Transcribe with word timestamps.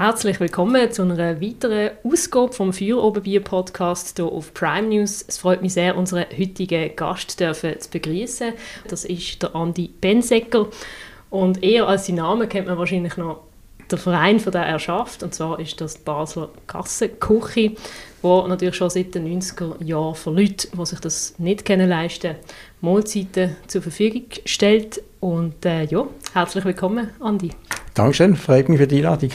Herzlich 0.00 0.40
willkommen 0.40 0.90
zu 0.90 1.02
einer 1.02 1.42
weiteren 1.42 1.90
Ausgabe 2.04 2.54
vom 2.54 2.72
Feuerobenbier 2.72 3.42
Podcast 3.44 4.16
hier 4.16 4.24
auf 4.24 4.54
Prime 4.54 4.88
News. 4.88 5.22
Es 5.28 5.36
freut 5.36 5.60
mich 5.60 5.74
sehr, 5.74 5.94
unseren 5.94 6.24
heutigen 6.38 6.96
Gast 6.96 7.38
dürfen 7.38 7.78
zu 7.78 7.90
begrüßen. 7.90 8.54
Das 8.88 9.04
ist 9.04 9.42
der 9.42 9.54
Andi 9.54 9.90
Bensecker 10.00 10.68
und 11.28 11.62
eher 11.62 11.86
als 11.86 12.06
sein 12.06 12.16
Name 12.16 12.48
kennt 12.48 12.66
man 12.66 12.78
wahrscheinlich 12.78 13.18
noch 13.18 13.42
den 13.92 13.98
Verein, 13.98 14.40
von 14.40 14.52
der 14.52 14.62
er 14.62 14.78
schafft. 14.78 15.22
Und 15.22 15.34
zwar 15.34 15.60
ist 15.60 15.78
das 15.82 15.98
die 15.98 16.02
Basler 16.02 16.48
Kassenküche, 16.66 17.72
wo 18.22 18.46
natürlich 18.46 18.76
schon 18.76 18.88
seit 18.88 19.14
den 19.14 19.38
90er 19.38 19.84
Jahren 19.84 20.14
für 20.14 20.30
Leute, 20.30 20.68
die 20.74 20.86
sich 20.86 21.00
das 21.00 21.34
nicht 21.36 21.66
können 21.66 21.90
leisten 21.90 22.36
Mahlzeiten 22.80 23.54
zur 23.66 23.82
Verfügung 23.82 24.28
stellt. 24.46 25.02
Und 25.20 25.66
äh, 25.66 25.84
ja, 25.84 26.06
herzlich 26.32 26.64
willkommen, 26.64 27.10
Andi. 27.20 27.50
Dankeschön, 27.94 28.36
freut 28.36 28.68
mich 28.68 28.78
für 28.78 28.86
die 28.86 28.98
Einladung. 28.98 29.30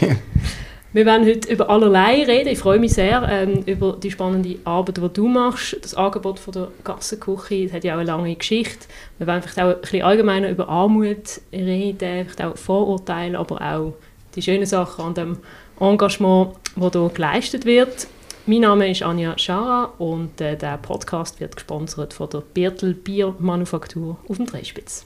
Wir 0.93 1.05
werden 1.05 1.27
heute 1.27 1.51
über 1.51 1.69
allerlei 1.69 2.23
reden. 2.23 2.47
Ich 2.47 2.59
freue 2.59 2.79
mich 2.79 2.93
sehr 2.93 3.27
ähm, 3.29 3.63
über 3.65 3.97
die 4.01 4.09
spannende 4.09 4.59
Arbeit, 4.63 4.95
die 4.95 5.09
du 5.09 5.27
machst. 5.27 5.75
Das 5.81 5.93
Angebot 5.93 6.39
von 6.39 6.53
der 6.53 6.67
Gassenküche 6.85 7.69
hat 7.73 7.83
ja 7.83 7.95
auch 7.95 7.99
eine 7.99 8.07
lange 8.07 8.33
Geschichte. 8.33 8.87
Wir 9.17 9.27
werden 9.27 9.41
vielleicht 9.41 9.59
auch 9.59 9.75
ein 9.75 9.81
bisschen 9.81 10.03
allgemeiner 10.03 10.49
über 10.49 10.69
Armut 10.69 11.41
reden, 11.51 12.25
vielleicht 12.25 12.41
auch 12.41 12.55
Vorurteile, 12.55 13.37
aber 13.37 13.59
auch 13.59 13.93
die 14.35 14.41
schönen 14.41 14.65
Sachen 14.65 15.03
an 15.03 15.13
dem 15.15 15.37
Engagement, 15.81 16.51
das 16.77 16.93
hier 16.93 17.09
geleistet 17.13 17.65
wird. 17.65 18.07
Mein 18.45 18.61
Name 18.61 18.89
ist 18.89 19.03
Anja 19.03 19.37
Schara 19.37 19.91
und 19.97 20.39
äh, 20.39 20.55
der 20.55 20.77
Podcast 20.77 21.41
wird 21.41 21.57
gesponsert 21.57 22.13
von 22.13 22.29
der 22.29 22.39
Birtel 22.53 22.93
Biermanufaktur 22.93 24.17
auf 24.29 24.37
dem 24.37 24.45
Dreispitz. 24.45 25.05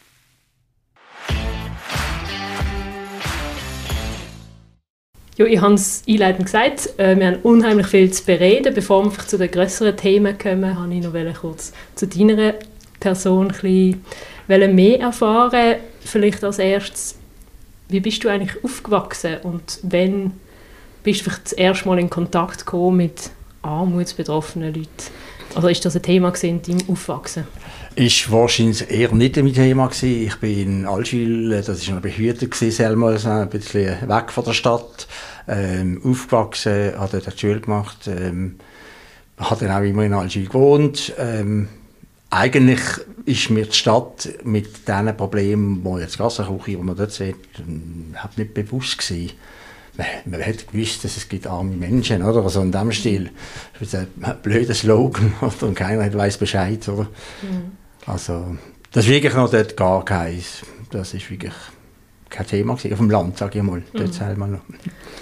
Ja, 5.41 5.47
ich 5.47 5.59
habe 5.59 5.73
es 5.73 6.03
einleitend 6.07 6.45
gesagt, 6.45 6.99
äh, 6.99 7.17
wir 7.17 7.25
haben 7.25 7.37
unheimlich 7.41 7.87
viel 7.87 8.11
zu 8.11 8.23
bereden. 8.23 8.75
Bevor 8.75 9.03
wir 9.05 9.25
zu 9.25 9.39
den 9.39 9.49
größeren 9.49 9.97
Themen 9.97 10.37
kommen, 10.37 10.79
habe 10.79 10.93
ich 10.93 11.01
noch 11.03 11.41
kurz 11.41 11.73
zu 11.95 12.05
deiner 12.05 12.53
Person 12.99 13.47
ein 13.47 13.97
bisschen 14.43 14.75
mehr 14.75 14.99
erfahren. 14.99 15.77
Vielleicht 16.01 16.43
als 16.43 16.59
erstes, 16.59 17.15
wie 17.89 18.01
bist 18.01 18.23
du 18.23 18.29
eigentlich 18.29 18.63
aufgewachsen 18.63 19.37
und 19.41 19.79
wann 19.81 20.33
bist 21.01 21.21
du 21.21 21.23
vielleicht 21.23 21.45
das 21.45 21.53
erste 21.53 21.87
Mal 21.87 21.97
in 21.97 22.11
Kontakt 22.11 22.59
gekommen 22.59 22.97
mit 22.97 23.31
armutsbetroffenen 23.63 24.75
Leuten? 24.75 24.89
Also 25.55 25.67
ist 25.67 25.83
das 25.83 25.95
ein 25.95 26.01
Thema 26.01 26.33
in 26.41 26.61
deinem 26.61 26.87
Aufwachsen? 26.87 27.45
Ist 27.95 28.31
wahrscheinlich 28.31 28.89
eher 28.89 29.13
nicht 29.13 29.37
ein 29.37 29.53
Thema 29.53 29.87
gewesen. 29.87 30.27
Ich 30.27 30.35
bin 30.35 30.59
in 30.59 30.85
Allschwil, 30.85 31.49
das 31.49 31.69
ist 31.69 31.89
eine 31.89 31.99
Behörde 31.99 32.47
gewesen, 32.47 32.71
selber, 32.71 33.17
ein 33.25 33.49
bisschen 33.49 34.07
weg 34.07 34.31
von 34.31 34.45
der 34.45 34.53
Stadt, 34.53 35.07
ähm, 35.47 36.01
aufgewachsen, 36.03 36.93
habe 36.97 37.19
dort 37.19 37.33
die 37.33 37.39
Schule 37.39 37.61
gemacht, 37.61 38.07
ähm, 38.07 38.55
habe 39.37 39.65
dann 39.65 39.77
auch 39.77 39.87
immer 39.87 40.03
in 40.03 40.13
Allschwil 40.13 40.47
gewohnt. 40.47 41.13
Ähm, 41.17 41.67
eigentlich 42.29 42.81
ist 43.25 43.49
mir 43.49 43.65
die 43.65 43.73
Stadt 43.73 44.29
mit 44.43 44.87
diesen 44.87 45.17
Problemen, 45.17 45.83
die 45.83 46.01
jetzt 46.01 46.17
Gassenküche, 46.17 46.71
die 46.71 46.77
man 46.77 46.95
dort 46.95 47.11
sieht, 47.11 47.35
überhaupt 47.57 48.37
nicht 48.37 48.53
bewusst 48.53 48.97
gewesen 48.97 49.31
man, 49.97 50.07
man 50.25 50.45
hat 50.45 50.67
gewusst, 50.67 51.03
dass 51.03 51.17
es 51.17 51.27
gibt 51.27 51.47
arme 51.47 51.75
Menschen, 51.75 52.23
oder? 52.23 52.43
Also 52.43 52.61
in 52.61 52.71
dem 52.71 52.91
Stil. 52.91 53.31
Das 53.79 53.93
ist 53.93 53.95
ein 53.95 54.07
blöder 54.41 54.73
Slogan, 54.73 55.33
oder? 55.41 55.67
Und 55.67 55.75
keiner 55.75 56.13
weiß 56.13 56.37
Bescheid, 56.37 56.87
oder? 56.87 57.03
Mhm. 57.41 57.71
Also, 58.05 58.57
das 58.91 59.05
ist 59.05 59.11
wirklich 59.11 59.33
noch 59.33 59.51
dort 59.51 59.77
gar 59.77 60.03
keins. 60.05 60.61
Das 60.91 61.13
ist 61.13 61.29
wirklich 61.29 61.53
kein 62.31 62.47
Thema 62.47 62.75
gewesen. 62.75 62.93
Auf 62.93 62.99
dem 62.99 63.09
Land, 63.09 63.37
sage 63.37 63.59
ich 63.59 63.63
mal. 63.63 63.83
Dort 63.93 64.37
mhm. 64.37 64.51
noch. 64.51 64.59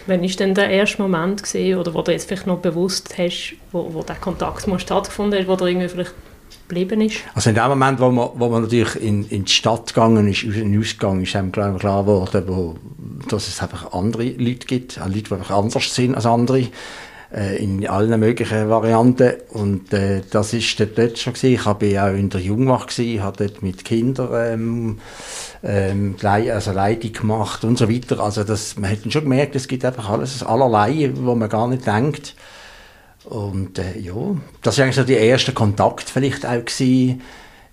Wann 0.08 0.22
war 0.22 0.30
denn 0.30 0.54
der 0.54 0.70
erste 0.70 1.02
Moment 1.02 1.44
gewesen, 1.44 1.78
oder 1.78 1.94
wo 1.94 2.02
du 2.02 2.12
jetzt 2.12 2.28
vielleicht 2.28 2.48
noch 2.48 2.60
bewusst 2.60 3.18
hast, 3.18 3.56
wo, 3.72 3.94
wo 3.94 4.04
der 4.04 4.16
Kontakt 4.16 4.68
mal 4.68 4.80
stattgefunden 4.80 5.40
hat, 5.40 5.48
wo 5.48 5.56
du 5.56 5.66
irgendwie 5.66 5.90
vielleicht 5.90 6.14
geblieben 6.68 7.02
ist? 7.02 7.18
Also 7.34 7.50
in 7.50 7.56
dem 7.56 7.68
Moment, 7.68 8.00
wo 8.00 8.10
man, 8.10 8.30
wo 8.36 8.48
man 8.50 8.64
natürlich 8.64 8.96
in, 9.02 9.28
in 9.28 9.46
die 9.46 9.52
Stadt 9.52 9.88
gegangen 9.88 10.28
ist, 10.28 10.44
in 10.44 10.54
den 10.54 10.80
Ausgang, 10.80 11.22
ist 11.22 11.36
einem 11.36 11.52
klar, 11.52 11.78
klar 11.78 12.04
geworden, 12.04 12.44
wo, 12.48 12.76
dass 13.28 13.48
es 13.48 13.62
einfach 13.62 13.92
andere 13.92 14.24
Leute 14.24 14.66
gibt, 14.68 14.98
Leute, 14.98 15.22
die 15.22 15.34
einfach 15.34 15.52
anders 15.52 15.94
sind 15.94 16.16
als 16.16 16.26
andere 16.26 16.68
äh, 17.34 17.64
in 17.64 17.88
allen 17.88 18.20
möglichen 18.20 18.70
Varianten 18.70 19.34
und 19.50 19.94
äh, 19.94 20.22
das 20.30 20.54
ist 20.54 20.80
dort, 20.80 20.98
dort 20.98 21.18
schon 21.18 21.34
gewesen. 21.34 21.54
Ich 21.54 21.66
habe 21.66 22.04
auch 22.04 22.14
in 22.14 22.30
der 22.30 22.42
Jungwach 22.42 22.88
gewesen, 22.88 23.24
habe 23.24 23.48
dort 23.48 23.62
mit 23.62 23.86
Kindern 23.86 24.30
ähm, 24.34 25.00
ähm, 25.64 26.16
also 26.22 26.72
Leitung 26.72 27.14
gemacht 27.14 27.64
und 27.64 27.78
so 27.78 27.90
weiter. 27.90 28.20
Also 28.20 28.44
das, 28.44 28.78
man 28.78 28.92
hat 28.92 29.00
schon 29.12 29.24
gemerkt, 29.24 29.56
es 29.56 29.68
gibt 29.68 29.84
einfach 29.86 30.10
alles 30.10 30.44
allerlei, 30.44 31.12
wo 31.14 31.36
man 31.36 31.50
gar 31.50 31.68
nicht 31.68 31.86
denkt. 31.86 32.36
Und 33.26 33.78
äh, 33.78 34.00
ja, 34.00 34.14
das 34.62 34.78
war 34.78 34.86
eigentlich 34.86 34.96
so 34.96 35.04
der 35.04 35.20
erste 35.20 35.54
Kontakt 35.54 36.10
vielleicht 36.10 36.46
auch 36.46 36.66
gewesen. 36.66 37.22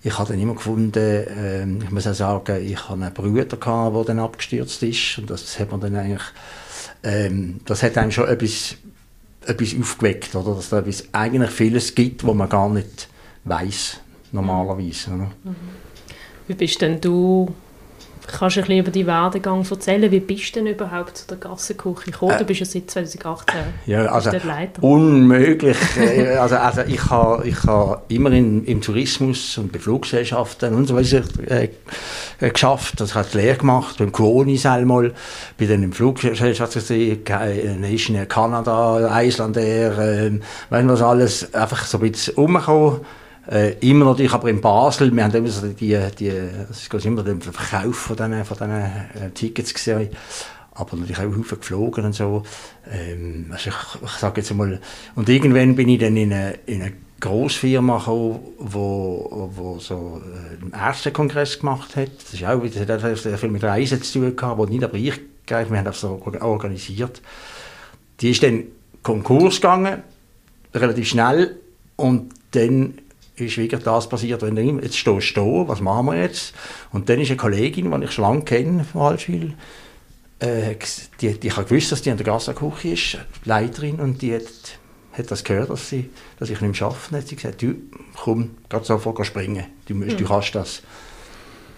Ich 0.03 0.17
habe 0.17 0.29
dann 0.29 0.39
immer 0.39 0.53
gefunden, 0.53 0.99
äh, 0.99 1.83
ich 1.83 1.91
muss 1.91 2.07
auch 2.07 2.13
sagen, 2.13 2.63
ich 2.63 2.89
habe 2.89 3.03
einen 3.03 3.13
Bruder 3.13 3.57
gehabt, 3.57 3.95
der 3.95 4.03
dann 4.03 4.19
abgestürzt 4.19 4.83
ist 4.83 5.17
und 5.17 5.29
das 5.29 5.57
hat 5.59 5.71
man 5.71 5.81
dann 5.81 5.95
eigentlich, 5.95 6.21
ähm, 7.03 7.59
das 7.65 7.81
hat 7.81 7.97
einem 7.97 8.11
schon 8.11 8.27
etwas, 8.27 8.75
etwas 9.45 9.75
aufgeweckt, 9.79 10.35
oder? 10.35 10.55
dass 10.55 10.69
da 10.69 10.79
etwas, 10.79 11.05
eigentlich 11.13 11.49
vieles 11.49 11.95
gibt, 11.95 12.23
wo 12.23 12.33
man 12.33 12.49
gar 12.49 12.69
nicht 12.69 13.09
weiß 13.45 13.99
normalerweise. 14.31 15.11
Oder? 15.11 15.31
Mhm. 15.43 15.55
Wie 16.47 16.53
bist 16.53 16.81
denn 16.81 17.01
du 17.01 17.53
Kannst 18.27 18.57
du 18.57 18.61
ein 18.61 18.67
bisschen 18.67 18.79
über 18.79 18.91
deinen 18.91 19.07
Werdegang 19.07 19.65
erzählen? 19.69 20.11
Wie 20.11 20.19
bist 20.19 20.55
du 20.55 20.59
denn 20.59 20.73
überhaupt 20.73 21.17
zu 21.17 21.27
der 21.27 21.37
Gassenküche 21.37 22.11
gekommen? 22.11 22.33
Äh, 22.33 22.39
du 22.39 22.43
bist 22.43 22.59
ja 22.59 22.65
seit 22.65 22.91
2018 22.91 23.55
ja, 23.85 24.05
also 24.07 24.31
unmöglich. 24.81 25.77
Äh, 25.97 26.35
also, 26.35 26.57
also 26.57 26.81
ich 26.81 27.09
habe 27.09 27.47
ich 27.47 27.63
ha 27.63 28.01
immer 28.07 28.31
in, 28.31 28.63
im 28.65 28.81
Tourismus 28.81 29.57
und 29.57 29.71
bei 29.71 29.79
Fluggesellschaften 29.79 30.73
und 30.75 30.87
so 30.87 30.95
weiter 30.95 31.23
äh, 31.49 31.69
äh, 32.39 32.49
geschafft. 32.49 32.99
Das 32.99 33.15
hat 33.15 33.33
Lehre 33.33 33.57
gemacht, 33.57 33.97
beim 33.97 34.11
Kuonis 34.11 34.65
einmal, 34.65 35.13
bin 35.57 35.69
dann 35.69 35.83
im 35.83 35.91
Fluggesellschaft 35.91 36.73
gesehen, 36.73 37.23
Nation 37.79 38.27
Kanada, 38.27 39.21
Icelandair, 39.21 39.97
äh, 39.97 40.39
wenn 40.69 40.89
was 40.89 41.01
alles, 41.01 41.53
einfach 41.53 41.85
so 41.85 41.97
ein 41.97 42.11
bisschen 42.11 42.35
umgekommen 42.35 43.01
äh, 43.49 43.73
immer 43.79 44.05
natürlich, 44.05 44.33
aber 44.33 44.49
in 44.49 44.61
Basel, 44.61 45.15
wir 45.15 45.23
haben 45.23 45.33
immer 45.33 45.47
so 45.47 45.67
die, 45.67 45.73
die 46.19 46.31
geht 46.89 47.05
immer 47.05 47.23
den 47.23 47.41
Verkauf 47.41 47.95
von 47.95 48.15
diesen, 48.15 48.45
von 48.45 48.57
diesen 48.57 48.71
äh, 48.71 49.29
Tickets 49.33 49.73
gesehen, 49.73 50.09
aber 50.73 50.97
natürlich 50.97 51.19
auch 51.19 51.37
Haufen 51.37 51.59
geflogen 51.59 52.05
und 52.05 52.13
so. 52.13 52.43
Ähm, 52.91 53.47
also 53.51 53.69
ich, 53.69 54.03
ich 54.03 54.11
sage 54.11 54.41
jetzt 54.41 54.53
mal, 54.53 54.79
und 55.15 55.29
irgendwann 55.29 55.75
bin 55.75 55.89
ich 55.89 55.99
dann 55.99 56.17
in 56.17 56.33
eine, 56.33 56.59
in 56.65 56.81
eine 56.81 56.93
Grossfirma 57.19 57.97
gekommen, 57.97 58.39
wo, 58.59 59.49
wo 59.55 59.79
so 59.79 60.21
äh, 60.23 60.61
einen 60.61 60.73
Ärztekongress 60.73 61.59
gemacht 61.59 61.95
hat. 61.95 62.11
Das 62.21 62.33
ist 62.33 62.43
auch 62.43 62.61
das 62.63 62.87
hat 62.87 63.17
sehr 63.17 63.37
viel 63.37 63.49
mit 63.49 63.63
Reisen 63.63 64.01
zu 64.01 64.19
tun 64.19 64.35
gehabt, 64.35 64.57
wo 64.57 64.65
nicht 64.65 64.83
aber 64.83 64.95
ich 64.95 65.19
wir 65.49 65.57
haben 65.57 65.85
das 65.85 66.01
so 66.01 66.21
organisiert. 66.41 67.21
Die 68.19 68.31
ist 68.31 68.43
dann 68.43 68.63
Konkurs 69.01 69.55
gegangen, 69.55 70.03
relativ 70.73 71.07
schnell, 71.07 71.55
und 71.95 72.33
dann 72.51 72.95
ist 73.37 73.57
wirklich 73.57 73.83
das 73.83 74.09
passiert, 74.09 74.41
wenn 74.41 74.55
du 74.55 74.61
jetzt 74.81 74.97
stehst 74.97 75.37
du, 75.37 75.67
was 75.67 75.79
machen 75.81 76.07
wir 76.07 76.21
jetzt? 76.21 76.53
Und 76.91 77.09
dann 77.09 77.19
ist 77.21 77.29
eine 77.29 77.37
Kollegin, 77.37 77.91
die 77.91 78.05
ich 78.05 78.11
schon 78.11 78.23
lange 78.23 78.41
kenne 78.41 78.83
von 78.83 79.01
Halswil, 79.01 79.53
äh, 80.39 80.75
die, 81.21 81.39
die 81.39 81.51
hat 81.51 81.69
gewusst, 81.69 81.91
dass 81.91 82.01
die 82.01 82.09
in 82.09 82.17
der 82.17 82.25
Gassenküche 82.25 82.89
ist, 82.89 83.17
Leiterin, 83.45 83.99
und 83.99 84.21
die 84.21 84.35
hat, 84.35 84.43
hat 85.13 85.31
das 85.31 85.43
gehört, 85.43 85.69
dass, 85.69 85.89
sie, 85.89 86.09
dass 86.39 86.49
ich 86.49 86.61
nicht 86.61 86.79
mehr 86.79 86.87
arbeite. 86.87 87.11
Dann 87.11 87.21
hat 87.21 87.27
sie 87.27 87.35
gesagt, 87.35 87.61
du, 87.61 87.75
komm, 88.15 88.51
gerade 88.69 88.85
sofort 88.85 89.25
springen, 89.25 89.65
du, 89.87 89.95
musst, 89.95 90.13
mhm. 90.13 90.17
du 90.17 90.25
kannst 90.25 90.55
das. 90.55 90.81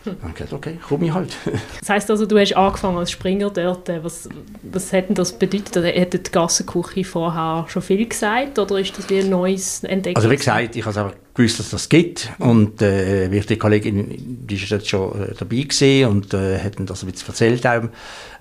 Dann 0.06 0.18
habe 0.22 0.30
ich 0.30 0.36
gesagt, 0.36 0.54
okay, 0.54 0.80
komme 0.88 1.06
ich 1.06 1.14
halt. 1.14 1.36
Das 1.80 1.90
heisst 1.90 2.10
also, 2.10 2.26
du 2.26 2.38
hast 2.38 2.54
angefangen 2.54 2.98
als 2.98 3.12
Springer 3.12 3.50
dort. 3.50 3.90
Was, 4.02 4.30
was 4.64 4.94
hat 4.94 5.10
denn 5.10 5.16
das 5.16 5.38
bedeutet? 5.38 5.76
Hat 5.76 6.14
die 6.14 6.32
Gassenküche 6.32 7.04
vorher 7.04 7.66
schon 7.68 7.82
viel 7.82 8.08
gesagt 8.08 8.58
oder 8.60 8.80
ist 8.80 8.98
das 8.98 9.10
wie 9.10 9.20
ein 9.20 9.30
neues 9.30 9.84
Entdecken? 9.84 10.16
Also 10.16 10.30
wie 10.30 10.38
gesagt, 10.38 10.76
ich 10.76 10.86
habe 10.86 10.92
es 10.92 10.98
gewusst, 11.40 11.60
dass 11.60 11.70
das 11.70 11.88
gibt 11.88 12.30
und 12.38 12.82
äh, 12.82 13.30
die 13.30 13.58
Kollegin, 13.58 14.46
die 14.46 14.56
ist 14.56 14.70
jetzt 14.70 14.90
schon 14.90 15.12
äh, 15.22 15.34
dabei 15.38 15.62
gewesen 15.62 16.10
und 16.10 16.34
äh, 16.34 16.60
hat 16.60 16.76
das 16.80 17.04
ein 17.04 17.12
bisschen 17.12 17.30
erzählt. 17.30 17.90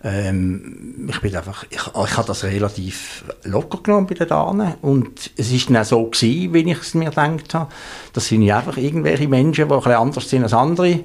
Ähm, 0.03 1.09
ich 1.09 1.21
bin 1.21 1.37
einfach, 1.37 1.65
ich, 1.71 1.79
ich 1.79 2.17
habe 2.17 2.27
das 2.27 2.43
relativ 2.43 3.25
locker 3.45 3.79
genommen 3.83 4.07
bei 4.09 4.15
den 4.15 4.27
Damen 4.27 4.75
und 4.83 5.31
es 5.37 5.53
ist 5.53 5.71
dann 5.71 5.77
auch 5.77 5.85
so 5.85 6.05
gewesen, 6.07 6.53
wie 6.53 6.71
ich 6.71 6.81
es 6.81 6.95
mir 6.95 7.11
gedacht 7.11 7.55
habe. 7.55 7.73
Das 8.13 8.27
sind 8.27 8.43
ja 8.43 8.59
einfach 8.59 8.77
irgendwelche 8.77 9.29
Menschen, 9.29 9.69
die 9.69 9.75
ein 9.75 9.79
bisschen 9.79 9.93
anders 9.93 10.29
sind 10.29 10.43
als 10.43 10.53
andere 10.53 11.01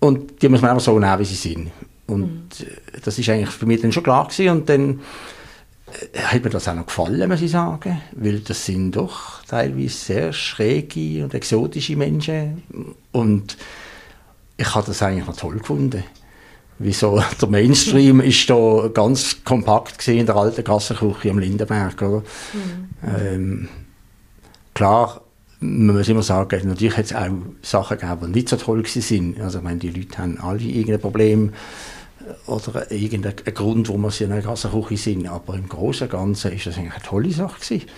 und 0.00 0.40
die 0.40 0.48
muss 0.48 0.62
man 0.62 0.70
einfach 0.70 0.84
so 0.84 0.98
nehmen, 0.98 1.18
wie 1.18 1.24
sie 1.24 1.34
sind. 1.34 1.70
Und 2.06 2.22
mhm. 2.22 2.66
das 3.04 3.18
ist 3.18 3.28
eigentlich 3.28 3.50
für 3.50 3.66
mich 3.66 3.82
dann 3.82 3.92
schon 3.92 4.02
klar 4.02 4.26
gewesen 4.28 4.48
und 4.50 4.68
dann 4.68 4.90
äh, 4.90 5.02
hat 6.14 6.44
mir 6.44 6.50
das 6.50 6.68
auch 6.68 6.74
noch 6.74 6.86
gefallen, 6.86 7.28
muss 7.28 7.42
ich 7.42 7.50
sagen, 7.50 8.00
weil 8.12 8.40
das 8.40 8.66
sind 8.66 8.92
doch 8.92 9.42
teilweise 9.44 9.88
sehr 9.88 10.32
schräge 10.32 11.24
und 11.24 11.34
exotische 11.34 11.96
Menschen 11.96 12.62
und 13.12 13.56
ich 14.56 14.74
habe 14.74 14.86
das 14.86 15.02
eigentlich 15.02 15.26
noch 15.26 15.36
toll 15.36 15.58
gefunden. 15.58 16.04
Wieso 16.78 17.22
der 17.40 17.48
Mainstream 17.48 18.20
ist 18.20 18.48
da 18.50 18.88
ganz 18.92 19.44
kompakt 19.44 19.98
gesehen 19.98 20.20
in 20.20 20.26
der 20.26 20.36
alten 20.36 20.64
Gassenküche 20.64 21.30
am 21.30 21.38
Lindenberg, 21.38 22.00
oder? 22.02 22.22
Mhm. 22.52 22.88
Ähm, 23.16 23.68
klar, 24.74 25.20
man 25.60 25.96
muss 25.96 26.08
immer 26.08 26.22
sagen, 26.22 26.68
natürlich 26.68 26.96
hat 26.96 27.06
es 27.06 27.14
auch 27.14 27.30
Sachen 27.62 27.98
gegeben, 27.98 28.32
die 28.32 28.38
nicht 28.38 28.48
so 28.48 28.56
toll 28.56 28.84
waren. 28.84 29.36
Also 29.42 29.58
ich 29.58 29.64
meine, 29.64 29.78
die 29.78 29.90
Leute 29.90 30.18
haben 30.18 30.38
alle 30.40 30.60
irgendein 30.60 31.00
Problem 31.00 31.52
oder 32.46 32.90
irgendeinen 32.90 33.36
Grund, 33.54 33.88
warum 33.88 34.10
sie 34.10 34.24
in 34.24 34.32
einer 34.32 34.42
Gassenküche 34.42 34.96
sind. 34.96 35.28
Aber 35.28 35.54
im 35.54 35.68
Großen 35.68 36.06
und 36.06 36.12
Ganzen 36.12 36.52
ist 36.52 36.66
das 36.66 36.78
eigentlich 36.78 36.94
eine 36.94 37.02
tolle 37.02 37.30
Sache 37.30 37.60
gewesen. 37.60 37.88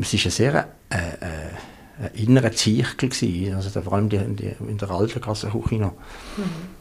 Es 0.00 0.12
war 0.12 0.20
ein 0.24 0.30
sehr 0.30 0.68
äh, 0.90 0.96
äh, 0.96 2.22
innerer 2.22 2.52
Zirkel 2.52 3.08
gewesen, 3.08 3.54
also 3.54 3.80
vor 3.82 3.92
allem 3.92 4.08
die, 4.08 4.18
die, 4.18 4.54
in 4.66 4.78
der 4.78 4.90
alten 4.90 5.20
Gassenküche 5.20 5.76
noch. 5.76 5.92
Mhm. 6.36 6.79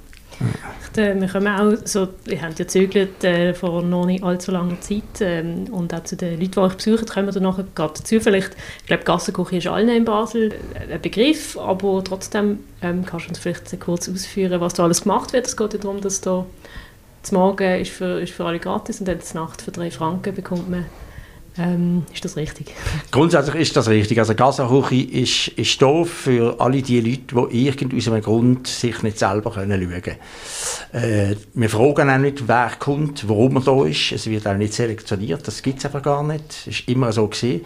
Wir 0.95 1.27
kommen 1.27 1.47
auch 1.47 1.77
so, 1.85 2.09
wir 2.25 2.41
haben 2.41 2.51
ja 2.51 2.65
gezögert 2.65 3.23
äh, 3.23 3.53
vor 3.53 3.83
noch 3.83 4.05
nicht 4.05 4.23
allzu 4.23 4.51
langer 4.51 4.81
Zeit 4.81 5.21
ähm, 5.21 5.65
und 5.71 5.93
auch 5.93 6.03
zu 6.03 6.15
den 6.17 6.39
Leuten, 6.39 6.51
die 6.51 6.57
euch 6.57 6.73
besuchen, 6.73 7.05
kommen 7.05 7.33
wir 7.33 7.41
nachher 7.41 7.65
gerade 7.75 7.93
dazu. 7.95 8.19
Vielleicht, 8.19 8.55
ich 8.79 8.85
glaube, 8.87 9.03
Gassenküche 9.03 9.57
ist 9.57 9.67
allen 9.67 9.89
in 9.89 10.03
Basel 10.03 10.53
ein 10.91 11.01
Begriff, 11.01 11.57
aber 11.57 12.03
trotzdem 12.03 12.59
ähm, 12.81 13.05
kannst 13.05 13.27
du 13.27 13.29
uns 13.29 13.39
vielleicht 13.39 13.79
kurz 13.79 14.09
ausführen, 14.09 14.59
was 14.59 14.73
da 14.73 14.83
alles 14.83 15.03
gemacht 15.03 15.31
wird. 15.31 15.47
Es 15.47 15.55
geht 15.55 15.73
ja 15.73 15.79
darum, 15.79 16.01
dass 16.01 16.21
da 16.21 16.45
das 17.21 17.31
Morgen 17.31 17.81
ist 17.81 17.91
für, 17.91 18.19
ist 18.19 18.33
für 18.33 18.45
alle 18.45 18.59
gratis 18.59 18.99
und 18.99 19.07
dann 19.07 19.19
die 19.19 19.37
Nacht 19.37 19.61
für 19.61 19.71
drei 19.71 19.91
Franken 19.91 20.33
bekommt 20.33 20.69
man 20.69 20.85
ähm, 21.59 22.03
ist 22.13 22.23
das 22.23 22.35
richtig? 22.35 22.73
Grundsätzlich 23.11 23.55
ist 23.55 23.75
das 23.75 23.89
richtig. 23.89 24.19
Also 24.19 24.33
Gasahuchi 24.35 25.01
ist, 25.01 25.49
ist 25.49 25.81
da 25.81 26.03
für 26.03 26.59
alle 26.59 26.81
die 26.81 27.01
Leute, 27.01 27.49
die 27.51 27.67
irgendwie 27.67 27.97
aus 27.97 28.07
einem 28.07 28.21
Grund 28.21 28.67
sich 28.67 29.03
nicht 29.03 29.19
selber 29.19 29.51
schauen 29.53 29.69
können. 29.69 30.17
Äh, 30.93 31.35
wir 31.53 31.69
fragen 31.69 32.09
auch 32.09 32.17
nicht, 32.17 32.47
wer 32.47 32.71
kommt, 32.79 33.27
warum 33.27 33.57
er 33.57 33.61
da 33.61 33.85
ist. 33.85 34.11
Es 34.11 34.27
wird 34.27 34.47
auch 34.47 34.55
nicht 34.57 34.73
selektioniert. 34.73 35.47
Das 35.47 35.61
gibt 35.61 35.79
es 35.79 35.85
einfach 35.85 36.03
gar 36.03 36.23
nicht. 36.23 36.45
Es 36.49 36.67
ist 36.67 36.89
immer 36.89 37.11
so 37.11 37.27
gewesen. 37.27 37.61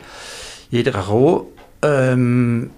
Jeder 0.71 0.91
kann 0.91 1.05
kommen. 1.05 1.41
Ähm, 1.83 2.71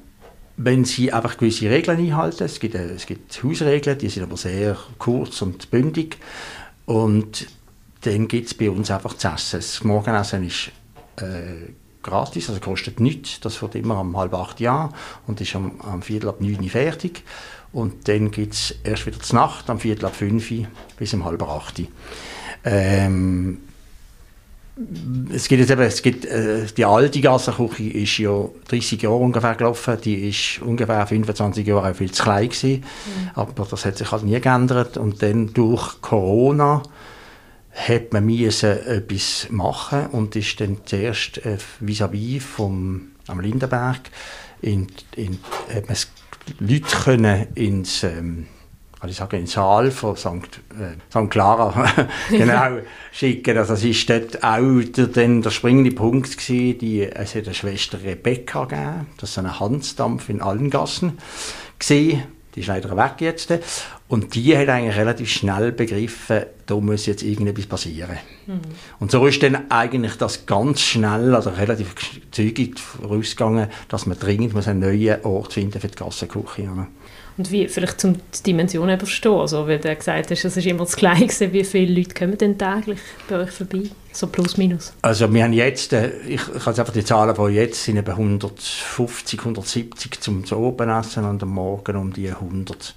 wenn 0.57 0.85
sie 0.85 1.11
einfach 1.11 1.37
gewisse 1.37 1.69
Regeln 1.69 1.99
einhalten. 1.99 2.43
Es 2.43 2.59
gibt, 2.59 2.75
äh, 2.75 2.91
es 2.91 3.05
gibt 3.05 3.43
Hausregeln, 3.43 3.97
die 3.97 4.09
sind 4.09 4.23
aber 4.23 4.37
sehr 4.37 4.77
kurz 4.97 5.41
und 5.41 5.69
bündig. 5.69 6.17
Und 6.85 7.47
dann 8.01 8.27
gibt 8.27 8.47
es 8.47 8.53
bei 8.53 8.69
uns 8.69 8.91
einfach 8.91 9.15
zu 9.15 9.27
essen. 9.27 9.59
Das 9.59 9.83
Morgenessen 9.83 10.45
ist 10.45 10.71
äh, 11.17 11.73
gratis, 12.03 12.49
also 12.49 12.61
kostet 12.61 12.99
nichts. 12.99 13.39
Das 13.39 13.61
wird 13.61 13.75
immer 13.75 13.99
um 13.99 14.15
halb 14.17 14.33
acht 14.33 14.59
Jahr 14.59 14.93
und 15.27 15.41
ist 15.41 15.55
am, 15.55 15.79
am 15.81 16.01
Viertel 16.01 16.29
ab 16.29 16.39
neun 16.39 16.69
fertig. 16.69 17.23
Und 17.73 18.07
dann 18.07 18.31
gibt 18.31 18.53
es 18.53 18.75
erst 18.83 19.05
wieder 19.05 19.19
zur 19.19 19.39
Nacht, 19.39 19.69
am 19.69 19.79
Viertel 19.79 20.05
ab 20.05 20.15
fünf 20.15 20.51
bis 20.97 21.13
um 21.13 21.25
halb 21.25 21.43
acht. 21.43 21.81
Ähm, 22.63 23.59
es 25.33 25.47
gibt 25.47 25.61
jetzt 25.61 25.71
eben, 25.71 25.81
es 25.81 26.01
gibt, 26.01 26.25
äh, 26.25 26.65
die 26.75 26.83
alte 26.83 27.21
Gassenküche 27.21 27.83
ist 27.83 28.17
ja 28.17 28.45
30 28.67 29.01
Jahre 29.01 29.15
ungefähr 29.15 29.55
gelaufen, 29.55 29.97
die 30.03 30.27
ist 30.27 30.61
ungefähr 30.61 31.07
25 31.07 31.65
Jahre 31.65 31.93
viel 31.93 32.11
zu 32.11 32.23
klein 32.23 32.49
gewesen, 32.49 32.83
mhm. 32.83 33.29
aber 33.35 33.65
das 33.65 33.85
hat 33.85 33.97
sich 33.97 34.11
halt 34.11 34.23
nie 34.23 34.39
geändert 34.39 34.97
und 34.97 35.21
dann 35.21 35.53
durch 35.53 36.01
Corona 36.01 36.83
hat 37.75 38.13
man 38.13 38.25
müssen 38.25 38.71
etwas 38.87 39.47
machen 39.49 40.07
und 40.07 40.35
ist 40.35 40.59
dann 40.61 40.77
zuerst 40.85 41.45
äh, 41.45 41.57
vis-à-vis 41.81 42.43
vom 42.43 43.11
am 43.27 43.39
Lindenberg 43.39 44.01
in, 44.61 44.87
in, 45.15 45.39
hat 45.73 45.87
man 45.87 45.97
Leute 46.59 46.97
können 47.03 47.47
ins 47.55 48.03
ähm, 48.03 48.47
kann 48.99 49.09
ich 49.09 49.17
sagen, 49.17 49.35
in 49.35 49.41
den 49.43 49.47
Saal 49.47 49.91
von 49.91 50.15
St. 50.15 50.61
Äh, 50.79 50.95
St. 51.09 51.29
Clara 51.29 51.87
genau, 52.29 52.79
schicken. 53.11 53.57
Also 53.57 53.73
es 53.73 53.83
war 53.83 54.19
dort 54.19 54.43
auch 54.43 54.81
der, 54.83 55.07
dann 55.07 55.41
der 55.41 55.51
springende 55.51 55.91
Punkt 55.91 56.37
gewesen, 56.37 56.79
die, 56.79 57.03
es 57.03 57.35
hat 57.35 57.45
eine 57.45 57.53
Schwester 57.53 58.01
Rebecca 58.01 58.65
gegeben, 58.65 59.07
das 59.17 59.31
ist 59.31 59.37
ein 59.37 59.59
Hansdampf 59.59 60.29
in 60.29 60.41
allen 60.41 60.69
Gassen 60.69 61.19
gewesen. 61.77 62.23
Die 62.55 62.61
ist 62.61 62.67
leider 62.67 62.95
weg 62.95 63.15
jetzt. 63.19 63.53
Und 64.07 64.35
die 64.35 64.55
hat 64.57 64.69
eigentlich 64.69 64.95
relativ 64.95 65.29
schnell 65.29 65.71
begriffen, 65.71 66.43
da 66.65 66.75
muss 66.75 67.05
jetzt 67.05 67.23
irgendetwas 67.23 67.65
passieren. 67.65 68.17
Mhm. 68.47 68.61
Und 68.99 69.11
so 69.11 69.25
ist 69.25 69.41
dann 69.43 69.69
eigentlich 69.69 70.15
das 70.15 70.45
ganz 70.45 70.81
schnell, 70.81 71.35
also 71.35 71.49
relativ 71.49 71.93
zügig 72.31 72.79
vorausgegangen, 72.79 73.67
dass 73.89 74.05
man 74.05 74.17
dringend 74.17 74.53
muss 74.53 74.67
einen 74.67 74.79
neuen 74.79 75.23
Ort 75.23 75.53
finden 75.53 75.79
für 75.79 75.87
die 75.87 75.95
Gassenküche. 75.95 76.87
Und 77.37 77.51
wie, 77.51 77.67
vielleicht 77.67 77.99
zum 77.99 78.13
die 78.13 78.43
Dimension 78.43 78.87
eben 78.87 78.99
verstehen, 78.99 79.33
also, 79.33 79.67
weil 79.67 79.79
du 79.79 79.93
gesagt 79.93 80.31
hast, 80.31 80.45
es 80.45 80.57
ist 80.57 80.65
immer 80.65 80.85
das 80.85 80.95
Gleiche, 80.95 81.51
wie 81.51 81.65
viele 81.65 81.99
Leute 81.99 82.13
kommen 82.13 82.37
denn 82.37 82.57
täglich 82.57 82.99
bei 83.27 83.39
euch 83.39 83.51
vorbei? 83.51 83.83
So 84.13 84.27
plus 84.27 84.55
minus. 84.55 84.93
Also 85.01 85.31
wir 85.33 85.43
haben 85.43 85.51
jetzt, 85.51 85.91
äh, 85.91 86.11
ich, 86.21 86.41
ich 86.55 86.65
habe 86.65 86.79
einfach 86.79 86.93
die 86.93 87.03
Zahlen 87.03 87.35
von 87.35 87.53
jetzt, 87.53 87.83
sind 87.83 87.97
etwa 87.97 88.13
150, 88.13 89.39
170 89.39 90.21
zum 90.21 90.43
Obenessen 90.53 91.25
und 91.25 91.43
am 91.43 91.49
Morgen 91.49 91.97
um 91.97 92.13
die 92.13 92.29
100 92.29 92.95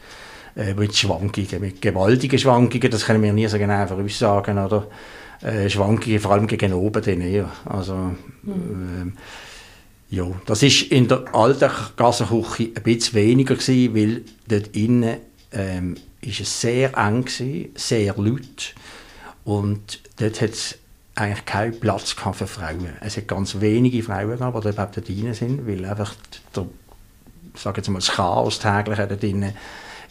äh, 0.55 0.75
mit 0.75 0.97
Schwankungen, 0.97 1.61
mit 1.61 1.83
gewaltigen 1.83 2.39
Schwankungen, 2.39 2.91
das 2.91 3.05
können 3.05 3.23
wir 3.23 3.33
nie 3.33 3.49
so 3.49 3.59
genau 3.59 3.87
voraussagen, 3.89 4.59
oder? 4.59 4.87
Äh, 5.43 5.69
Schwankungen 5.69 6.21
vor 6.21 6.33
allem 6.33 6.47
gegen 6.47 6.73
oben 6.73 7.03
dann 7.03 7.21
eher. 7.21 7.51
Also, 7.65 7.95
mhm. 8.43 9.15
äh, 9.17 9.48
ja, 10.11 10.27
das 10.47 10.63
ist 10.63 10.83
in 10.83 11.09
der 11.09 11.35
alten 11.35 11.71
Gassenküche 11.97 12.71
ein 12.75 12.83
bisschen 12.83 13.15
weniger 13.15 13.57
gewesen, 13.57 13.95
weil 13.95 14.23
dort 14.47 14.75
innen 14.75 15.19
ähm, 15.53 15.97
ist 16.21 16.41
es 16.41 16.61
sehr 16.61 16.97
eng 16.97 17.25
gewesen, 17.25 17.71
sehr 17.75 18.15
laut 18.17 18.75
und 19.45 20.01
dort 20.19 20.41
hat 20.41 20.51
es 20.51 20.79
eigentlich 21.15 21.45
keinen 21.45 21.79
Platz 21.79 22.13
für 22.13 22.47
Frauen. 22.47 22.97
Es 23.01 23.17
hat 23.17 23.29
ganz 23.29 23.61
wenige 23.61 24.03
Frauen 24.03 24.39
gehabt, 24.39 24.65
die 24.65 24.69
überhaupt 24.69 24.97
dort 24.97 25.09
drin 25.09 25.35
sind, 25.35 25.67
weil 25.67 25.85
einfach 25.85 26.15
der, 26.55 26.67
sag 27.55 27.77
jetzt 27.77 27.89
mal, 27.89 27.99
das 27.99 28.13
Chaos 28.13 28.59
täglich 28.59 28.99
dort 28.99 29.23
drinnen 29.23 29.55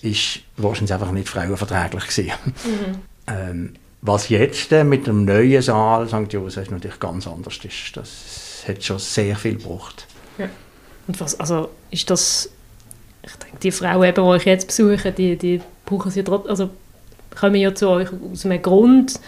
ist 0.01 0.41
wahrscheinlich 0.57 0.93
einfach 0.93 1.11
nicht 1.11 1.27
frauenverträglich 1.29 2.07
gewesen. 2.07 2.31
Mhm. 2.45 2.95
ähm, 3.27 3.73
was 4.01 4.29
jetzt 4.29 4.71
äh, 4.71 4.83
mit 4.83 5.07
dem 5.07 5.25
neuen 5.25 5.61
Saal 5.61 6.07
St. 6.07 6.31
Josef 6.31 6.69
natürlich 6.69 6.99
ganz 6.99 7.25
anders 7.25 7.57
ist. 7.63 7.95
Das 7.97 8.46
hat 8.67 8.83
schon 8.83 8.99
sehr 8.99 9.35
viel 9.35 9.55
gebraucht. 9.55 10.07
Ja. 10.37 10.49
Und 11.07 11.19
was, 11.19 11.39
also 11.39 11.69
ist 11.89 12.09
das, 12.09 12.49
ich 13.23 13.35
denke, 13.35 13.57
die 13.61 13.71
Frauen, 13.71 14.13
die 14.13 14.21
euch 14.21 14.45
jetzt 14.45 14.67
besuchen, 14.67 15.13
die, 15.15 15.35
die 15.35 15.61
brauchen 15.85 16.11
sie 16.11 16.23
trotzdem, 16.23 16.49
also 16.49 16.69
kommen 17.39 17.55
ja 17.55 17.73
zu 17.73 17.89
euch 17.89 18.09
aus 18.31 18.45
einem 18.45 18.61
Grund, 18.61 19.19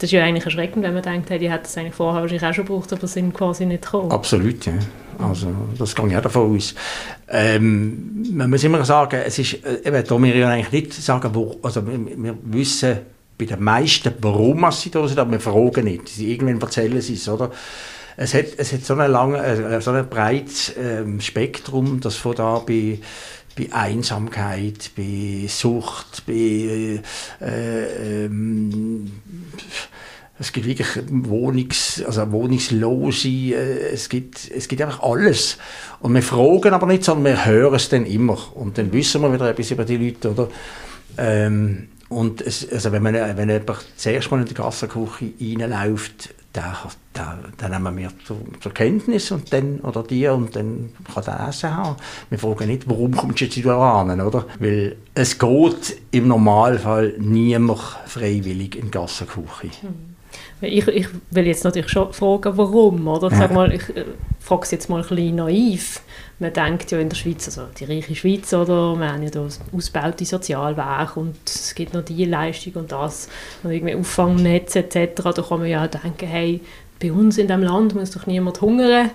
das 0.00 0.08
ist 0.08 0.12
ja 0.12 0.24
eigentlich 0.24 0.44
erschreckend, 0.44 0.82
wenn 0.82 0.94
man 0.94 1.02
denkt, 1.02 1.28
hey, 1.28 1.38
die 1.38 1.50
hätten 1.50 1.66
es 1.66 1.76
eigentlich 1.76 1.94
vorher 1.94 2.22
wahrscheinlich 2.22 2.46
auch 2.46 2.54
schon 2.54 2.64
gebraucht, 2.64 2.92
aber 2.92 3.06
sind 3.06 3.34
quasi 3.34 3.66
nicht 3.66 3.84
gekommen. 3.84 4.10
Absolut, 4.10 4.64
ja. 4.64 4.72
Also, 5.18 5.48
das 5.78 5.94
geht 5.94 6.10
ja 6.10 6.20
davon 6.22 6.56
aus. 6.56 6.74
Ähm, 7.28 8.26
man 8.32 8.48
muss 8.48 8.64
immer 8.64 8.82
sagen, 8.86 9.20
es 9.26 9.38
ist, 9.38 9.62
äh, 9.64 9.82
eben, 9.84 10.02
da 10.02 10.18
wir 10.18 10.34
ja 10.36 10.48
eigentlich 10.48 10.84
nicht 10.84 10.94
sagen, 10.94 11.34
wo, 11.34 11.58
also 11.62 11.86
wir, 11.86 11.98
wir 12.16 12.38
wissen 12.44 12.98
bei 13.38 13.44
den 13.44 13.62
meisten, 13.62 14.14
warum 14.22 14.70
sie 14.72 14.90
da 14.90 15.06
sind, 15.06 15.18
aber 15.18 15.32
wir 15.32 15.40
fragen 15.40 15.84
nicht. 15.84 16.18
Irgendwann 16.18 16.60
erzählen 16.60 17.00
sie 17.02 17.14
es, 17.14 17.28
oder? 17.28 17.50
Es 18.22 18.34
hat, 18.34 18.44
es 18.58 18.70
hat 18.74 18.84
so 18.84 18.94
ein, 18.96 19.10
lange, 19.10 19.42
äh, 19.42 19.80
so 19.80 19.92
ein 19.92 20.06
breites 20.06 20.74
ähm, 20.78 21.22
Spektrum, 21.22 22.00
das 22.00 22.16
von 22.16 22.34
da 22.34 22.58
bei 22.58 22.98
bei 23.56 23.72
Einsamkeit, 23.72 24.90
bei 24.94 25.46
Sucht, 25.48 26.24
bei 26.26 27.00
äh, 27.40 28.24
ähm, 28.24 29.10
es 30.38 30.52
gibt 30.52 30.66
wirklich 30.66 30.88
Wohnungs, 31.08 32.02
also 32.06 32.30
Wohnungslose, 32.30 33.28
äh, 33.28 33.92
es 33.94 34.10
gibt, 34.10 34.50
es 34.50 34.68
gibt 34.68 34.82
einfach 34.82 35.02
alles. 35.02 35.56
Und 36.00 36.14
wir 36.14 36.22
fragen 36.22 36.74
aber 36.74 36.86
nicht, 36.86 37.04
sondern 37.04 37.24
wir 37.24 37.46
hören 37.46 37.74
es 37.74 37.88
dann 37.88 38.04
immer. 38.04 38.38
Und 38.54 38.76
dann 38.76 38.92
wissen 38.92 39.22
wir 39.22 39.32
wieder 39.32 39.48
etwas 39.48 39.70
über 39.70 39.86
die 39.86 39.96
Leute, 39.96 40.30
oder? 40.30 40.48
Ähm, 41.16 41.88
und 42.10 42.42
es, 42.42 42.70
also 42.70 42.92
wenn, 42.92 43.02
man, 43.02 43.14
wenn 43.14 43.48
jemand 43.48 43.84
zuerst 43.96 44.30
mal 44.30 44.40
in 44.40 44.46
die 44.46 44.54
Gassenküche 44.54 45.32
reinläuft, 45.40 46.34
den, 46.54 46.64
den, 47.16 47.56
den 47.60 47.70
nehmen 47.70 47.96
wir 47.96 48.10
zur, 48.24 48.38
zur, 48.60 48.72
Kenntnis 48.72 49.30
und 49.30 49.52
dann, 49.52 49.80
oder 49.80 50.02
die, 50.02 50.26
und 50.26 50.54
dann 50.56 50.90
kann 51.12 51.24
der 51.24 51.48
Essen 51.48 51.76
haben. 51.76 51.96
Wir 52.28 52.38
fragen 52.38 52.66
nicht, 52.66 52.88
warum 52.88 53.12
kommst 53.12 53.40
du 53.40 53.44
jetzt 53.44 53.54
hier 53.54 53.72
an, 53.72 54.20
oder? 54.20 54.46
Weil 54.58 54.96
es 55.14 55.38
geht 55.38 56.00
im 56.10 56.28
Normalfall 56.28 57.14
niemand 57.18 57.80
freiwillig 58.06 58.76
in 58.76 58.86
die 58.86 58.90
Gassenküche. 58.90 59.68
Mhm. 59.82 60.09
Ich, 60.62 60.86
ich 60.88 61.08
will 61.30 61.46
jetzt 61.46 61.64
natürlich 61.64 61.88
schon 61.88 62.12
fragen, 62.12 62.56
warum, 62.56 63.08
oder? 63.08 63.28
Ich, 63.28 63.38
sag 63.38 63.52
mal, 63.52 63.72
ich 63.72 63.88
äh, 63.96 64.04
frage 64.40 64.62
es 64.62 64.70
jetzt 64.72 64.90
mal 64.90 65.02
ein 65.02 65.08
bisschen 65.08 65.36
naiv. 65.36 66.02
Man 66.38 66.52
denkt 66.52 66.90
ja 66.90 66.98
in 66.98 67.08
der 67.08 67.16
Schweiz, 67.16 67.46
also 67.46 67.68
die 67.78 67.84
reiche 67.84 68.14
Schweiz, 68.14 68.52
oder? 68.52 68.94
Wir 68.96 69.12
haben 69.12 69.22
ja 69.22 69.30
da 69.30 69.46
ausgebaute 69.72 70.24
Sozialwerke 70.24 71.18
und 71.18 71.36
es 71.46 71.74
gibt 71.74 71.94
noch 71.94 72.04
die 72.04 72.26
Leistung 72.26 72.74
und 72.74 72.92
das 72.92 73.28
und 73.62 73.70
irgendwie 73.70 73.94
Auffangnetz 73.94 74.76
etc. 74.76 75.22
Da 75.22 75.42
kann 75.42 75.60
man 75.60 75.68
ja 75.68 75.84
auch 75.84 75.90
denken, 75.90 76.26
hey, 76.26 76.60
bei 77.00 77.10
uns 77.10 77.38
in 77.38 77.46
diesem 77.46 77.62
Land 77.62 77.94
muss 77.94 78.10
doch 78.10 78.26
niemand 78.26 78.60
hungern. 78.60 79.10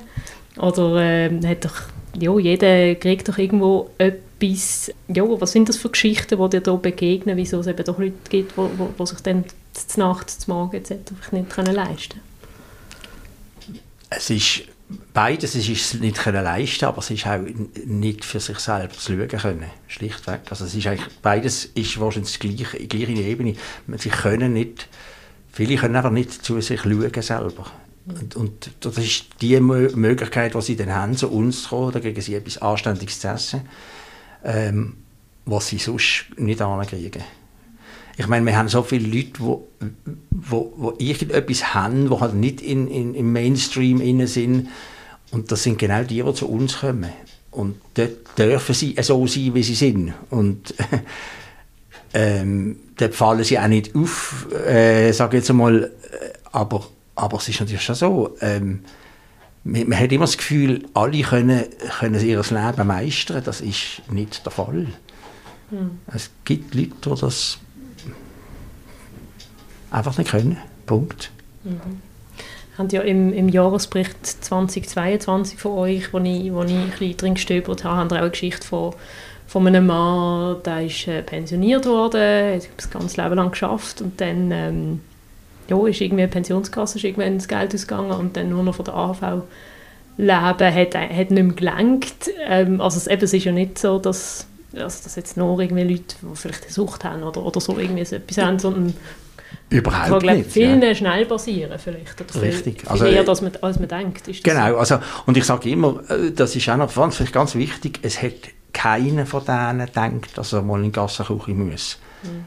Oder 0.57 0.95
äh, 0.97 1.29
hat 1.45 1.65
doch, 1.65 1.75
ja, 2.19 2.37
jeder 2.39 2.95
kriegt 2.95 3.29
doch 3.29 3.37
irgendwo 3.37 3.91
etwas. 3.99 4.91
Ja, 5.07 5.23
was 5.27 5.51
sind 5.51 5.69
das 5.69 5.77
für 5.77 5.89
Geschichten, 5.89 6.41
die 6.41 6.49
dir 6.49 6.61
da 6.61 6.75
begegnen, 6.75 7.37
wieso 7.37 7.59
es 7.59 7.67
eben 7.67 7.83
doch 7.85 7.99
Leute 7.99 8.13
gibt, 8.29 8.53
die 8.57 9.05
sich 9.05 9.19
dann 9.21 9.45
die 9.95 9.99
Nacht, 9.99 10.29
zum 10.29 10.53
Morgen 10.53 10.75
etc. 10.75 11.11
nicht 11.31 11.49
können 11.49 11.75
leisten 11.75 12.21
Es 14.09 14.29
ist 14.29 14.63
beides 15.13 15.55
es 15.55 15.67
ist 15.67 15.95
nicht 15.95 16.17
können 16.17 16.43
leisten, 16.43 16.85
aber 16.85 16.99
es 16.99 17.09
ist 17.09 17.25
auch 17.25 17.39
nicht 17.85 18.23
für 18.23 18.39
sich 18.39 18.59
selbst 18.59 19.01
zu 19.01 19.13
schauen 19.13 19.27
können, 19.27 19.71
schlichtweg. 19.87 20.41
Also 20.49 20.65
es 20.65 20.75
ist 20.75 20.87
eigentlich, 20.87 21.13
beides 21.21 21.65
ist 21.65 21.99
wahrscheinlich 21.99 22.37
die 22.37 22.55
gleiche, 22.55 22.87
gleiche 22.87 23.21
Ebene. 23.21 23.55
Sie 23.97 24.09
können 24.09 24.53
nicht, 24.53 24.87
viele 25.51 25.77
können 25.77 25.95
einfach 25.95 26.11
nicht 26.11 26.31
zu 26.31 26.61
sich 26.61 26.81
schauen 26.81 27.21
selber. 27.21 27.65
Und, 28.07 28.35
und 28.35 28.71
das 28.81 28.97
ist 28.99 29.25
die 29.41 29.59
Möglichkeit, 29.59 30.53
die 30.53 30.61
sie 30.61 30.75
dann 30.75 30.93
haben, 30.93 31.17
zu 31.17 31.29
uns 31.29 31.63
zu 31.63 31.69
kommen, 31.69 32.01
kriegen 32.01 32.21
sie 32.21 32.35
etwas 32.35 32.59
Anständiges 32.59 33.19
zu 33.19 33.29
essen, 33.29 33.61
ähm, 34.43 34.97
was 35.45 35.67
sie 35.67 35.79
sonst 35.79 36.25
nicht 36.37 36.61
ankriegen. 36.61 37.23
Ich 38.17 38.27
meine, 38.27 38.45
wir 38.45 38.57
haben 38.57 38.69
so 38.69 38.81
viele 38.81 39.07
Leute, 39.07 39.31
die 39.31 39.39
wo, 39.39 39.67
wo, 40.31 40.73
wo 40.77 40.93
irgendetwas 40.97 41.73
haben, 41.73 42.09
die 42.09 42.19
halt 42.19 42.33
nicht 42.33 42.61
in, 42.61 42.87
in, 42.87 43.13
im 43.13 43.31
Mainstream 43.31 43.99
innen 44.01 44.27
sind. 44.27 44.69
Und 45.31 45.51
das 45.51 45.63
sind 45.63 45.77
genau 45.77 46.03
die, 46.03 46.21
die 46.21 46.33
zu 46.33 46.49
uns 46.49 46.79
kommen. 46.79 47.11
Und 47.51 47.75
dort 47.95 48.37
dürfen 48.37 48.75
sie 48.75 48.95
so 49.01 49.27
sein, 49.27 49.53
wie 49.53 49.63
sie 49.63 49.75
sind. 49.75 50.13
Und 50.29 50.73
ähm, 52.13 52.77
dort 52.97 53.15
fallen 53.15 53.43
sie 53.43 53.59
auch 53.59 53.67
nicht 53.67 53.95
auf, 53.95 54.47
äh, 54.65 55.11
sage 55.11 55.37
jetzt 55.37 55.49
einmal. 55.49 55.91
Aber, 56.51 56.85
aber 57.15 57.37
es 57.37 57.49
ist 57.49 57.59
natürlich 57.59 57.83
schon 57.83 57.95
so. 57.95 58.35
Ähm, 58.39 58.81
man, 59.63 59.89
man, 59.89 59.99
hat 59.99 60.11
immer 60.11 60.25
das 60.25 60.37
Gefühl, 60.37 60.85
alle 60.93 61.21
können, 61.21 61.65
können 61.99 62.25
ihr 62.25 62.41
Leben 62.41 62.87
meistern. 62.87 63.43
Das 63.43 63.59
ist 63.59 64.01
nicht 64.09 64.45
der 64.45 64.51
Fall. 64.51 64.87
Hm. 65.69 65.99
Es 66.13 66.29
gibt 66.45 66.75
Leute, 66.75 66.91
die 67.03 67.21
das 67.21 67.57
einfach 69.95 70.17
nicht 70.17 70.31
können. 70.31 70.57
Punkt. 70.85 71.31
Mhm. 71.63 72.01
Haben 72.77 72.89
ja 72.89 73.01
im, 73.01 73.31
im 73.31 73.49
Jahresbericht 73.49 74.25
2022 74.25 75.57
von 75.57 75.71
euch, 75.73 76.13
wo 76.13 76.19
ich, 76.19 76.53
wo 76.53 76.63
ich 76.63 76.73
ein 76.73 76.89
bisschen 76.89 77.17
drin 77.17 77.33
gestöbert 77.35 77.83
habe, 77.83 77.97
haben 77.97 78.11
auch 78.11 78.17
eine 78.17 78.29
Geschichte 78.29 78.67
von, 78.67 78.93
von 79.47 79.65
einem 79.65 79.85
Mann, 79.85 80.57
der 80.65 80.85
ist 80.85 81.07
äh, 81.07 81.21
pensioniert 81.21 81.85
worden, 81.85 82.55
hat 82.55 82.67
das 82.75 82.89
ganze 82.89 83.21
Leben 83.21 83.35
lang 83.35 83.51
geschafft 83.51 84.01
und 84.01 84.19
dann 84.19 84.51
ähm, 84.51 85.01
ja, 85.69 85.87
ist 85.87 86.01
irgendwie 86.01 86.27
Pensionskasse 86.27 86.97
ist 86.97 87.05
irgendwann 87.05 87.37
das 87.37 87.47
Geld 87.47 87.73
ausgegangen 87.73 88.11
und 88.11 88.35
dann 88.35 88.49
nur 88.49 88.63
noch 88.63 88.75
von 88.75 88.85
der 88.85 88.93
AHV 88.93 89.43
leben 90.17 90.75
hat, 90.75 90.95
hat 90.95 91.31
nicht 91.31 91.31
mehr 91.31 91.55
gelenkt. 91.55 92.29
Ähm, 92.45 92.81
also 92.81 92.97
es, 92.97 93.07
eben, 93.07 93.23
es 93.23 93.33
ist 93.33 93.45
ja 93.45 93.51
nicht 93.53 93.79
so, 93.79 93.99
dass 93.99 94.47
also 94.73 95.03
dass 95.03 95.15
jetzt 95.15 95.37
nur 95.37 95.59
irgendwie 95.59 95.83
Leute, 95.83 96.15
die 96.21 96.35
vielleicht 96.35 96.63
eine 96.63 96.71
Sucht 96.71 97.05
haben 97.05 97.23
oder, 97.23 97.45
oder 97.45 97.61
so 97.61 97.77
irgendwie 97.77 98.03
so 98.03 98.17
etwas 98.17 98.37
haben, 98.37 98.59
sondern 98.59 98.93
Überhaupt 99.69 100.09
kann, 100.09 100.19
glaub, 100.19 100.37
nicht. 100.37 100.51
viel 100.51 100.81
ja. 100.81 100.95
schnell 100.95 101.25
passieren 101.25 101.79
vielleicht. 101.79 102.21
Oder 102.21 102.41
Richtig. 102.41 102.81
Viel, 102.81 102.89
also, 102.89 103.05
eher, 103.05 103.27
als 103.27 103.41
man, 103.41 103.51
als 103.61 103.79
man 103.79 103.87
denkt. 103.87 104.43
genau, 104.43 104.69
so? 104.69 104.77
also, 104.77 104.99
und 105.25 105.37
ich 105.37 105.43
sage 105.43 105.69
immer, 105.69 106.01
äh, 106.09 106.31
das 106.31 106.55
ist 106.55 106.69
auch 106.69 106.77
noch 106.77 106.93
ganz, 106.93 107.23
ganz 107.31 107.55
wichtig, 107.55 107.99
es 108.03 108.21
hat 108.21 108.33
keiner 108.73 109.25
von 109.25 109.43
denen 109.43 109.87
gedacht, 109.87 110.37
dass 110.37 110.53
er 110.53 110.61
mal 110.61 110.77
in 110.79 110.85
die 110.85 110.91
Gassenküche 110.91 111.51
muss. 111.51 111.97
Mhm. 112.23 112.45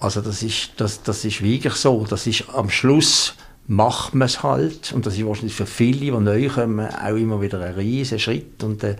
Also 0.00 0.22
das 0.22 0.42
ist, 0.42 0.72
das, 0.78 1.02
das 1.02 1.24
ist 1.24 1.42
wirklich 1.42 1.74
so. 1.74 2.06
Das 2.08 2.26
ist 2.26 2.48
am 2.54 2.70
Schluss 2.70 3.34
macht 3.70 4.16
man 4.16 4.26
es 4.26 4.42
halt. 4.42 4.92
Und 4.92 5.06
das 5.06 5.16
ist 5.16 5.24
wahrscheinlich 5.24 5.54
für 5.54 5.64
viele, 5.64 6.00
die 6.00 6.10
neu 6.10 6.48
kommen, 6.48 6.88
auch 6.88 7.14
immer 7.14 7.40
wieder 7.40 7.60
ein 7.60 7.74
riesiger 7.74 8.18
Schritt 8.18 8.64
und 8.64 8.82
äh, 8.82 8.96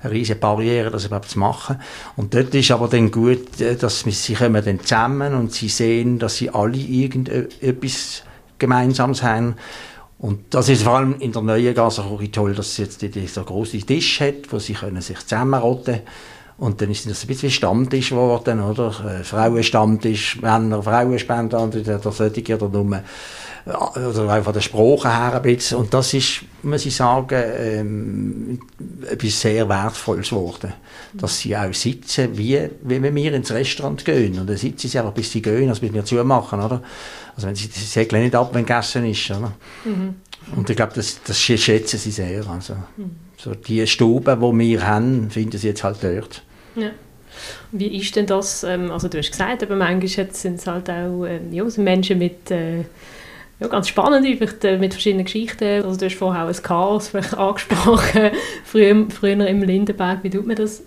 eine 0.00 0.12
riesige 0.12 0.38
Barriere, 0.38 0.92
das 0.92 1.06
überhaupt 1.06 1.28
zu 1.28 1.40
machen. 1.40 1.80
Und 2.16 2.32
dort 2.32 2.54
ist 2.54 2.70
aber 2.70 2.86
dann 2.86 3.10
gut, 3.10 3.60
äh, 3.60 3.74
dass 3.74 4.04
sie 4.06 4.34
kommen 4.34 4.64
dann 4.64 4.78
zusammen 4.78 5.34
und 5.34 5.52
sie 5.52 5.68
sehen, 5.68 6.20
dass 6.20 6.36
sie 6.36 6.50
alle 6.50 6.76
irgendetwas 6.76 8.22
Gemeinsames 8.60 9.24
haben. 9.24 9.56
Und 10.18 10.54
das 10.54 10.68
ist 10.68 10.84
vor 10.84 10.98
allem 10.98 11.16
in 11.18 11.32
der 11.32 11.42
neuen 11.42 11.74
Gaserküche 11.74 12.30
toll, 12.30 12.54
dass 12.54 12.76
sie 12.76 12.82
jetzt 12.82 13.02
dieser 13.02 13.42
große 13.42 13.78
Tisch 13.78 14.20
hat, 14.20 14.52
wo 14.52 14.60
sie 14.60 14.74
können 14.74 15.02
sich 15.02 15.18
zusammenrotten 15.18 15.98
und 16.58 16.80
dann 16.80 16.92
ist 16.92 17.10
das 17.10 17.24
ein 17.24 17.26
bisschen 17.26 17.48
wie 17.48 17.52
Stammtisch 17.52 18.10
geworden, 18.10 18.60
oder? 18.60 18.94
Äh, 19.04 19.24
Frauenstammtisch, 19.24 20.40
Männer, 20.40 20.80
Frauenspender, 20.80 21.58
und 21.58 21.74
der 21.74 21.98
solche 21.98 22.54
oder 22.54 22.68
nur 22.68 23.02
oder 23.64 24.38
auch 24.38 24.42
von 24.42 24.52
der 24.52 24.60
Sprache 24.60 25.08
her 25.08 25.34
ein 25.36 25.42
bisschen. 25.42 25.78
Und 25.78 25.94
das 25.94 26.14
ist, 26.14 26.42
muss 26.62 26.84
ich 26.84 26.96
sagen, 26.96 27.42
ähm, 27.58 28.60
etwas 29.08 29.40
sehr 29.40 29.68
Wertvolles 29.68 30.30
geworden. 30.30 30.72
Dass 31.12 31.38
sie 31.38 31.56
auch 31.56 31.72
sitzen, 31.72 32.36
wie, 32.36 32.58
wie 32.82 33.02
wenn 33.02 33.14
wir 33.14 33.34
ins 33.34 33.52
Restaurant 33.52 34.04
gehen. 34.04 34.38
Und 34.38 34.48
dann 34.48 34.56
sitzen 34.56 34.88
sie 34.88 34.98
einfach, 34.98 35.12
bis 35.12 35.30
sie 35.30 35.42
gehen, 35.42 35.68
also 35.68 35.80
bis 35.80 35.92
wir 35.92 36.04
zumachen, 36.04 36.60
oder? 36.60 36.82
Also 37.36 37.46
wenn 37.46 37.54
sie, 37.54 37.68
sie 37.68 37.84
sägeln 37.84 38.22
nicht 38.22 38.34
ab, 38.34 38.50
wenn 38.52 38.66
gegessen 38.66 39.04
ist, 39.06 39.30
oder? 39.30 39.52
Mhm. 39.84 40.14
Und 40.56 40.68
ich 40.68 40.76
glaube, 40.76 40.92
das, 40.94 41.20
das 41.24 41.38
schätzen 41.38 41.98
sie 41.98 42.10
sehr. 42.10 42.44
Also, 42.48 42.74
mhm. 42.96 43.16
so 43.36 43.54
die 43.54 43.86
Stube, 43.86 44.36
die 44.36 44.58
wir 44.58 44.86
haben, 44.86 45.30
finden 45.30 45.56
sie 45.56 45.68
jetzt 45.68 45.84
halt 45.84 45.98
dort. 46.02 46.42
Ja. 46.74 46.90
Wie 47.70 47.96
ist 47.96 48.14
denn 48.16 48.26
das, 48.26 48.64
ähm, 48.64 48.90
also 48.90 49.08
du 49.08 49.18
hast 49.18 49.30
gesagt, 49.30 49.62
aber 49.62 49.76
manchmal 49.76 50.28
sind 50.32 50.58
es 50.58 50.66
halt 50.66 50.90
auch 50.90 51.24
ähm, 51.24 51.52
ja, 51.52 51.64
Menschen 51.78 52.18
mit 52.18 52.50
äh, 52.50 52.84
ja, 53.62 53.68
ganz 53.68 53.88
spannend 53.88 54.26
vielleicht, 54.26 54.64
äh, 54.64 54.78
mit 54.78 54.92
verschiedenen 54.92 55.24
Geschichten. 55.24 55.84
Also 55.84 55.98
du 55.98 56.06
hast 56.06 56.16
vorher 56.16 56.44
auch 56.44 56.48
ein 56.48 56.62
Chaos 56.62 57.14
angesprochen, 57.36 58.30
früher, 58.64 59.06
früher 59.08 59.46
im 59.46 59.62
Lindenberg. 59.62 60.22
Wie 60.22 60.30
tut 60.30 60.46
man 60.46 60.56
das 60.56 60.82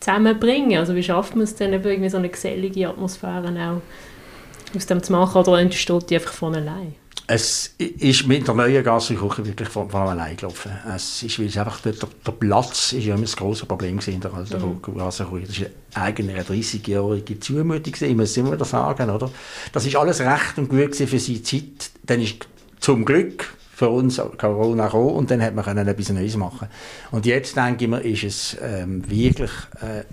zusammenbringen? 0.00 0.78
Also 0.78 0.94
wie 0.94 1.02
schafft 1.02 1.34
man 1.34 1.44
es 1.44 1.54
dann 1.54 1.72
irgendwie 1.72 2.08
so 2.08 2.16
eine 2.16 2.28
gesellige 2.28 2.88
Atmosphäre 2.88 3.48
auch 3.48 4.76
aus 4.76 4.86
dem 4.86 5.02
zu 5.02 5.12
machen 5.12 5.38
oder 5.38 5.60
entsteht 5.60 6.10
die 6.10 6.16
einfach 6.16 6.32
von 6.32 6.54
allein? 6.54 6.94
Es 7.26 7.74
ist 7.78 8.26
mit 8.26 8.46
der 8.46 8.54
neuen 8.54 8.84
Gassenküche 8.84 9.46
wirklich 9.46 9.68
von, 9.68 9.88
von 9.88 10.02
allein 10.02 10.36
gelaufen. 10.36 10.72
Es 10.94 11.22
ist, 11.22 11.38
weil 11.38 11.46
es 11.46 11.56
einfach 11.56 11.80
der, 11.80 11.94
der 11.94 12.32
Platz 12.32 12.92
ist 12.92 13.04
ja 13.04 13.14
immer 13.14 13.24
das 13.24 13.36
große 13.36 13.64
Problem 13.64 13.98
in 14.06 14.20
der 14.20 14.34
alten 14.34 14.60
mhm. 14.60 14.96
Gassenküche. 14.98 15.46
Das 15.46 15.60
war 15.60 16.04
eigentlich 16.04 16.36
eine 16.36 16.44
30-jährige 16.44 17.40
Zumutung, 17.40 17.94
ich 17.98 18.16
muss 18.16 18.36
immer 18.36 18.52
wieder 18.52 18.66
sagen. 18.66 19.08
Oder? 19.08 19.30
Das 19.72 19.86
ist 19.86 19.96
alles 19.96 20.20
recht 20.20 20.58
und 20.58 20.68
gut 20.68 20.94
für 20.94 21.18
seine 21.18 21.42
Zeit. 21.42 21.90
Dann 22.02 22.20
ist 22.20 22.46
zum 22.80 23.06
Glück 23.06 23.54
für 23.74 23.88
uns 23.88 24.20
Corona 24.38 24.86
gekommen 24.86 25.14
und 25.14 25.30
dann 25.30 25.42
hat 25.42 25.54
man 25.54 25.64
können 25.64 25.88
etwas 25.88 26.10
Neues 26.10 26.36
machen 26.36 26.68
Und 27.10 27.26
jetzt 27.26 27.56
denke 27.56 27.84
ich 27.84 27.90
mir, 27.90 28.00
ist 28.00 28.22
es 28.22 28.56
ähm, 28.62 29.08
wirklich 29.10 29.50
äh, 29.82 30.00
äh, 30.00 30.04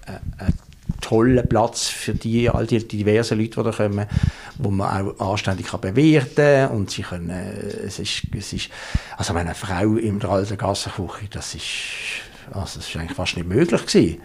toller 1.01 1.43
Platz 1.43 1.87
für 1.87 2.13
die, 2.13 2.49
all 2.49 2.67
die, 2.67 2.87
diversen 2.87 3.39
Leute, 3.39 3.61
die 3.61 3.63
da 3.63 3.71
kommen, 3.71 4.05
wo 4.57 4.71
man 4.71 5.15
auch 5.19 5.31
anständig 5.33 5.67
kann 5.67 5.81
bewerten 5.81 6.67
kann 6.67 6.77
und 6.77 6.91
sie 6.91 7.01
können, 7.01 7.29
äh, 7.29 7.85
es 7.85 7.99
ist, 7.99 8.23
es 8.37 8.53
ist, 8.53 8.69
also 9.17 9.33
eine 9.33 9.55
Frau 9.55 9.95
in 9.95 10.19
der 10.19 10.29
alten 10.29 10.57
Gassenküche, 10.57 11.27
das 11.31 11.55
ist, 11.55 11.65
also 12.51 12.79
das 12.79 12.87
ist 12.87 12.95
eigentlich 12.95 13.17
fast 13.17 13.35
nicht 13.35 13.49
möglich 13.49 13.85
gewesen. 13.85 14.21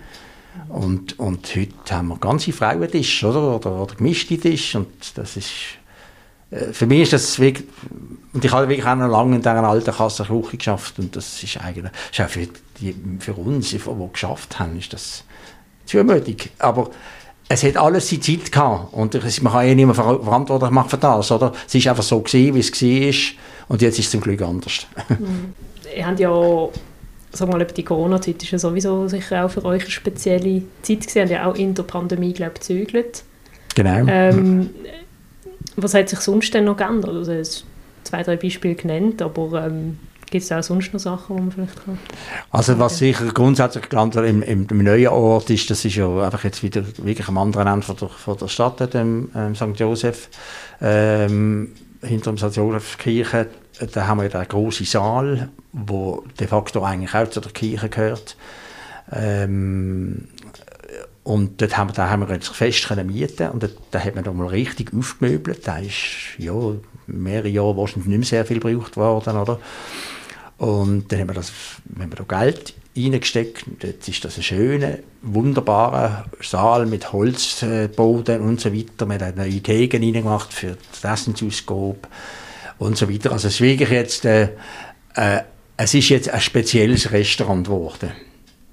Und, 0.69 1.19
und 1.19 1.55
heute 1.55 1.95
haben 1.95 2.09
wir 2.09 2.17
ganze 2.19 2.53
Frauentische, 2.53 3.29
oder? 3.29 3.57
Oder, 3.57 3.83
oder 3.83 3.95
gemischte 3.95 4.39
Tische 4.39 4.79
und 4.79 5.19
das 5.19 5.37
ist, 5.37 5.53
äh, 6.51 6.73
für 6.73 6.87
mich 6.87 7.03
ist 7.03 7.13
das 7.13 7.39
wirklich, 7.39 7.67
und 8.33 8.45
ich 8.45 8.53
habe 8.53 8.69
wirklich 8.69 8.87
auch 8.87 8.97
noch 8.97 9.09
lange 9.09 9.37
in 9.37 9.43
dieser 9.43 9.65
alten 9.65 9.93
Kassenküche 9.93 10.57
geschafft 10.57 10.99
und 10.99 11.15
das 11.17 11.43
ist 11.43 11.59
eigentlich, 11.59 11.93
ist 12.11 12.21
auch 12.21 12.29
für, 12.29 12.49
die, 12.81 12.95
für 13.19 13.35
uns, 13.35 13.71
die, 13.71 13.79
die 13.79 14.13
geschafft 14.13 14.59
haben, 14.59 14.79
ist 14.79 14.93
das 14.93 15.25
zumutig. 15.87 16.51
Aber 16.59 16.91
es 17.49 17.63
hat 17.63 17.77
alles 17.77 18.09
seine 18.09 18.21
Zeit 18.21 18.51
gehabt 18.51 18.93
und 18.93 19.15
man 19.43 19.53
kann 19.53 19.69
ja 19.69 19.75
nicht 19.75 19.87
mehr 19.87 19.95
verantwortlich 19.95 20.71
machen 20.71 20.91
für 20.91 20.99
das, 20.99 21.31
oder? 21.31 21.53
Es 21.67 21.75
ist 21.75 21.87
einfach 21.87 22.03
so 22.03 22.21
gewesen, 22.21 22.55
wie 22.55 22.61
es 22.61 22.83
war 22.83 23.37
und 23.69 23.83
jetzt 23.83 23.99
ist 23.99 24.07
es 24.07 24.11
zum 24.11 24.21
Glück 24.21 24.43
anders. 24.43 24.87
Ihr 25.97 26.07
habt 26.07 26.21
ja, 26.21 26.69
sag 27.33 27.49
mal, 27.49 27.65
die 27.65 27.85
Corona-Zeit 27.85 28.43
ist 28.43 28.51
ja 28.51 28.59
sowieso 28.59 29.09
sicher 29.09 29.47
auch 29.47 29.51
für 29.51 29.65
euch 29.65 29.83
eine 29.83 29.91
spezielle 29.91 30.63
Zeit 30.83 31.07
gewesen. 31.07 31.17
Ihr 31.17 31.23
habt 31.23 31.31
ja 31.31 31.47
auch 31.47 31.55
in 31.55 31.75
der 31.75 31.85
Pandemie, 31.85 32.33
glaube 32.33 32.55
ich, 32.57 32.61
gezögert. 32.61 33.23
Genau. 33.75 34.07
Ähm, 34.09 34.71
was 35.77 35.95
hat 35.95 36.09
sich 36.09 36.21
sonst 36.21 36.53
denn 36.53 36.65
noch 36.65 36.77
geändert? 36.77 37.15
Also 37.15 37.63
zwei, 38.03 38.23
drei 38.23 38.37
Beispiele 38.37 38.75
genannt, 38.75 39.23
aber 39.23 39.67
ähm, 39.67 39.99
gibt 40.37 40.51
es 40.51 40.53
auch 40.53 40.63
sonst 40.63 40.93
noch 40.93 41.01
Sachen, 41.01 41.37
die 41.37 41.43
man 41.43 41.51
vielleicht 41.51 41.85
kann? 41.85 41.99
Also 42.51 42.79
was 42.79 42.99
sicher 42.99 43.25
grundsätzlich 43.33 43.89
gelandet 43.89 44.27
im, 44.29 44.43
im, 44.43 44.67
im, 44.71 44.85
neuen 44.85 45.09
Ort 45.09 45.49
ist, 45.49 45.71
das 45.71 45.83
ist 45.83 45.95
ja 45.95 46.25
einfach 46.25 46.45
jetzt 46.45 46.63
wieder 46.63 46.85
wirklich 46.99 47.27
am 47.29 47.39
anderen 47.39 47.67
Ende 47.67 47.87
von 47.87 47.97
der, 47.97 48.09
von 48.09 48.37
der 48.37 48.49
Stadt, 48.49 48.93
dem 48.93 49.31
ähm, 49.35 49.55
St. 49.55 49.79
Josef, 49.79 50.29
ähm, 50.83 51.73
hinter 52.03 52.33
dem 52.33 52.37
St. 52.37 52.55
Josef 52.55 52.99
Kirche, 52.99 53.47
da 53.95 54.07
haben 54.07 54.21
wir 54.21 54.29
den 54.29 54.47
großen 54.47 54.85
Saal, 54.85 55.49
wo 55.73 56.23
de 56.39 56.47
facto 56.47 56.83
eigentlich 56.83 57.15
auch 57.15 57.31
zu 57.31 57.41
der 57.41 57.53
Kirche 57.53 57.89
gehört. 57.89 58.37
Ähm, 59.11 60.29
und 61.23 61.63
dort 61.63 61.79
haben 61.79 61.89
wir, 61.89 61.95
da 61.95 62.11
haben 62.11 62.29
wir 62.29 62.41
fest 62.41 62.89
können 62.89 63.07
mieten 63.07 63.49
und 63.51 63.69
da 63.91 63.99
hat 63.99 64.15
man 64.15 64.23
da 64.23 64.33
mal 64.33 64.49
richtig 64.49 64.93
aufgemöbelt. 64.95 65.67
Da 65.67 65.79
ist 65.79 66.39
ja 66.39 66.53
mehrere 67.07 67.49
Jahre 67.49 67.77
wahrscheinlich 67.77 68.07
nicht 68.07 68.19
mehr 68.19 68.27
sehr 68.27 68.45
viel 68.45 68.61
gebraucht 68.61 68.97
worden, 68.97 69.37
oder? 69.37 69.59
Und 70.59 71.13
dann 71.13 71.21
haben 71.21 71.29
wir, 71.29 71.35
das, 71.35 71.53
haben 71.99 72.11
wir 72.11 72.25
da 72.25 72.41
Geld 72.41 72.75
reingesteckt. 72.97 73.65
Jetzt 73.83 74.09
ist 74.09 74.25
das 74.25 74.37
ein 74.39 74.43
schöner, 74.43 74.99
wunderbarer 75.23 76.27
Saal 76.41 76.87
mit 76.87 77.13
Holzboden 77.13 78.41
und 78.41 78.61
so 78.61 78.73
weiter. 78.73 79.07
Wir 79.07 79.27
haben 79.27 79.37
neue 79.37 79.61
Theken 79.61 80.03
reingemacht 80.03 80.53
für 80.53 80.77
das 80.91 81.21
Essensausgabe 81.21 81.99
und 82.79 82.97
so 82.97 83.11
weiter. 83.11 83.33
Also 83.33 83.49
es 83.49 83.55
ist 83.55 83.61
wirklich 83.61 83.91
jetzt, 83.91 84.25
äh, 84.25 84.51
äh, 85.15 85.41
es 85.77 85.93
ist 85.93 86.09
jetzt 86.09 86.31
ein 86.31 86.41
spezielles 86.41 87.13
Restaurant 87.13 87.67
geworden. 87.67 88.13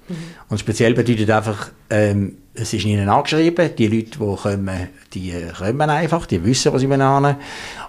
Mhm. 0.08 0.16
Und 0.48 0.58
speziell 0.58 0.94
bedeutet 0.94 1.30
einfach, 1.30 1.70
ähm, 1.90 2.38
es 2.54 2.72
ist 2.72 2.84
ihnen 2.84 3.08
angeschrieben, 3.08 3.70
die 3.76 3.88
Leute, 3.88 4.10
die 4.10 4.36
kommen, 4.36 4.88
die 5.12 5.34
kommen 5.56 5.90
einfach, 5.90 6.26
die 6.26 6.44
wissen, 6.44 6.72
was 6.72 6.80
sie 6.80 6.88
wollen. 6.88 7.36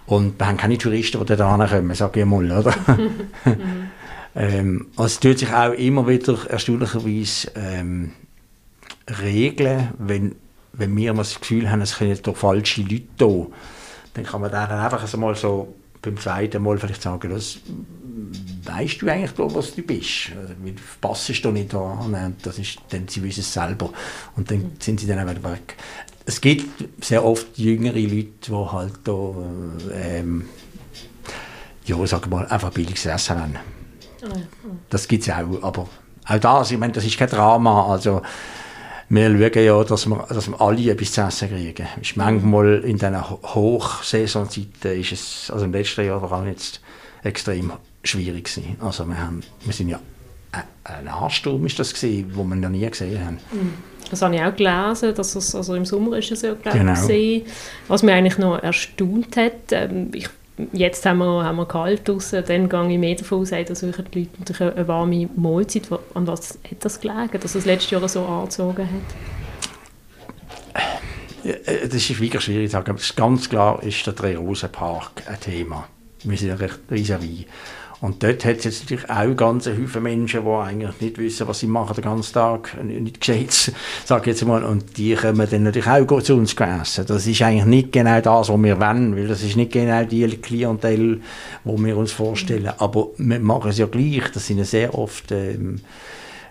Und 0.08 0.40
wir 0.40 0.48
haben 0.48 0.58
keine 0.58 0.78
Touristen, 0.78 1.24
die 1.24 1.36
da 1.36 1.68
kommen, 1.68 1.96
sage 1.96 2.20
ich 2.22 2.26
mal, 2.26 2.52
oder? 2.52 2.74
ähm, 4.36 4.88
also 4.98 5.06
es 5.06 5.20
tut 5.20 5.40
sich 5.40 5.54
auch 5.54 5.74
immer 5.74 6.08
wieder 6.08 6.38
erstaunlicherweise 6.50 7.52
ähm, 7.56 8.12
regeln, 9.22 9.90
wenn, 10.00 10.36
wenn 10.74 10.96
wir 10.98 11.14
das 11.14 11.40
Gefühl 11.40 11.70
haben, 11.70 11.82
es 11.82 11.98
können 11.98 12.18
doch 12.24 12.36
falsche 12.36 12.82
Leute 12.82 13.04
da, 13.18 13.48
dann 14.16 14.26
kann 14.26 14.42
man 14.42 14.52
dann 14.52 14.72
einfach 14.72 15.02
also 15.02 15.18
mal 15.18 15.36
so 15.36 15.76
beim 16.02 16.18
zweiten 16.18 16.62
Mal 16.62 16.78
vielleicht 16.78 17.02
sagen, 17.02 17.30
das 17.30 17.58
weißt 18.66 19.02
du 19.02 19.10
eigentlich, 19.10 19.32
was 19.38 19.76
du 19.76 19.82
bist. 19.82 20.30
Du 20.30 20.74
passest 21.02 21.44
du 21.46 21.52
nicht 21.52 21.74
an. 21.74 22.36
Das 22.42 22.60
ist, 22.60 22.80
dann, 22.90 23.08
sie 23.08 23.24
wissen 23.24 23.42
es 23.42 23.54
selber. 23.54 23.92
Und 24.36 24.50
dann 24.52 24.72
sind 24.80 25.00
sie 25.00 25.08
dann 25.08 25.20
auch 25.20 25.30
wieder 25.30 25.52
weg. 25.52 25.76
Es 26.26 26.42
gibt 26.42 26.84
sehr 27.04 27.24
oft 27.24 27.58
jüngere 27.58 28.00
Leute, 28.00 28.32
die 28.48 28.52
halt 28.52 28.94
da, 29.04 29.34
ähm, 29.94 30.50
ja, 31.86 32.08
sagen 32.08 32.32
wir 32.32 32.38
mal, 32.38 32.48
einfach 32.48 32.72
billiges 32.72 33.06
Essen 33.06 33.40
haben. 33.40 33.56
Das 34.90 35.08
gibt 35.08 35.28
es 35.28 35.30
auch, 35.30 35.62
aber 35.62 35.88
auch 36.28 36.40
das, 36.40 36.72
ich 36.72 36.80
meine, 36.80 36.94
das 36.94 37.06
ist 37.06 37.18
kein 37.18 37.30
Drama, 37.30 37.92
also 37.92 38.24
wir 39.08 39.30
schauen 39.30 39.64
ja, 39.64 39.84
dass 39.84 40.08
wir, 40.08 40.26
dass 40.28 40.48
wir 40.48 40.60
alle 40.60 40.92
etwas 40.92 41.12
zu 41.12 41.22
essen 41.22 41.50
kriegen. 41.50 41.88
Ist 42.02 42.18
manchmal 42.18 42.80
in 42.84 42.98
diesen 42.98 43.30
Hochsaisonzeiten 43.30 45.00
ist 45.00 45.12
es, 45.12 45.52
also 45.52 45.66
im 45.66 45.74
letzten 45.74 46.06
Jahr 46.06 46.20
vor 46.20 46.32
allem 46.32 46.48
jetzt, 46.48 46.82
extrem 47.24 47.74
schwierig 48.08 48.46
gewesen. 48.46 48.78
Also 48.80 49.06
wir, 49.06 49.18
haben, 49.18 49.42
wir 49.64 49.74
sind 49.74 49.90
ja 49.90 50.00
ein 50.84 51.08
Ansturm 51.08 51.66
ist 51.66 51.80
das 51.80 51.94
gewesen, 51.94 52.32
wo 52.34 52.44
wir 52.44 52.56
noch 52.56 52.70
nie 52.70 52.90
gesehen 52.90 53.24
haben. 53.24 53.40
Mhm. 53.52 53.74
Das 54.10 54.22
habe 54.22 54.36
ich 54.36 54.42
auch 54.42 54.56
gelesen, 54.56 55.16
dass 55.16 55.36
es, 55.36 55.56
also 55.56 55.74
im 55.76 55.86
Sommer 55.86 56.18
ist 56.18 56.32
es 56.32 56.44
ja 56.44 56.54
glaube 56.54 56.78
genau. 56.78 56.94
Gewesen. 56.94 57.48
Was 57.88 58.04
mich 58.04 58.14
eigentlich 58.14 58.38
noch 58.38 58.62
erstaunt 58.62 59.36
hat, 59.36 59.72
ähm, 59.72 60.12
ich, 60.14 60.30
jetzt 60.74 61.06
haben 61.06 61.18
wir, 61.20 61.44
haben 61.44 61.58
wir 61.58 61.66
kalt 61.66 62.08
draußen, 62.08 62.44
dann 62.46 62.70
gehe 62.70 62.92
ich 62.92 63.00
mehr 63.00 63.16
davon 63.16 63.42
aus, 63.42 63.50
dass 63.50 63.80
die 63.80 63.86
Leute 63.88 64.30
natürlich 64.38 64.76
eine 64.76 64.88
warme 64.88 65.28
Mahlzeit, 65.36 65.90
an 66.14 66.28
was 66.28 66.60
hat 66.70 66.86
das 66.86 67.02
gelegen, 67.02 67.40
dass 67.42 67.56
es 67.56 67.66
letztes 67.66 67.92
Jahr 67.92 68.08
so 68.08 68.24
angezogen 68.26 68.88
hat? 68.88 69.16
Äh, 71.44 71.88
das 71.88 71.96
ist 71.96 72.20
wirklich 72.20 72.44
schwierig 72.44 72.70
zu 72.70 72.74
sagen, 72.74 72.96
ganz 73.16 73.50
klar 73.50 73.82
ist 73.82 74.06
der 74.06 74.14
Drei-Rosen-Park 74.14 75.24
ein 75.28 75.40
Thema. 75.40 75.88
Wir 76.24 76.38
sind 76.38 76.52
recht 76.60 76.80
vis-à-vis. 76.90 77.46
Und 78.06 78.22
dort 78.22 78.46
hat 78.46 78.58
es 78.58 78.66
jetzt 78.66 78.84
natürlich 78.84 79.10
auch 79.10 79.36
ganz 79.36 79.66
Haufen 79.66 80.04
Menschen, 80.04 80.46
die 80.46 80.52
eigentlich 80.52 81.02
nicht 81.02 81.18
wissen, 81.18 81.48
was 81.48 81.60
sie 81.60 81.66
machen 81.66 81.96
den 81.96 82.04
ganzen 82.04 82.34
Tag, 82.34 82.78
nicht 82.84 83.20
gescheit, 83.20 83.52
sage 84.06 84.22
ich 84.22 84.38
jetzt 84.38 84.46
mal, 84.46 84.64
und 84.64 84.96
die 84.98 85.16
kommen 85.16 85.48
dann 85.50 85.64
natürlich 85.64 85.88
auch 85.88 86.22
zu 86.22 86.36
uns 86.36 86.54
essen. 86.54 87.06
Das 87.08 87.26
ist 87.26 87.42
eigentlich 87.42 87.66
nicht 87.66 87.92
genau 87.92 88.22
das, 88.22 88.50
was 88.50 88.62
wir 88.62 88.80
wollen, 88.80 89.16
weil 89.16 89.28
das 89.28 89.42
ist 89.42 89.56
nicht 89.56 89.72
genau 89.72 90.04
die 90.04 90.28
Klientel, 90.38 91.22
die 91.64 91.84
wir 91.84 91.98
uns 91.98 92.12
vorstellen. 92.12 92.72
Aber 92.78 93.08
wir 93.18 93.40
machen 93.40 93.72
es 93.72 93.80
ja 93.80 93.88
gleich, 93.88 94.30
das 94.32 94.46
sind 94.46 94.60
ja 94.60 94.66
sehr 94.66 94.94
oft 94.94 95.32
ähm, 95.32 95.82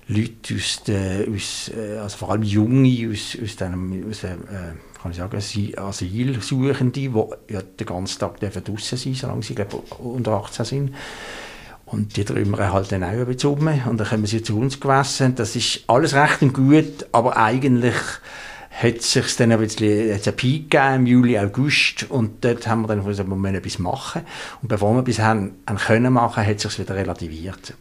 Leute 0.09 0.57
aus, 0.57 0.83
der, 0.85 1.26
aus 1.33 1.70
äh, 1.72 1.98
also 1.98 2.16
vor 2.16 2.33
allem 2.33 2.42
Junge 2.42 3.11
aus, 3.12 3.38
aus, 3.40 3.55
dem, 3.55 4.05
aus 4.11 4.20
dem 4.22 4.42
äh, 4.42 4.74
kann 5.00 5.12
ich 5.12 5.18
sagen, 5.18 5.37
Asylsuchende, 5.76 6.92
die 6.92 7.12
ja 7.52 7.61
den 7.62 7.87
ganzen 7.87 8.18
Tag 8.18 8.40
draußen 8.40 8.98
sein 8.98 9.14
solange 9.14 9.42
sie 9.42 9.55
glaube, 9.55 9.76
unter 9.98 10.33
18 10.33 10.64
sind. 10.64 10.94
Und 11.94 12.16
die 12.16 12.24
trümmern 12.24 12.72
halt 12.72 12.90
dann 12.90 13.04
auch 13.04 13.09
ein 13.09 13.24
bisschen 13.24 13.50
um 13.50 13.68
und 13.88 13.98
dann 13.98 14.09
kommen 14.09 14.26
sie 14.26 14.42
zu 14.42 14.59
uns 14.59 14.80
gewesen. 14.80 15.37
Das 15.37 15.54
ist 15.54 15.85
alles 15.87 16.12
recht 16.14 16.42
und 16.42 16.52
gut, 16.52 17.07
aber 17.12 17.37
eigentlich 17.37 17.94
hat 18.72 18.96
es 18.96 19.12
sich 19.12 19.37
dann 19.37 19.52
ein 19.52 19.61
bisschen 19.61 20.09
jetzt 20.09 20.26
einen 20.26 20.37
Peak 20.37 20.70
gegeben 20.72 20.94
im 20.96 21.07
Juli, 21.07 21.38
August 21.38 22.11
und 22.11 22.44
dort 22.44 22.66
haben 22.66 22.83
wir 22.83 22.88
dann 22.88 23.04
gesagt, 23.04 23.28
wir 23.28 23.37
müssen 23.37 23.54
etwas 23.54 23.78
machen. 23.78 24.22
Und 24.61 24.68
bevor 24.68 24.92
wir 24.94 25.02
etwas 25.02 25.20
haben, 25.20 25.52
haben 25.68 25.78
können 25.78 26.12
machen, 26.12 26.44
hat 26.44 26.57
es 26.57 26.62
sich 26.62 26.80
wieder 26.80 26.96
relativiert. 26.96 27.74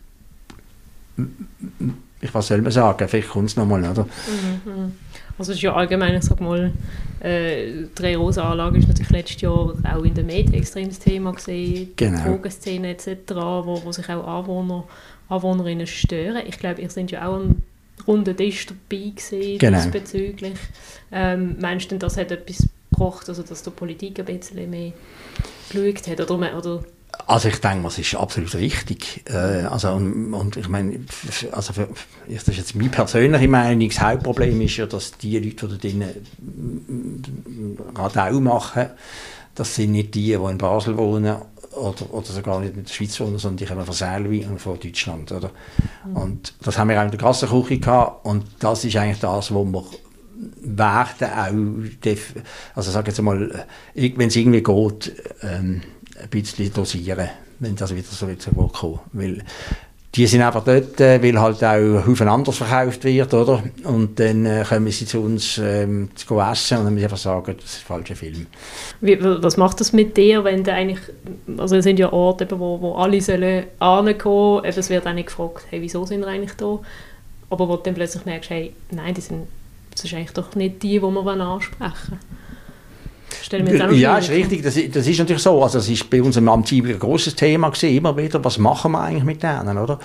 Ich, 2.22 2.34
was 2.34 2.48
soll 2.48 2.62
man 2.62 2.72
sagen? 2.72 3.08
Vielleicht 3.08 3.30
kommt 3.30 3.50
es 3.50 3.56
nochmal, 3.56 3.84
oder? 3.84 4.04
Mhm. 4.04 4.94
Also 5.40 5.52
es 5.52 5.58
ist 5.58 5.64
ja 5.64 5.74
allgemein, 5.74 6.14
ich 6.14 6.24
sag 6.24 6.40
mal, 6.40 6.72
äh, 7.24 7.86
die 7.98 8.14
Rosa-Anlage 8.14 8.80
ist 8.80 8.88
natürlich 8.90 9.12
letztes 9.12 9.42
Jahr 9.42 9.74
auch 9.84 10.04
in 10.04 10.14
den 10.14 10.26
Medien 10.26 10.54
extrem 10.56 10.90
das 10.90 11.00
Thema 11.00 11.32
gesehen, 11.32 11.92
genau. 11.96 12.18
die 12.18 12.24
Drogenszene 12.24 12.90
etc., 12.90 13.08
wo, 13.30 13.82
wo 13.84 13.92
sich 13.94 14.10
auch 14.10 14.28
Anwohner, 14.28 14.84
Anwohnerinnen 15.30 15.88
stören. 15.88 16.44
Ich 16.46 16.60
glaube, 16.60 16.82
ihr 16.82 16.90
seid 16.90 17.12
ja 17.12 17.26
auch 17.28 17.36
am 17.36 17.62
runden 18.06 18.36
Tisch 18.36 18.66
dabei 18.66 19.12
gewesen 19.16 19.58
genau. 19.58 19.78
diesbezüglich. 19.78 20.60
Ähm, 21.14 21.56
meinst 21.62 21.86
du 21.86 21.90
denn, 21.92 22.00
das 22.00 22.18
hat 22.18 22.32
etwas 22.32 22.68
gebracht, 22.92 23.30
also 23.30 23.42
dass 23.42 23.64
die 23.64 23.70
Politik 23.70 24.20
ein 24.20 24.26
bisschen 24.26 24.70
mehr 24.70 24.92
geschaut 25.70 26.08
hat? 26.08 26.30
Oder, 26.30 26.58
oder 26.58 26.84
also 27.28 27.48
ich 27.48 27.60
denke, 27.60 27.84
das 27.84 27.98
ist 28.00 28.16
absolut 28.16 28.54
richtig. 28.56 29.24
Äh, 29.30 29.66
also 29.66 29.92
und, 29.92 30.34
und, 30.34 30.58
ich 30.58 30.68
meine, 30.68 31.00
also 31.52 31.74
für, 31.74 31.88
das 32.28 32.48
ist 32.48 32.58
jetzt 32.58 32.76
meine 32.76 32.90
persönliche 32.90 33.48
Meinung, 33.48 33.88
das 33.88 34.02
Hauptproblem 34.02 34.60
ist 34.62 34.78
ja, 34.78 34.86
dass 34.86 35.12
die 35.18 35.38
Leute, 35.40 35.68
die 35.68 36.00
da 36.00 36.06
drinnen 36.06 37.78
Radau 37.96 38.40
machen, 38.40 38.88
das 39.56 39.76
sind 39.76 39.92
nicht 39.92 40.16
die, 40.16 40.28
die 40.28 40.34
in 40.34 40.58
Basel 40.58 40.98
wohnen 40.98 41.36
oder, 41.72 42.14
oder 42.14 42.26
sogar 42.26 42.60
nicht 42.60 42.76
in 42.76 42.84
der 42.84 42.92
Schweiz 42.92 43.20
wohnen, 43.20 43.38
sondern 43.38 43.58
die 43.58 43.66
kommen 43.66 43.86
von 43.86 43.94
Selwi 43.94 44.46
und 44.46 44.60
von 44.60 44.80
Deutschland. 44.80 45.32
Oder? 45.32 45.52
Mhm. 46.06 46.16
Und 46.16 46.54
das 46.64 46.78
haben 46.78 46.90
wir 46.90 47.00
auch 47.00 47.06
in 47.06 47.12
der 47.12 47.20
Gassenküche 47.20 47.80
gehabt 47.80 48.26
und 48.26 48.46
das 48.60 48.84
ist 48.86 48.96
eigentlich 48.96 49.20
das, 49.20 49.54
wo 49.54 49.64
wir 49.64 49.84
werden 50.62 51.30
auch, 51.32 52.18
also 52.76 52.92
sag 52.92 53.08
jetzt 53.08 53.22
mal, 53.22 53.66
wenn 53.94 54.28
es 54.28 54.36
irgendwie 54.36 54.64
geht, 54.64 55.14
ähm, 55.42 55.82
ein 56.24 56.30
bisschen 56.30 56.74
dosieren, 56.74 57.30
wenn 57.60 57.76
das 57.76 57.94
wieder 57.94 58.08
so 58.08 58.28
wird 58.28 58.48
kommen. 58.74 59.00
Weil 59.12 59.44
die 60.16 60.28
sind 60.28 60.42
einfach 60.44 60.64
dort, 60.64 61.02
äh, 61.02 61.22
weil 61.24 61.40
halt 61.40 61.64
auch 61.64 62.06
Haufen 62.06 62.28
anders 62.28 62.58
verkauft 62.58 63.04
wird, 63.04 63.34
oder? 63.34 63.64
Und 63.84 64.20
dann 64.20 64.46
äh, 64.46 64.64
kommen 64.68 64.92
sie 64.92 65.08
zu 65.08 65.22
uns 65.22 65.58
ähm, 65.58 66.10
zu 66.14 66.40
essen 66.40 66.78
und 66.78 66.86
dann 66.86 66.94
müssen 66.94 66.98
wir 66.98 67.06
einfach 67.06 67.18
sagen, 67.18 67.56
das 67.60 67.66
ist 67.66 67.82
ein 67.82 67.88
falscher 67.88 68.16
Film. 68.16 68.46
Wie, 69.02 69.18
was 69.20 69.58
macht 69.58 69.80
das 69.80 69.92
mit 69.92 70.16
dir, 70.16 70.44
wenn 70.44 70.64
du 70.64 70.72
eigentlich, 70.72 71.00
also 71.58 71.78
es 71.78 71.84
sind 71.84 71.98
ja 71.98 72.14
Orte, 72.14 72.48
wo, 72.52 72.80
wo 72.80 72.94
alle 72.94 73.22
sollen 73.22 73.66
ankommen, 73.80 74.64
es 74.66 74.90
wird 74.90 75.14
nicht 75.16 75.28
gefragt, 75.28 75.66
hey, 75.72 75.82
wieso 75.82 76.06
sind 76.06 76.20
wir 76.20 76.28
eigentlich 76.28 76.54
da? 76.58 76.80
Aber 77.50 77.68
wo 77.68 77.76
du 77.78 77.84
dann 77.84 77.96
plötzlich 77.96 78.24
merkst, 78.26 78.52
hey, 78.52 78.74
nein, 78.92 79.16
die 79.16 79.22
sind, 79.22 79.48
das 79.92 80.04
ist 80.04 80.14
eigentlich 80.14 80.32
doch 80.32 80.54
nicht 80.54 80.84
die, 80.84 81.00
die 81.00 81.02
wir 81.02 81.28
ansprechen 81.28 81.80
wollen 81.80 82.43
stelle 83.44 83.64
mir 83.64 83.76
jetzt 83.76 83.96
Ja, 83.98 84.18
ist 84.18 84.30
richtig. 84.30 84.64
Das, 84.64 84.76
das, 84.76 85.08
ist 85.08 85.20
natürlich 85.20 85.42
so. 85.42 85.62
Also, 85.62 85.78
das 85.78 85.90
ist 85.90 86.10
bei 86.10 86.22
uns 86.22 86.38
im 86.38 86.48
Amt 86.50 86.72
ein 86.72 87.00
großes 87.00 87.36
Thema 87.36 87.70
gewesen, 87.70 87.96
immer 87.96 88.16
wieder. 88.18 88.44
Was 88.44 88.58
machen 88.58 88.94
wir 88.94 89.02
eigentlich 89.02 89.24
mit 89.24 89.44
denen, 89.44 89.78
oder? 89.78 90.00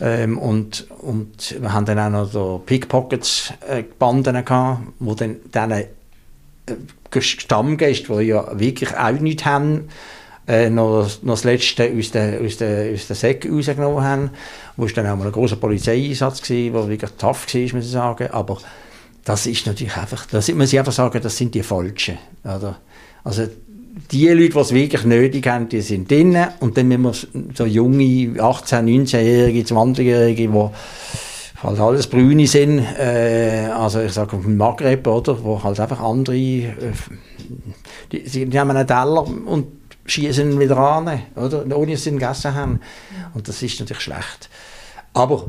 Ähm, 0.00 0.38
und, 0.38 0.86
und 1.00 1.60
wir 1.60 1.72
haben 1.72 1.86
dann 1.86 1.98
auch 1.98 2.32
noch 2.32 2.62
Pickpockets 2.64 3.52
äh, 3.68 3.82
Banden 3.98 4.44
gehabt, 4.44 4.80
wo 4.98 5.14
dann 5.14 5.36
denen 5.54 5.84
äh, 6.66 7.20
Stammgäste, 7.20 8.16
die 8.18 8.24
ja 8.24 8.58
wirklich 8.58 8.94
auch 8.96 9.12
nichts 9.12 9.44
haben, 9.44 9.88
äh, 10.46 10.70
noch, 10.70 11.08
noch 11.22 11.34
das 11.34 11.44
Letzte 11.44 11.90
aus 11.96 12.10
der, 12.10 12.40
aus 12.40 12.58
der, 12.58 12.92
aus 12.92 13.06
der 13.06 13.16
Säcke 13.16 13.50
rausgenommen 13.50 14.04
haben. 14.04 14.30
Wo 14.76 14.84
es 14.84 14.94
dann 14.94 15.06
auch 15.06 15.16
mal 15.16 15.26
ein 15.26 15.32
großer 15.32 15.56
Polizeieinsatz 15.56 16.48
war, 16.50 16.82
der 16.82 16.88
wirklich 16.88 17.10
tough 17.12 17.46
war, 17.52 17.60
muss 17.62 17.84
ich 17.84 17.90
sagen. 17.90 18.28
Aber 18.30 18.58
das 19.26 19.44
ist 19.46 19.66
natürlich 19.66 19.96
einfach, 19.96 20.24
da 20.26 20.38
muss 20.54 20.72
ich 20.72 20.78
einfach 20.78 20.92
sagen, 20.92 21.20
das 21.20 21.36
sind 21.36 21.52
die 21.52 21.64
Falschen. 21.64 22.16
Oder? 22.44 22.78
Also 23.24 23.48
die 24.12 24.28
Leute, 24.28 24.50
die 24.50 24.58
es 24.58 24.72
wirklich 24.72 25.04
nötig 25.04 25.48
haben, 25.48 25.68
die 25.68 25.80
sind 25.80 26.08
drinnen. 26.08 26.46
Und 26.60 26.76
dann 26.76 26.86
müssen 26.86 27.02
wir 27.32 27.54
so 27.56 27.66
junge, 27.66 28.04
18-, 28.04 28.84
19-Jährige, 28.84 29.62
20-Jährige, 29.62 30.46
die 30.46 30.70
halt 31.60 31.80
alles 31.80 32.06
Brüne 32.06 32.46
sind, 32.46 32.78
äh, 32.78 33.68
also 33.74 34.00
ich 34.00 34.12
sage 34.12 34.40
vom 34.40 34.56
Maghreb, 34.56 35.04
oder, 35.08 35.42
wo 35.42 35.60
halt 35.60 35.80
einfach 35.80 36.00
andere, 36.00 36.36
äh, 36.36 36.72
die, 38.12 38.46
die 38.46 38.60
haben 38.60 38.70
einen 38.70 38.86
Teller 38.86 39.26
und 39.26 39.66
schießen 40.04 40.60
wieder 40.60 40.76
an, 40.76 41.22
oder, 41.34 41.64
ohne 41.76 41.92
dass 41.92 42.04
sie 42.04 42.10
ihn 42.10 42.20
gegessen 42.20 42.54
haben. 42.54 42.80
Und 43.34 43.48
das 43.48 43.60
ist 43.60 43.80
natürlich 43.80 44.04
schlecht. 44.04 44.50
Aber 45.14 45.48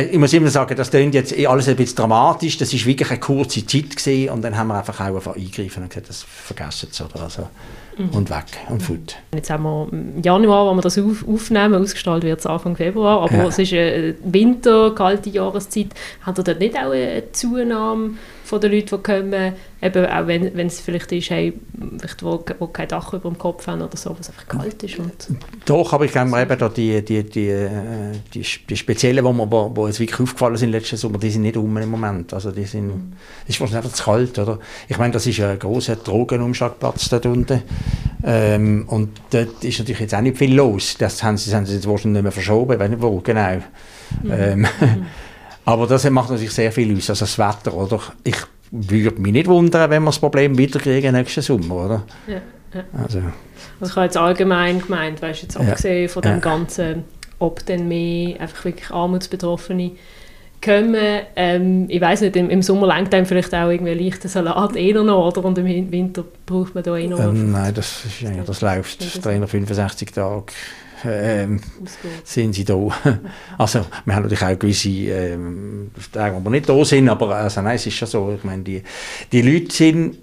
ich 0.00 0.18
muss 0.18 0.32
immer 0.32 0.50
sagen, 0.50 0.76
das 0.76 0.90
klingt 0.90 1.14
jetzt 1.14 1.36
eh 1.36 1.46
alles 1.46 1.68
ein 1.68 1.76
bisschen 1.76 1.96
dramatisch. 1.96 2.58
Das 2.58 2.72
ist 2.72 2.86
wirklich 2.86 3.10
eine 3.10 3.20
kurze 3.20 3.64
Zeit 3.66 3.96
gewesen 3.96 4.30
und 4.30 4.42
dann 4.42 4.56
haben 4.56 4.68
wir 4.68 4.78
einfach 4.78 5.00
auch 5.00 5.34
eingegriffen 5.34 5.82
und 5.82 5.88
gesagt, 5.88 6.08
das 6.08 6.22
vergessen 6.22 6.88
sie 6.90 7.04
oder 7.04 7.22
also 7.22 7.48
mhm. 7.98 8.10
und 8.10 8.30
weg 8.30 8.44
und 8.68 8.76
mhm. 8.76 8.80
Food. 8.80 9.16
Jetzt 9.34 9.50
haben 9.50 9.64
wir 9.64 9.88
im 9.92 10.22
Januar, 10.22 10.70
wo 10.70 10.74
wir 10.74 10.82
das 10.82 10.98
auf, 10.98 11.26
aufnehmen, 11.26 11.74
ausgestrahlt 11.74 12.24
wird 12.24 12.40
es 12.40 12.46
Anfang 12.46 12.76
Februar, 12.76 13.22
aber 13.22 13.36
ja. 13.36 13.46
es 13.46 13.58
ist 13.58 13.72
eine 13.72 14.14
Winter, 14.24 14.94
kalte 14.94 15.30
Jahreszeit. 15.30 15.88
Hat 16.22 16.38
er 16.38 16.44
dort 16.44 16.60
nicht 16.60 16.76
auch 16.76 16.92
eine 16.92 17.30
Zunahme 17.32 18.14
von 18.54 18.60
den 18.60 18.70
Leuten, 18.70 18.96
die 18.96 19.02
kommen, 19.02 19.52
eben 19.82 20.06
auch 20.06 20.26
wenn, 20.28 20.56
wenn 20.56 20.68
es 20.68 20.78
vielleicht 20.78 21.10
ist, 21.10 21.30
hey, 21.30 21.54
vielleicht 21.98 22.22
wo, 22.22 22.44
wo 22.60 22.68
kein 22.68 22.86
Dach 22.86 23.12
über 23.12 23.28
dem 23.28 23.36
Kopf 23.36 23.66
haben 23.66 23.82
oder 23.82 23.96
so, 23.96 24.16
was 24.16 24.30
einfach 24.30 24.46
kalt 24.46 24.80
ist. 24.84 24.96
Und 24.96 25.12
Doch, 25.66 25.92
aber 25.92 26.04
ich 26.04 26.12
glaube 26.12 26.40
eben 26.40 26.58
da 26.58 26.68
die, 26.68 27.04
die, 27.04 27.24
die, 27.24 27.48
äh, 27.48 27.68
die, 28.32 28.46
die 28.68 28.76
Speziellen, 28.76 29.24
die 29.24 29.32
mir 29.32 29.50
wo, 29.50 29.72
wo 29.74 29.88
jetzt 29.88 29.98
wirklich 29.98 30.20
aufgefallen 30.20 30.56
sind 30.56 30.70
letzten 30.70 30.96
Sommer, 30.96 31.18
die 31.18 31.30
sind 31.30 31.42
nicht 31.42 31.56
um 31.56 31.76
im 31.76 31.90
Moment. 31.90 32.32
Also 32.32 32.52
die 32.52 32.62
sind, 32.62 32.86
mhm. 32.86 33.12
ist 33.48 33.60
wahrscheinlich 33.60 33.84
einfach 33.84 33.96
zu 33.96 34.04
kalt, 34.04 34.38
oder? 34.38 34.60
Ich 34.86 34.98
meine, 34.98 35.12
das 35.12 35.26
ist 35.26 35.40
ein 35.40 35.58
großer 35.58 35.96
Drogenumschlagplatz 35.96 37.08
dort 37.08 37.26
unten. 37.26 37.60
Ähm, 38.22 38.84
und 38.86 39.20
dort 39.30 39.64
ist 39.64 39.80
natürlich 39.80 40.00
jetzt 40.00 40.14
auch 40.14 40.20
nicht 40.20 40.38
viel 40.38 40.54
los. 40.54 40.94
Das 40.96 41.24
haben 41.24 41.36
sie, 41.38 41.52
haben 41.52 41.66
sie 41.66 41.74
jetzt 41.74 41.88
wahrscheinlich 41.88 42.22
nicht 42.22 42.22
mehr 42.22 42.32
verschoben, 42.32 42.74
ich 42.74 42.78
weiß 42.78 42.90
nicht 42.90 43.02
wo, 43.02 43.18
genau. 43.18 43.56
Mhm. 44.22 44.30
Ähm, 44.30 44.60
mhm. 44.60 45.06
Aber 45.64 45.86
das 45.86 46.08
macht 46.10 46.30
natürlich 46.30 46.52
sehr 46.52 46.72
viel 46.72 46.96
aus, 46.96 47.10
also 47.10 47.24
das 47.24 47.38
Wetter, 47.38 47.74
oder? 47.74 48.00
Ich 48.22 48.36
würde 48.70 49.20
mich 49.20 49.32
nicht 49.32 49.46
wundern, 49.46 49.90
wenn 49.90 50.02
wir 50.02 50.10
das 50.10 50.18
Problem 50.18 50.58
wieder 50.58 50.78
kriegen 50.78 51.14
nächsten 51.14 51.42
Sommer, 51.42 51.86
oder? 51.86 52.02
Ja, 52.26 52.40
ja. 52.74 52.84
Also. 52.92 53.18
also 53.80 53.90
ich 53.90 53.96
habe 53.96 54.04
jetzt 54.06 54.16
allgemein 54.16 54.80
gemeint, 54.80 55.22
weißt 55.22 55.42
jetzt 55.42 55.56
abgesehen 55.56 56.02
ja, 56.02 56.08
von 56.08 56.22
dem. 56.22 56.40
Ganzen, 56.40 57.04
ob 57.38 57.64
denn 57.66 57.88
mehr 57.88 58.40
einfach 58.40 58.64
wirklich 58.64 58.90
Armutsbetroffene 58.90 59.92
kommen, 60.62 61.20
ähm, 61.36 61.86
ich 61.88 62.00
weiß 62.00 62.22
nicht, 62.22 62.36
im, 62.36 62.50
im 62.50 62.62
Sommer 62.62 62.86
lenkt 62.86 63.14
einem 63.14 63.26
vielleicht 63.26 63.54
auch 63.54 63.68
irgendwie 63.68 63.94
leichter 63.94 64.28
Salat 64.28 64.76
eher 64.76 65.02
noch, 65.02 65.26
oder? 65.26 65.44
Und 65.44 65.58
im 65.58 65.92
Winter 65.92 66.24
braucht 66.46 66.74
man 66.74 66.82
da 66.82 66.96
eh 66.96 67.06
noch... 67.06 67.20
Ähm, 67.20 67.52
nein, 67.52 67.74
das, 67.74 68.04
ist, 68.06 68.22
ja, 68.22 68.30
das 68.44 68.60
läuft 68.60 69.24
365 69.24 70.10
Tage 70.12 70.46
ähm, 71.04 71.60
sind 72.24 72.54
sie 72.54 72.64
da. 72.64 72.74
Also, 73.58 73.86
wir 74.04 74.14
haben 74.14 74.22
natürlich 74.24 74.44
auch 74.44 74.58
gewisse 74.58 74.88
ähm, 74.88 75.90
Tage, 76.12 76.36
wo 76.36 76.40
wir 76.40 76.50
nicht 76.50 76.68
da 76.68 76.84
sind, 76.84 77.08
aber 77.08 77.34
also, 77.34 77.62
nein, 77.62 77.76
es 77.76 77.86
ist 77.86 77.94
schon 77.94 78.08
so. 78.08 78.34
Ich 78.36 78.44
meine, 78.44 78.62
die, 78.62 78.82
die 79.30 79.42
Leute 79.42 79.74
sind, 79.74 80.18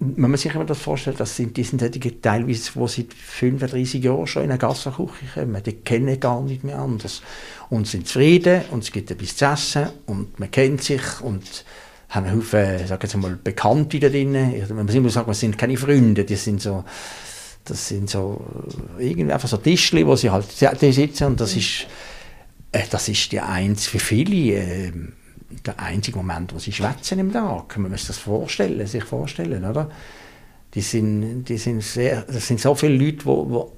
wenn 0.00 0.30
man 0.30 0.36
sich 0.36 0.52
das 0.52 0.78
vorstellt, 0.78 1.20
das 1.20 1.36
sind, 1.36 1.56
die 1.56 1.62
sind 1.62 1.80
solche 1.80 2.20
teilweise, 2.20 2.72
die 2.74 2.88
seit 2.88 3.14
35 3.14 4.02
Jahren 4.02 4.26
schon 4.26 4.44
in 4.44 4.50
eine 4.50 4.58
Gassenküche 4.58 5.26
kommen, 5.34 5.62
die 5.62 5.72
kennen 5.72 6.18
gar 6.18 6.42
nicht 6.42 6.64
mehr 6.64 6.78
anders 6.78 7.22
und 7.70 7.86
sind 7.86 8.08
zufrieden 8.08 8.62
und 8.72 8.82
es 8.82 8.90
gibt 8.90 9.10
etwas 9.10 9.36
zu 9.36 9.44
essen 9.44 9.86
und 10.06 10.38
man 10.40 10.50
kennt 10.50 10.82
sich 10.82 11.20
und 11.22 11.64
haben 12.08 12.26
einen 12.26 12.38
Haufen, 12.38 12.86
sag 12.86 13.02
jetzt 13.02 13.16
mal, 13.16 13.38
Bekannte 13.42 13.98
da 13.98 14.08
drin. 14.08 14.32
Man 14.32 14.86
muss 14.86 14.94
immer 14.94 15.08
sagen, 15.08 15.28
wir 15.28 15.34
sind 15.34 15.56
keine 15.56 15.76
Freunde, 15.76 16.24
die 16.24 16.36
sind 16.36 16.60
so 16.60 16.84
das 17.64 17.88
sind 17.88 18.10
so 18.10 18.44
irgendwie 18.98 19.32
einfach 19.32 19.48
so 19.48 19.56
Tischli, 19.56 20.06
wo 20.06 20.16
sie 20.16 20.30
halt 20.30 20.50
sitzen 20.50 21.26
und 21.28 21.40
das 21.40 21.56
ist, 21.56 21.86
äh, 22.72 22.82
das 22.90 23.08
ist 23.08 23.30
die 23.32 23.40
eins 23.40 23.86
für 23.86 23.98
viele 23.98 24.56
äh, 24.56 24.92
der 25.64 25.78
einzige 25.78 26.16
Moment, 26.16 26.54
wo 26.54 26.58
sie 26.58 26.72
schwätzen 26.72 27.18
im 27.18 27.32
Tag. 27.32 27.76
Man 27.78 27.90
muss 27.90 28.00
sich 28.00 28.08
das 28.08 28.18
vorstellen, 28.18 28.86
sich 28.86 29.04
vorstellen, 29.04 29.64
oder? 29.64 29.90
Die 30.74 30.80
sind, 30.80 31.44
die 31.44 31.58
sind 31.58 31.82
sehr, 31.82 32.22
das 32.22 32.46
sind 32.48 32.58
so 32.58 32.74
viele 32.74 32.96
Leute, 32.96 33.26
wo, 33.26 33.48
wo, 33.50 33.72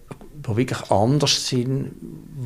wo 0.45 0.57
wirklich 0.57 0.91
anders 0.91 1.49
sind, 1.49 1.91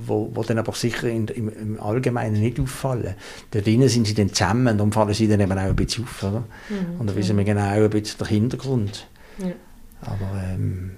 wo, 0.07 0.31
wo 0.33 0.43
dann 0.43 0.59
aber 0.59 0.73
sicher 0.73 1.09
in, 1.09 1.29
im, 1.29 1.49
im, 1.51 1.81
Allgemeinen 1.81 2.41
nicht 2.41 2.59
auffallen. 2.59 3.15
Da 3.51 3.61
drinnen 3.61 3.89
sind 3.89 4.07
sie 4.07 4.15
dann 4.15 4.33
zusammen 4.33 4.69
und 4.69 4.79
dann 4.79 4.93
fallen 4.93 5.13
sie 5.13 5.29
dann 5.29 5.41
eben 5.41 5.53
auch 5.53 5.59
ein 5.59 5.77
bisschen 5.77 6.05
auf, 6.05 6.23
oder? 6.23 6.45
Mhm, 6.71 7.01
und 7.01 7.07
dann 7.07 7.17
wissen 7.17 7.37
wir 7.37 7.45
genau 7.45 7.69
ein 7.69 7.91
bisschen 7.91 8.19
den 8.19 8.27
Hintergrund. 8.27 9.07
Ja. 9.39 9.53
Aber 10.01 10.43
ähm, 10.43 10.93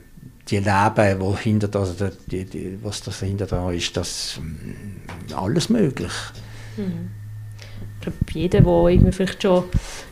die 0.51 0.59
Leben, 0.59 1.21
wo 1.21 1.37
hinter 1.37 1.69
das, 1.69 1.97
die, 2.27 2.45
die, 2.45 2.79
was 2.83 3.03
das 3.03 3.21
dahinter 3.21 3.47
da 3.47 3.71
ist, 3.71 3.97
das 3.97 4.41
mm, 4.41 5.35
alles 5.35 5.69
möglich. 5.69 6.13
Mhm. 6.77 7.11
Ich 7.99 8.03
glaube, 8.03 8.19
jeder, 8.33 8.61
der 8.63 8.89
irgendwie 8.89 9.13
vielleicht 9.13 9.43
schon 9.43 9.65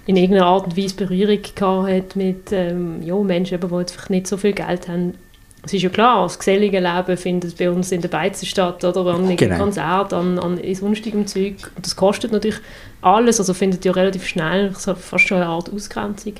in 0.07 0.16
irgendeiner 0.16 0.46
Art 0.46 0.66
und 0.66 0.77
Weise 0.77 0.94
Berührung 0.94 1.38
gehabt 1.55 1.88
hat 1.88 2.16
mit 2.16 2.53
ähm, 2.53 3.03
ja, 3.03 3.16
Menschen, 3.16 3.59
die 3.61 3.77
jetzt 3.77 3.92
vielleicht 3.92 4.11
nicht 4.11 4.27
so 4.27 4.37
viel 4.37 4.53
Geld 4.53 4.88
haben, 4.88 5.14
es 5.64 5.72
ist 5.72 5.83
ja 5.83 5.88
klar, 5.88 6.22
das 6.22 6.38
gesellige 6.38 6.79
Leben 6.79 7.16
findet 7.16 7.57
bei 7.59 7.70
uns 7.70 7.90
in 7.90 8.01
der 8.01 8.09
Beizen 8.09 8.46
statt, 8.46 8.85
oder 8.85 9.14
an 9.14 9.37
genau. 9.37 9.59
Konzert, 9.59 10.12
an, 10.12 10.38
an 10.38 10.61
sonstigem 10.74 11.27
Zeug. 11.27 11.57
Und 11.74 11.85
das 11.85 11.96
kostet 11.96 12.31
natürlich 12.31 12.61
alles, 13.01 13.40
also 13.40 13.55
findet 13.55 13.85
ja 13.85 13.92
relativ 13.92 14.27
schnell 14.27 14.72
fast 14.72 15.27
schon 15.27 15.38
eine 15.38 15.46
Art 15.46 15.72
Ausgrenzung 15.72 16.35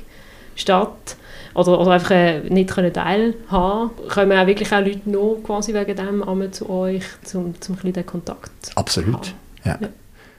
statt 0.55 1.17
oder, 1.59 1.79
oder 1.79 1.91
einfach 1.91 2.11
äh, 2.11 2.41
nicht 2.49 2.69
können 2.69 2.93
teilhaben 2.93 3.91
kommen 4.09 4.37
auch 4.37 4.47
wirklich 4.47 4.71
auch 4.73 4.79
Leute 4.79 5.09
noch 5.09 5.39
quasi 5.43 5.73
wegen 5.73 5.95
dem 5.95 6.23
einmal 6.23 6.51
zu 6.51 6.69
euch, 6.69 7.03
zum, 7.23 7.59
zum 7.61 7.77
ein 7.83 7.93
den 7.93 8.05
Kontakt 8.05 8.71
Absolut, 8.75 9.33
ja. 9.65 9.77
ja. 9.81 9.89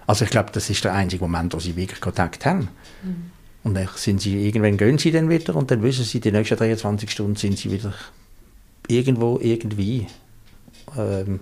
Also 0.06 0.24
ich 0.24 0.30
glaube, 0.30 0.50
das 0.52 0.68
ist 0.68 0.82
der 0.82 0.92
einzige 0.92 1.22
Moment, 1.22 1.54
wo 1.54 1.60
sie 1.60 1.76
wirklich 1.76 2.00
Kontakt 2.00 2.44
haben. 2.44 2.68
Mhm. 3.02 3.30
Und 3.62 3.74
dann 3.74 3.88
sind 3.94 4.20
sie, 4.20 4.46
irgendwann 4.46 4.76
gehen 4.76 4.98
sie 4.98 5.12
dann 5.12 5.28
wieder 5.28 5.54
und 5.54 5.70
dann 5.70 5.82
wissen 5.82 6.04
sie, 6.04 6.18
die 6.18 6.32
nächsten 6.32 6.56
23 6.56 7.10
Stunden 7.10 7.36
sind 7.36 7.58
sie 7.58 7.70
wieder 7.70 7.92
irgendwo, 8.88 9.38
irgendwie. 9.40 10.06
Ähm, 10.98 11.40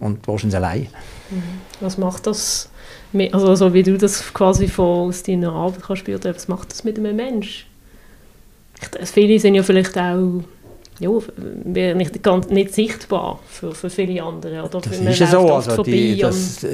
und 0.00 0.26
wahrscheinlich 0.26 0.56
allein. 0.56 0.88
Mhm. 1.30 1.42
Was 1.80 1.98
macht 1.98 2.26
das, 2.26 2.70
mit, 3.12 3.34
also 3.34 3.54
so 3.54 3.74
wie 3.74 3.82
du 3.82 3.98
das 3.98 4.32
quasi 4.32 4.68
von, 4.68 5.08
aus 5.08 5.22
deiner 5.22 5.52
Arbeit 5.52 5.82
kannst 5.82 6.00
spüren, 6.00 6.34
was 6.34 6.48
macht 6.48 6.70
das 6.70 6.84
mit 6.84 6.98
einem 6.98 7.16
Menschen? 7.16 7.67
Viele 9.04 9.38
sind 9.38 9.54
ja 9.54 9.62
vielleicht 9.62 9.96
auch 9.98 10.42
ja, 11.00 11.10
nicht, 11.94 12.22
ganz, 12.22 12.48
nicht 12.48 12.74
sichtbar 12.74 13.38
für, 13.48 13.72
für 13.72 13.88
viele 13.88 14.22
andere. 14.22 14.64
Oder? 14.64 14.80
Das 14.80 14.98
ist 14.98 15.18
ja 15.20 15.26
so. 15.26 15.52
Also 15.52 15.82
die, 15.82 16.18
das, 16.18 16.66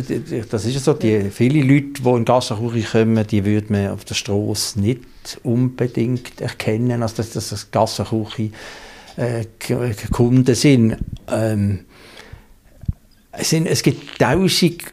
das 0.50 0.64
ist 0.64 0.84
so. 0.84 0.94
Die, 0.94 1.30
viele 1.30 1.62
Leute, 1.62 2.02
die 2.02 2.08
in 2.08 2.24
Gassenküche 2.24 2.88
kommen, 2.90 3.26
die 3.26 3.44
würde 3.44 3.72
man 3.72 3.88
auf 3.88 4.04
der 4.04 4.14
Straße 4.14 4.80
nicht 4.80 5.02
unbedingt 5.42 6.40
erkennen, 6.40 7.02
als 7.02 7.14
dass 7.14 7.32
das 7.32 7.70
Gassenküche 7.70 8.50
äh, 9.16 9.44
Kunden 10.10 10.54
sind. 10.54 10.96
Ähm, 11.30 11.80
es, 13.32 13.50
sind. 13.50 13.66
es 13.66 13.82
gibt 13.82 14.18
tausend 14.18 14.84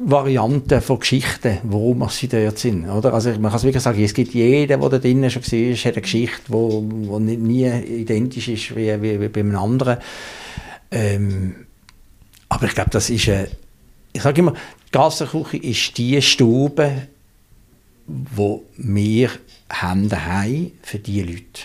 Varianten 0.00 0.80
von 0.80 1.00
Geschichten, 1.00 1.58
warum 1.64 2.08
sie 2.08 2.28
dort 2.28 2.58
sind. 2.58 2.88
Oder? 2.88 3.12
Also 3.12 3.30
man 3.30 3.50
kann 3.50 3.56
es 3.56 3.64
wirklich 3.64 3.82
sagen, 3.82 4.02
es 4.02 4.14
gibt 4.14 4.32
jeden, 4.32 4.68
der 4.68 4.88
da 4.88 4.98
drinnen 4.98 5.30
schon 5.30 5.42
war, 5.42 5.76
hat 5.76 5.86
eine 5.86 6.02
Geschichte, 6.02 6.42
die 6.46 6.52
wo, 6.52 6.84
wo 6.88 7.18
nie 7.18 7.68
identisch 7.68 8.48
ist 8.48 8.76
wie, 8.76 9.02
wie, 9.02 9.20
wie 9.20 9.28
bei 9.28 9.40
einem 9.40 9.56
anderen. 9.56 9.98
Ähm, 10.90 11.66
aber 12.48 12.66
ich 12.66 12.74
glaube, 12.74 12.90
das 12.90 13.10
ist 13.10 13.28
eine, 13.28 13.48
ich 14.12 14.22
sage 14.22 14.40
immer, 14.40 14.52
die 14.52 14.92
Gassenküche 14.92 15.56
ist 15.56 15.98
die 15.98 16.22
Stube, 16.22 17.08
wo 18.06 18.64
wir 18.76 19.30
haben 19.68 20.08
daheim 20.08 20.72
für 20.82 20.98
diese 20.98 21.26
Leute. 21.26 21.62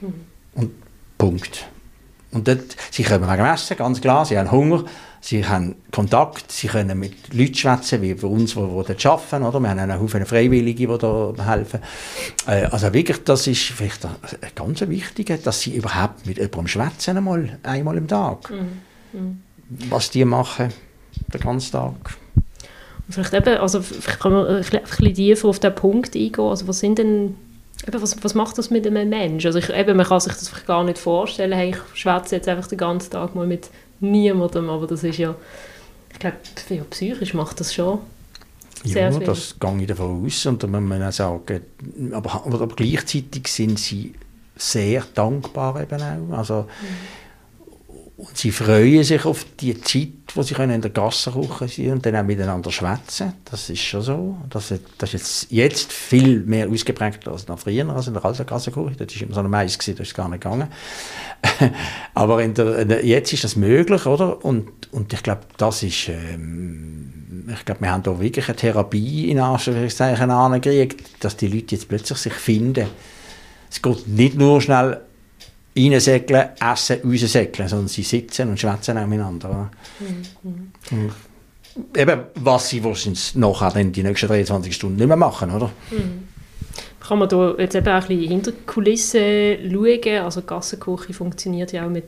Mhm. 0.00 0.14
Und 0.54 0.70
Punkt. 1.18 1.66
Und 2.32 2.48
dort, 2.48 2.76
sie 2.90 3.02
kommen 3.02 3.30
wegen 3.30 3.44
Essen, 3.44 3.76
ganz 3.76 4.00
klar, 4.00 4.24
sie 4.24 4.38
haben 4.38 4.50
Hunger, 4.50 4.84
Sie 5.24 5.46
haben 5.46 5.76
Kontakt, 5.92 6.50
sie 6.50 6.66
können 6.66 6.98
mit 6.98 7.32
Leuten 7.32 7.54
schwätzen, 7.54 8.02
wie 8.02 8.12
bei 8.12 8.26
uns, 8.26 8.54
die, 8.54 8.60
die 8.60 8.66
dort 8.66 9.06
arbeiten. 9.06 9.44
Oder? 9.44 9.60
Wir 9.60 9.68
haben 9.70 9.78
einen 9.78 10.00
Haufen 10.00 10.26
Freiwillige, 10.26 10.88
die 10.88 10.98
da 10.98 11.32
helfen. 11.46 11.78
Äh, 12.48 12.64
also 12.64 12.92
wirklich, 12.92 13.22
das 13.22 13.46
ist 13.46 13.62
vielleicht 13.62 14.04
ein 14.04 14.10
ganz 14.56 14.80
wichtig, 14.80 15.40
dass 15.44 15.60
sie 15.60 15.76
überhaupt 15.76 16.26
mit 16.26 16.38
jemandem 16.38 16.66
schwätzen 16.66 17.16
einmal, 17.16 17.56
einmal 17.62 17.96
im 17.98 18.08
Tag. 18.08 18.50
Mhm. 18.50 18.80
Mhm. 19.12 19.42
Was 19.90 20.10
die 20.10 20.24
machen, 20.24 20.72
den 21.32 21.40
ganzen 21.40 21.70
Tag. 21.70 21.94
Und 23.06 23.12
vielleicht 23.12 23.34
eben, 23.34 23.58
also 23.58 23.80
vielleicht 23.80 24.18
kann 24.18 24.32
man 24.32 24.46
ein 24.48 24.64
bisschen 24.64 25.14
tiefer 25.14 25.46
auf 25.46 25.60
den 25.60 25.74
Punkt 25.76 26.16
eingehen. 26.16 26.44
Also 26.44 26.66
was 26.66 26.80
sind 26.80 26.98
denn 26.98 27.36
Eben, 27.86 28.00
was, 28.00 28.22
was 28.22 28.34
macht 28.34 28.58
das 28.58 28.70
mit 28.70 28.86
einem 28.86 29.08
Menschen? 29.08 29.48
Also 29.48 29.58
ich, 29.58 29.70
eben, 29.70 29.96
man 29.96 30.06
kann 30.06 30.20
sich 30.20 30.32
das 30.32 30.52
gar 30.66 30.84
nicht 30.84 30.98
vorstellen, 30.98 31.52
hey, 31.52 31.70
ich 31.70 32.00
schwätze 32.00 32.36
jetzt 32.36 32.48
einfach 32.48 32.68
den 32.68 32.78
ganzen 32.78 33.10
Tag 33.10 33.34
mal 33.34 33.46
mit 33.46 33.70
niemandem, 34.00 34.68
aber 34.70 34.86
das 34.86 35.02
ist 35.04 35.18
ja, 35.18 35.34
ich 36.12 36.18
glaube, 36.18 36.36
ja, 36.68 36.82
psychisch 36.90 37.34
macht 37.34 37.60
das 37.60 37.74
schon 37.74 37.98
sehr 38.84 39.10
ja, 39.10 39.16
viel. 39.16 39.26
das 39.26 39.56
gehe 39.58 39.80
ich 39.80 39.86
davon 39.86 40.26
aus 40.26 40.46
und 40.46 40.62
dann 40.62 40.70
muss 40.70 40.80
man 40.80 41.02
auch 41.02 41.12
sagen, 41.12 41.60
aber, 42.12 42.34
aber, 42.46 42.60
aber 42.60 42.74
gleichzeitig 42.74 43.46
sind 43.48 43.78
sie 43.78 44.14
sehr 44.56 45.04
dankbar 45.14 45.80
eben 45.80 46.02
auch. 46.02 46.38
Also, 46.38 46.62
mhm 46.62 47.21
und 48.22 48.38
sie 48.38 48.52
freuen 48.52 49.02
sich 49.02 49.24
auf 49.24 49.44
die 49.58 49.80
Zeit, 49.80 50.12
wo 50.36 50.42
sie 50.42 50.54
können 50.54 50.76
in 50.76 50.80
der 50.80 50.92
Gasse 50.92 51.32
kochen 51.32 51.66
sind 51.66 51.90
und 51.90 52.06
dann 52.06 52.14
auch 52.14 52.22
miteinander 52.22 52.70
schwätzen. 52.70 53.32
Das 53.44 53.68
ist 53.68 53.80
schon 53.80 54.00
so. 54.00 54.36
Das, 54.48 54.72
das 54.96 55.12
ist 55.12 55.48
jetzt, 55.50 55.50
jetzt 55.50 55.92
viel 55.92 56.38
mehr 56.38 56.68
ausgeprägt 56.68 57.26
als 57.26 57.48
noch 57.48 57.58
früher, 57.58 57.88
als 57.90 58.06
in 58.06 58.14
der 58.14 58.24
alten 58.24 58.46
Gassenküche. 58.46 58.94
Das 58.94 59.16
war 59.16 59.22
immer 59.22 59.34
so 59.34 59.40
ein 59.40 59.50
Mais, 59.50 59.76
das 59.76 59.88
ist 59.88 60.14
gar 60.14 60.28
nicht 60.28 60.40
gegangen. 60.40 60.68
Aber 62.14 62.40
in 62.44 62.54
der, 62.54 62.78
in 62.78 62.88
der, 62.90 63.04
jetzt 63.04 63.32
ist 63.32 63.42
das 63.42 63.56
möglich, 63.56 64.06
oder? 64.06 64.44
Und, 64.44 64.68
und 64.92 65.12
ich 65.12 65.22
glaube, 65.24 65.40
das 65.56 65.82
ist, 65.82 66.08
ähm, 66.08 67.48
ich 67.52 67.64
glaube, 67.64 67.80
wir 67.80 67.90
haben 67.90 68.04
da 68.04 68.20
wirklich 68.20 68.46
eine 68.46 68.54
Therapie 68.54 69.32
in 69.32 69.40
Anführungszeichen 69.40 70.30
angekriegt, 70.30 71.24
dass 71.24 71.36
die 71.36 71.48
Leute 71.48 71.74
jetzt 71.74 71.88
plötzlich 71.88 72.18
sich 72.18 72.34
finden. 72.34 72.86
Es 73.68 73.82
geht 73.82 74.06
nicht 74.06 74.36
nur 74.36 74.60
schnell 74.60 75.00
reinsäckeln, 75.76 76.50
essen, 76.60 76.98
raussäckeln, 77.04 77.68
sondern 77.68 77.88
sie 77.88 78.02
sitzen 78.02 78.50
und 78.50 78.60
schwätzen 78.60 78.98
auch 78.98 79.06
miteinander. 79.06 79.70
Mhm. 80.00 80.72
Und 80.90 81.12
eben, 81.96 82.20
was 82.34 82.68
sie 82.68 82.84
wahrscheinlich 82.84 83.34
nachher 83.34 83.70
dann 83.70 83.92
die 83.92 84.02
nächsten 84.02 84.28
23 84.28 84.74
Stunden 84.74 84.96
nicht 84.96 85.06
mehr 85.06 85.16
machen, 85.16 85.50
oder? 85.50 85.70
Mhm. 85.90 86.28
Kann 87.00 87.18
man 87.18 87.28
da 87.28 87.54
jetzt 87.58 87.74
eben 87.74 87.88
auch 87.88 87.94
ein 87.94 88.06
bisschen 88.06 88.28
hinter 88.28 88.52
die 88.52 88.64
Kulissen 88.64 89.72
schauen? 89.72 90.18
Also 90.24 90.42
Gassenküche 90.42 91.12
funktioniert 91.12 91.72
ja 91.72 91.84
auch 91.84 91.90
mit 91.90 92.04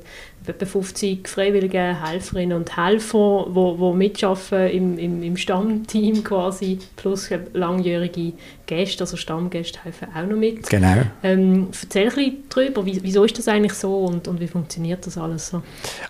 etwa 0.46 0.66
50 0.66 1.28
freiwilligen 1.28 2.00
Helferinnen 2.04 2.56
und 2.56 2.76
Helfer, 2.76 3.46
die, 3.48 3.76
die 3.76 3.96
mitarbeiten 3.96 4.70
im, 4.70 4.98
im, 4.98 5.22
im 5.22 5.36
Stammteam 5.36 6.22
quasi, 6.22 6.78
plus 6.96 7.28
langjährige 7.54 8.34
Gäste, 8.66 9.04
also 9.04 9.16
Stammgäste 9.16 9.78
helfen 9.82 10.08
auch 10.14 10.26
noch 10.26 10.36
mit. 10.36 10.68
Genau. 10.68 11.02
Ähm, 11.22 11.68
erzähl 11.82 12.08
ein 12.08 12.14
bisschen 12.14 12.44
darüber, 12.48 12.86
wieso 12.86 13.24
ist 13.24 13.38
das 13.38 13.48
eigentlich 13.48 13.74
so 13.74 14.04
und, 14.06 14.28
und 14.28 14.40
wie 14.40 14.46
funktioniert 14.46 15.06
das 15.06 15.18
alles 15.18 15.48
so? 15.48 15.62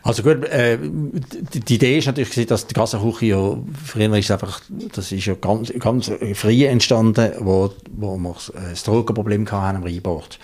Also 0.02 0.22
gut, 0.22 0.44
äh, 0.44 0.78
die, 0.80 1.60
die, 1.60 1.74
Idee 1.74 1.98
ist 1.98 2.06
natürlich, 2.06 2.46
dass 2.46 2.66
die 2.66 2.74
Gassenküche 2.74 3.26
ja, 3.26 3.58
früher 3.84 4.16
ist 4.16 4.30
einfach, 4.30 4.60
das 4.94 5.10
ist 5.12 5.26
ja 5.26 5.34
ganz, 5.34 5.72
ganz 5.78 6.10
früh 6.34 6.64
entstanden, 6.64 7.32
wo, 7.40 7.72
wo 7.92 8.16
wir 8.16 8.36
das 8.70 8.84
Drogenproblem 8.84 9.50
hatten 9.50 9.76
am 9.76 9.82
Rheinbord. 9.82 10.38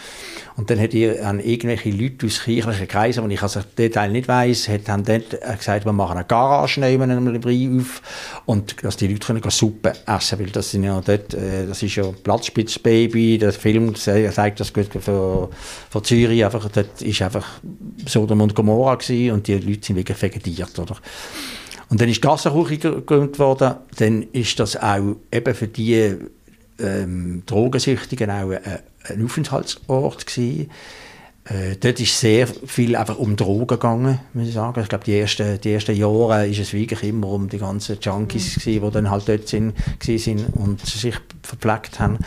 Und 0.61 0.69
dann 0.69 0.79
hat 0.79 0.93
ihr 0.93 1.27
an 1.27 1.41
irgendwelche 1.41 1.91
Leute 1.91 2.27
aus 2.27 2.43
kirchlichen 2.43 2.87
Kreisen, 2.87 3.27
die 3.27 3.35
ich 3.35 3.43
also 3.43 3.61
Detail 3.79 4.11
nicht 4.11 4.29
weiss, 4.29 4.69
hat 4.69 4.89
dann 4.89 5.05
dort 5.05 5.31
gesagt, 5.57 5.87
wir 5.87 5.93
machen 5.93 6.19
eine 6.19 6.27
Garage 6.27 6.81
nehmen 6.81 7.11
einem 7.11 7.43
Rhein 7.43 7.81
auf 7.81 8.03
und 8.45 8.85
dass 8.85 8.99
die 8.99 9.07
Leute 9.07 9.27
können 9.27 9.43
Suppe 9.49 9.95
essen, 10.07 10.39
weil 10.39 10.51
das 10.51 10.71
sind 10.71 10.85
ja 10.85 11.01
dort, 11.01 11.33
äh, 11.33 11.67
das 11.67 11.83
ist 11.83 11.97
ja 11.97 12.00
Platzspitzbaby, 12.23 13.39
der 13.39 13.53
Film 13.53 13.95
zeigt 13.95 14.61
das 14.61 14.73
gut 14.73 14.89
für, 15.01 15.49
für 15.91 16.03
Zürich, 16.03 16.45
einfach, 16.45 16.69
dort 16.71 17.01
ist 17.03 17.23
einfach 17.23 17.47
Sodom 18.07 18.41
und 18.41 18.55
Gomorra 18.55 18.97
gewesen 18.97 19.33
und 19.33 19.47
die 19.47 19.55
Leute 19.55 19.87
sind 19.87 19.97
wirklich 19.97 20.21
vegetiert, 20.21 20.79
oder? 20.79 20.97
Und 21.89 22.01
dann 22.01 22.09
ist 22.09 22.17
die 22.17 22.21
Gassenküche 22.21 22.79
gegründet 22.79 23.39
worden, 23.39 23.75
dann 23.97 24.23
ist 24.33 24.61
das 24.61 24.77
auch 24.77 25.17
eben 25.33 25.55
für 25.55 25.67
die 25.67 26.17
ähm, 26.79 27.43
Drogensüchtigen 27.47 28.31
auch 28.31 28.51
ein, 28.51 28.79
ein 29.05 29.25
Aufenthaltsort 29.25 30.27
gewesen. 30.27 30.71
Äh, 31.45 31.77
dort 31.81 31.99
ist 32.01 32.21
sehr 32.21 32.47
viel 32.47 32.95
einfach 32.97 33.19
um 33.19 33.35
Drogen 33.35 33.67
gegangen, 33.67 34.21
muss 34.35 34.49
ich 34.49 34.55
sagen. 34.55 34.81
Ich 34.83 34.89
glaube, 34.89 35.05
die 35.05 35.19
ersten, 35.19 35.61
die 35.61 35.73
ersten 35.73 35.97
Jahre 35.97 36.47
ist 36.47 36.59
es 36.59 36.73
wirklich 36.73 37.03
immer 37.03 37.29
um 37.29 37.49
die 37.49 37.59
ganzen 37.59 37.99
Junkies 38.01 38.57
mhm. 38.57 38.61
gewesen, 38.61 38.85
die 38.85 38.91
dann 38.93 39.11
halt 39.11 39.29
dort 39.29 39.49
sind, 39.49 39.75
sind 40.03 40.47
und 40.55 40.81
sich 40.85 41.17
verpflegt 41.43 41.99
haben. 41.99 42.19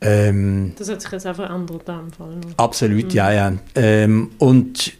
Ähm, 0.00 0.72
das 0.78 0.88
hat 0.88 1.02
sich 1.02 1.12
jetzt 1.12 1.26
auch 1.26 1.34
verändert 1.34 1.88
in 1.88 2.12
Fall. 2.12 2.40
Absolut, 2.56 3.04
mhm. 3.04 3.10
ja, 3.10 3.32
ja. 3.32 3.52
Ähm, 3.74 4.30
und 4.38 4.92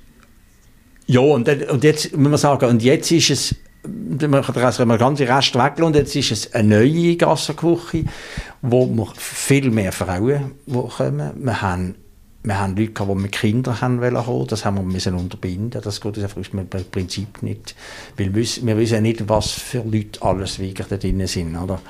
ja, 1.06 1.20
und, 1.20 1.48
und 1.48 1.84
jetzt 1.84 2.16
muss 2.16 2.30
man 2.30 2.38
sagen, 2.38 2.66
und 2.66 2.82
jetzt 2.82 3.10
ist 3.10 3.30
es 3.30 3.54
man 3.84 4.42
kann 4.42 4.54
den 4.54 4.98
ganzen 4.98 5.26
Rest 5.26 5.54
weglassen. 5.54 5.84
Und 5.84 5.96
jetzt 5.96 6.14
ist 6.14 6.30
es 6.30 6.54
eine 6.54 6.76
neue 6.76 7.16
Gassenküche, 7.16 8.04
wo 8.60 8.86
wir 8.86 9.12
viel 9.16 9.70
mehr 9.70 9.90
Frauen 9.90 10.52
kommen. 10.96 11.32
Wir 11.44 11.62
haben 11.62 11.96
wir 12.44 12.58
haben 12.58 12.76
Leute, 12.76 13.04
die 13.06 13.14
mit 13.14 13.32
Kindern 13.32 13.80
haben 13.80 14.00
wollen 14.00 14.46
das 14.48 14.64
haben 14.64 14.76
wir 14.76 14.82
müssen 14.82 15.14
unterbinden. 15.14 15.80
Das 15.80 16.00
geht 16.00 16.16
uns 16.16 16.24
einfach 16.24 16.38
im 16.52 16.84
Prinzip 16.90 17.42
nicht. 17.42 17.76
Weil 18.16 18.34
wir, 18.34 18.42
wissen 18.76 18.94
ja 18.94 19.00
nicht, 19.00 19.28
was 19.28 19.52
für 19.52 19.84
Leute 19.84 20.20
alles 20.22 20.58
wirklich 20.58 20.88
da 20.88 20.96
drin 20.96 21.24
sind. 21.28 21.56
Oder? 21.56 21.80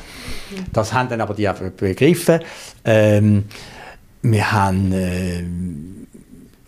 Das 0.72 0.92
haben 0.92 1.08
dann 1.08 1.22
aber 1.22 1.34
die 1.34 1.48
einfach 1.48 1.70
begriffen. 1.70 2.40
Ähm, 2.84 3.44
wir 4.20 4.52
haben, 4.52 4.92
äh, 4.92 5.42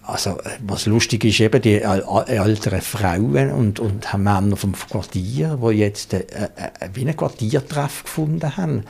also, 0.03 0.39
was 0.67 0.87
lustig 0.87 1.25
ist, 1.25 1.41
eben 1.41 1.61
die 1.61 1.83
älteren 1.83 2.81
Frauen 2.81 3.51
und, 3.51 3.81
und 3.81 4.07
Männer 4.17 4.57
vom 4.57 4.73
Quartier, 4.73 5.59
die 5.63 5.77
jetzt 5.77 6.15
äh, 6.15 6.21
äh, 6.21 6.89
wie 6.95 7.07
ein 7.07 7.17
Quartiertreff 7.17 8.05
gefunden 8.05 8.57
haben 8.57 8.85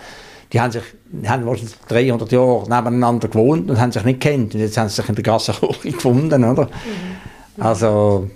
die 0.55 0.61
haben 0.61 0.71
sich 0.71 0.85
haben 1.27 1.45
300 1.89 2.31
Jahre 2.31 2.63
nebeneinander 2.63 3.27
gewohnt 3.27 3.69
und 3.69 3.81
haben 3.81 3.91
sich 3.91 4.05
nicht 4.05 4.21
kennt 4.21 4.55
und 4.55 4.61
jetzt 4.61 4.77
haben 4.79 4.89
sie 4.89 4.95
sich 4.95 5.09
in 5.09 5.17
der 5.17 5.25
Gasse 5.25 5.53
gefunden, 5.83 6.45
oder? 6.45 6.67
Mhm. 6.67 7.63
Also 7.63 8.31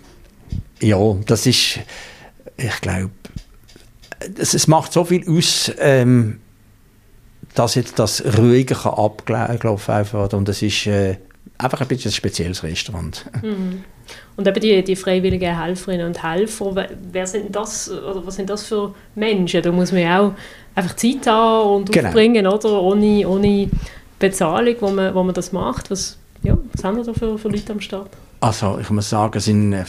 ja, 0.80 0.98
das 1.26 1.46
ist, 1.46 1.78
ich 2.56 2.80
glaube, 2.80 3.10
es, 4.36 4.54
es, 4.54 4.66
macht 4.66 4.92
so 4.92 5.04
viel 5.04 5.28
aus, 5.30 5.70
ähm, 5.78 6.40
dass 7.54 7.76
jetzt 7.76 8.00
das 8.00 8.24
ruhiger 8.36 8.98
ablaufen 8.98 10.04
kann 10.10 10.30
und 10.30 10.48
es 10.48 10.60
ist 10.60 10.88
äh, 10.88 11.18
einfach 11.56 11.80
ein 11.80 11.86
bisschen 11.86 12.10
ein 12.10 12.14
spezielles 12.14 12.64
Restaurant. 12.64 13.30
Mhm. 13.42 13.84
Und 14.36 14.46
eben 14.46 14.60
die, 14.60 14.82
die 14.84 14.96
freiwilligen 14.96 15.60
Helferinnen 15.60 16.06
und 16.06 16.22
Helfer, 16.22 16.86
wer 17.12 17.26
sind 17.26 17.54
das, 17.54 17.90
oder 17.90 18.24
was 18.24 18.36
sind 18.36 18.48
das 18.50 18.64
für 18.64 18.94
Menschen? 19.14 19.62
Da 19.62 19.72
muss 19.72 19.92
man 19.92 20.02
ja 20.02 20.20
auch 20.20 20.32
einfach 20.74 20.94
Zeit 20.96 21.26
haben 21.26 21.76
und 21.76 21.92
genau. 21.92 22.08
aufbringen, 22.08 22.46
oder? 22.46 22.80
Ohne, 22.80 23.28
ohne 23.28 23.68
Bezahlung, 24.18 24.76
wo 24.80 24.90
man, 24.90 25.14
wo 25.14 25.22
man 25.22 25.34
das 25.34 25.52
macht. 25.52 25.90
Was, 25.90 26.18
ja, 26.42 26.56
was 26.72 26.84
haben 26.84 26.96
wir 26.96 27.04
da 27.04 27.12
für, 27.12 27.38
für 27.38 27.48
Leute 27.48 27.72
am 27.72 27.80
Start? 27.80 28.10
Also 28.40 28.78
ich 28.80 28.90
muss 28.90 29.10
sagen, 29.10 29.36
es 29.36 29.46
sind, 29.46 29.72
äh, 29.72 29.84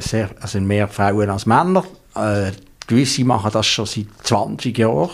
sehr, 0.00 0.30
also 0.40 0.60
mehr 0.60 0.88
Frauen 0.88 1.30
als 1.30 1.46
Männer. 1.46 1.84
Äh, 2.14 2.52
gewisse 2.86 3.24
machen 3.24 3.50
das 3.52 3.66
schon 3.66 3.86
seit 3.86 4.06
20 4.22 4.76
Jahren 4.76 5.10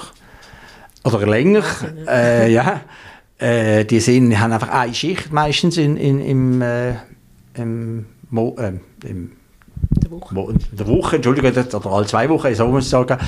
oder 1.04 1.26
länger. 1.26 1.64
Äh, 2.08 2.52
ja. 2.52 2.80
Äh, 3.38 3.84
die 3.84 4.00
sind, 4.00 4.38
haben 4.38 4.52
einfach 4.52 4.68
eine 4.68 4.94
Schicht 4.94 5.32
meistens 5.32 5.76
in, 5.76 5.96
in, 5.96 6.20
im, 6.20 6.62
äh, 6.62 6.94
im 7.54 8.06
Mo, 8.32 8.56
äh, 8.58 8.72
im 9.06 9.32
der 9.90 10.10
Woche. 10.10 10.34
Mo, 10.34 10.52
der 10.72 10.86
Woche, 10.86 11.16
Entschuldigung, 11.16 11.50
oder 11.50 11.86
alle 11.90 12.06
zwei 12.06 12.28
Wochen, 12.28 12.54
so 12.54 12.66
muss 12.68 12.84
ich 12.84 12.90
sagen. 12.90 13.18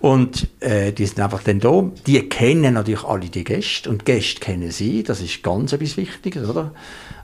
Und 0.00 0.48
äh, 0.60 0.92
die 0.92 1.06
sind 1.06 1.20
einfach 1.20 1.42
dann 1.42 1.60
da. 1.60 1.84
Die 2.06 2.28
kennen 2.28 2.74
natürlich 2.74 3.04
alle 3.04 3.26
die 3.26 3.44
Gäste 3.44 3.88
und 3.88 4.02
die 4.02 4.12
Gäste 4.12 4.40
kennen 4.40 4.70
sie, 4.70 5.02
das 5.02 5.20
ist 5.20 5.42
ganz 5.42 5.72
etwas 5.72 5.96
Wichtiges, 5.96 6.48
oder? 6.48 6.72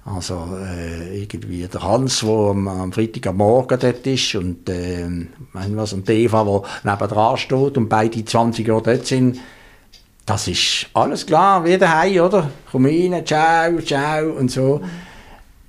Also 0.05 0.49
äh, 0.62 1.23
irgendwie 1.23 1.66
der 1.66 1.83
Hans, 1.83 2.20
der 2.20 2.29
am, 2.29 2.68
am 2.68 2.92
Freitag 2.92 3.27
am 3.29 3.38
Morgen 3.38 3.79
dort 3.81 4.07
ist 4.07 4.35
und, 4.35 4.68
äh, 4.68 5.09
was, 5.53 5.92
und 5.92 6.09
die 6.09 6.25
Eva, 6.25 6.44
die 6.44 6.88
nebenan 6.88 7.37
steht 7.37 7.77
und 7.79 7.88
beide 7.88 8.25
20 8.25 8.66
Jahre 8.66 8.83
dort 8.83 9.07
sind, 9.07 9.38
das 10.27 10.49
ist 10.49 10.87
alles 10.94 11.27
klar, 11.27 11.64
wie 11.64 11.79
daheim, 11.79 12.20
oder? 12.20 12.51
Komm 12.70 12.87
rein, 12.87 13.25
ciao, 13.27 13.79
ciao 13.81 14.31
und 14.33 14.51
so. 14.51 14.81
Mhm 14.83 15.13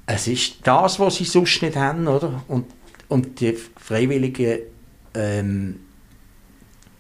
es 0.06 0.28
ist 0.28 0.56
das, 0.64 1.00
was 1.00 1.16
sie 1.16 1.26
sonst 1.26 1.62
nicht 1.62 1.76
haben, 1.76 2.08
oder? 2.08 2.44
Und, 2.48 2.66
und 3.08 3.40
die 3.40 3.58
Freiwilligen, 3.78 4.60
ähm, 5.14 5.80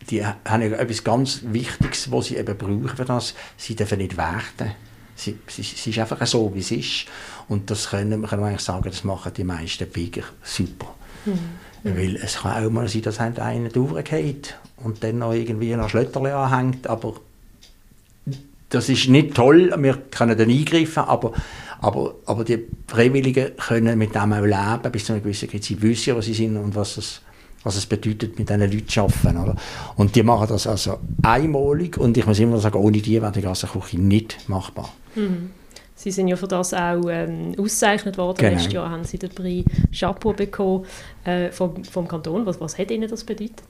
die 0.09 0.25
haben 0.25 0.61
ja 0.61 0.77
etwas 0.77 1.03
ganz 1.03 1.41
Wichtiges, 1.43 2.11
was 2.11 2.27
sie 2.27 2.37
eben 2.37 2.57
brauchen 2.57 2.95
für 2.95 3.05
das. 3.05 3.35
Sie 3.57 3.75
dürfen 3.75 3.97
nicht 3.99 4.17
werden. 4.17 4.71
Sie, 5.15 5.37
sie, 5.47 5.63
sie 5.63 5.89
ist 5.91 5.99
einfach 5.99 6.25
so, 6.27 6.53
wie 6.53 6.61
sie 6.61 6.79
ist. 6.79 7.05
Und 7.47 7.71
das 7.71 7.89
können 7.89 8.23
können 8.23 8.41
wir 8.41 8.47
eigentlich 8.47 8.61
sagen, 8.61 8.89
das 8.89 9.03
machen 9.03 9.33
die 9.33 9.43
meisten 9.43 9.93
wirklich 9.95 10.25
super. 10.43 10.93
Mhm. 11.25 11.39
Weil 11.83 12.15
es 12.17 12.37
kann 12.37 12.65
auch 12.65 12.69
mal 12.69 12.87
sein, 12.87 13.03
dass 13.03 13.19
einer 13.19 13.69
durchgeht 13.69 14.57
und 14.77 15.03
dann 15.03 15.19
noch 15.19 15.33
irgendwie 15.33 15.73
ein 15.73 15.87
Schlötterchen 15.89 16.31
anhängt, 16.31 16.87
aber 16.87 17.15
das 18.75 18.89
ist 18.89 19.07
nicht 19.07 19.33
toll, 19.33 19.73
wir 19.77 19.97
können 20.11 20.37
dann 20.37 20.49
eingreifen, 20.49 21.03
aber 21.03 21.31
aber, 21.79 22.15
aber 22.25 22.43
die 22.43 22.65
Freiwilligen 22.87 23.55
können 23.57 23.97
mit 23.97 24.15
dem 24.15 24.33
auch 24.33 24.41
leben, 24.41 24.91
bis 24.91 25.05
zu 25.05 25.13
einer 25.13 25.21
gewissen 25.21 25.49
Zeit. 25.49 25.63
Sie 25.63 25.79
wissen, 25.81 26.15
was 26.15 26.25
sie 26.25 26.33
sind 26.33 26.57
und 26.57 26.73
was 26.73 26.97
es, 26.97 27.21
was 27.63 27.75
es 27.75 27.85
bedeutet, 27.85 28.39
mit 28.39 28.49
diesen 28.49 28.61
Leuten 28.61 28.87
zu 28.87 29.01
arbeiten. 29.01 29.37
Oder? 29.37 29.55
Und 29.95 30.15
die 30.15 30.23
machen 30.23 30.47
das 30.47 30.65
also 30.65 30.99
einmalig 31.21 31.97
und 31.97 32.17
ich 32.17 32.25
muss 32.25 32.39
immer 32.39 32.57
sagen, 32.59 32.77
ohne 32.77 32.97
die 32.99 33.21
wäre 33.21 33.31
die 33.31 33.41
Gassenküche 33.41 33.99
nicht 33.99 34.49
machbar. 34.49 34.91
Mhm. 35.15 35.51
Sie 35.93 36.11
sind 36.11 36.27
ja 36.27 36.35
für 36.35 36.47
das 36.47 36.73
auch 36.73 37.07
ähm, 37.09 37.51
ausgezeichnet 37.51 38.17
worden. 38.17 38.37
Genau. 38.39 38.51
Letztes 38.53 38.73
Jahr 38.73 38.89
haben 38.89 39.03
Sie 39.03 39.17
den 39.17 39.29
Preis 39.29 39.63
Chapeau 39.97 40.33
bekommen 40.33 40.85
äh, 41.23 41.51
vom, 41.51 41.83
vom 41.85 42.07
Kanton. 42.07 42.45
Was, 42.45 42.59
was 42.59 42.77
hat 42.77 42.91
Ihnen 42.91 43.09
das 43.09 43.23
bedeutet? 43.23 43.63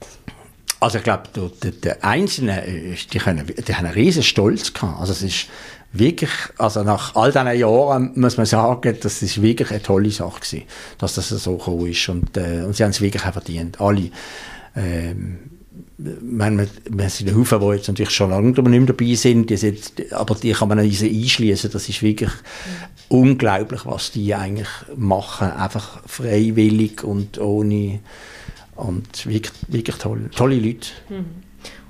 Also 0.78 0.98
ich 0.98 1.04
glaube, 1.04 1.24
die, 1.62 1.70
die 1.70 1.90
Einzelnen, 2.02 2.96
die, 3.12 3.18
können, 3.18 3.46
die 3.46 3.74
haben 3.74 3.86
einen 3.86 3.94
riesen 3.94 4.22
Stolz 4.22 4.72
gehabt. 4.72 5.00
Also 5.00 5.12
es 5.12 5.22
ist 5.22 5.46
wirklich, 5.92 6.30
also 6.58 6.82
nach 6.82 7.14
all 7.14 7.32
diesen 7.32 7.58
Jahren 7.58 8.12
muss 8.14 8.36
man 8.36 8.46
sagen, 8.46 8.96
das 9.00 9.22
ist 9.22 9.40
wirklich 9.40 9.70
eine 9.70 9.82
tolle 9.82 10.10
Sache 10.10 10.40
gewesen, 10.40 10.64
dass 10.98 11.14
das 11.14 11.28
so 11.30 11.56
gekommen 11.56 11.86
ist 11.86 12.08
und, 12.08 12.36
äh, 12.36 12.62
und 12.64 12.76
sie 12.76 12.82
haben 12.82 12.90
es 12.90 13.00
wirklich 13.00 13.24
auch 13.24 13.32
verdient, 13.32 13.80
alle. 13.80 14.10
Ähm, 14.74 15.38
meine, 15.98 16.68
wir 16.90 17.08
sind 17.08 17.30
ein 17.30 17.36
Haufen, 17.36 17.60
die 17.60 17.76
jetzt 17.76 17.88
natürlich 17.88 18.14
schon 18.14 18.30
lange 18.30 18.48
nicht 18.48 18.62
mehr 18.62 18.80
dabei 18.80 19.14
sind, 19.14 19.48
die 19.48 19.56
sind 19.56 20.12
aber 20.12 20.34
die 20.34 20.52
kann 20.52 20.68
man 20.68 20.78
nicht 20.78 21.02
einschließen. 21.02 21.70
Das 21.70 21.88
ist 21.88 22.02
wirklich 22.02 22.30
mhm. 22.30 23.16
unglaublich, 23.16 23.86
was 23.86 24.12
die 24.12 24.34
eigentlich 24.34 24.68
machen, 24.94 25.50
einfach 25.50 26.02
freiwillig 26.06 27.02
und 27.02 27.38
ohne 27.38 28.00
und 28.76 29.26
wirklich, 29.26 29.52
wirklich 29.68 29.96
toll, 29.96 30.30
tolle 30.34 30.56
Leute. 30.56 30.88
Mhm. 31.08 31.24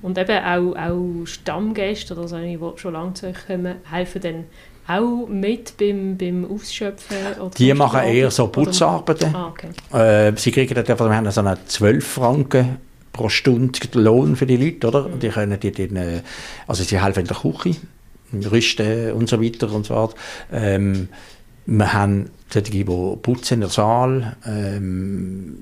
Und 0.02 0.18
eben 0.18 0.44
auch, 0.44 0.76
auch 0.76 1.26
Stammgäste 1.26 2.14
oder 2.14 2.28
solche, 2.28 2.58
die 2.58 2.80
schon 2.80 2.92
lange 2.92 3.14
zu 3.14 3.26
euch 3.26 3.46
kommen, 3.46 3.76
helfen 3.90 4.22
dann 4.22 4.44
auch 4.88 5.26
mit 5.26 5.76
beim, 5.76 6.16
beim 6.16 6.44
Ausschöpfen? 6.44 7.16
die 7.58 7.74
machen 7.74 8.02
eher 8.02 8.30
so 8.30 8.46
Putzarbeiten. 8.46 9.34
Ah, 9.34 9.48
okay. 9.48 9.68
äh, 9.92 10.32
sie 10.36 10.52
kriegen 10.52 10.74
dann, 10.74 10.86
wir 10.86 11.16
haben 11.16 11.30
so 11.30 11.40
eine 11.40 11.58
12 11.66 12.06
Franken 12.06 12.76
pro 13.12 13.28
Stunde 13.28 13.80
Lohn 13.94 14.36
für 14.36 14.46
die 14.46 14.56
Leute, 14.56 14.86
oder? 14.86 15.08
Mhm. 15.08 15.18
Die 15.18 15.28
können 15.28 15.58
die, 15.58 15.72
die, 15.72 15.88
also 16.66 16.84
sie 16.84 17.02
helfen 17.02 17.20
in 17.20 17.26
der 17.26 17.36
Küche, 17.36 17.76
Rüsten 18.50 19.12
und 19.12 19.28
so 19.28 19.42
weiter 19.42 19.72
und 19.72 19.86
so 19.86 19.94
fort. 19.94 20.14
Ähm, 20.52 21.08
wir 21.66 21.92
haben 21.92 22.30
solche, 22.50 22.70
die 22.70 22.84
putzen 22.84 23.54
in 23.54 23.60
der 23.60 23.68
Saal, 23.68 24.36
ähm, 24.46 25.56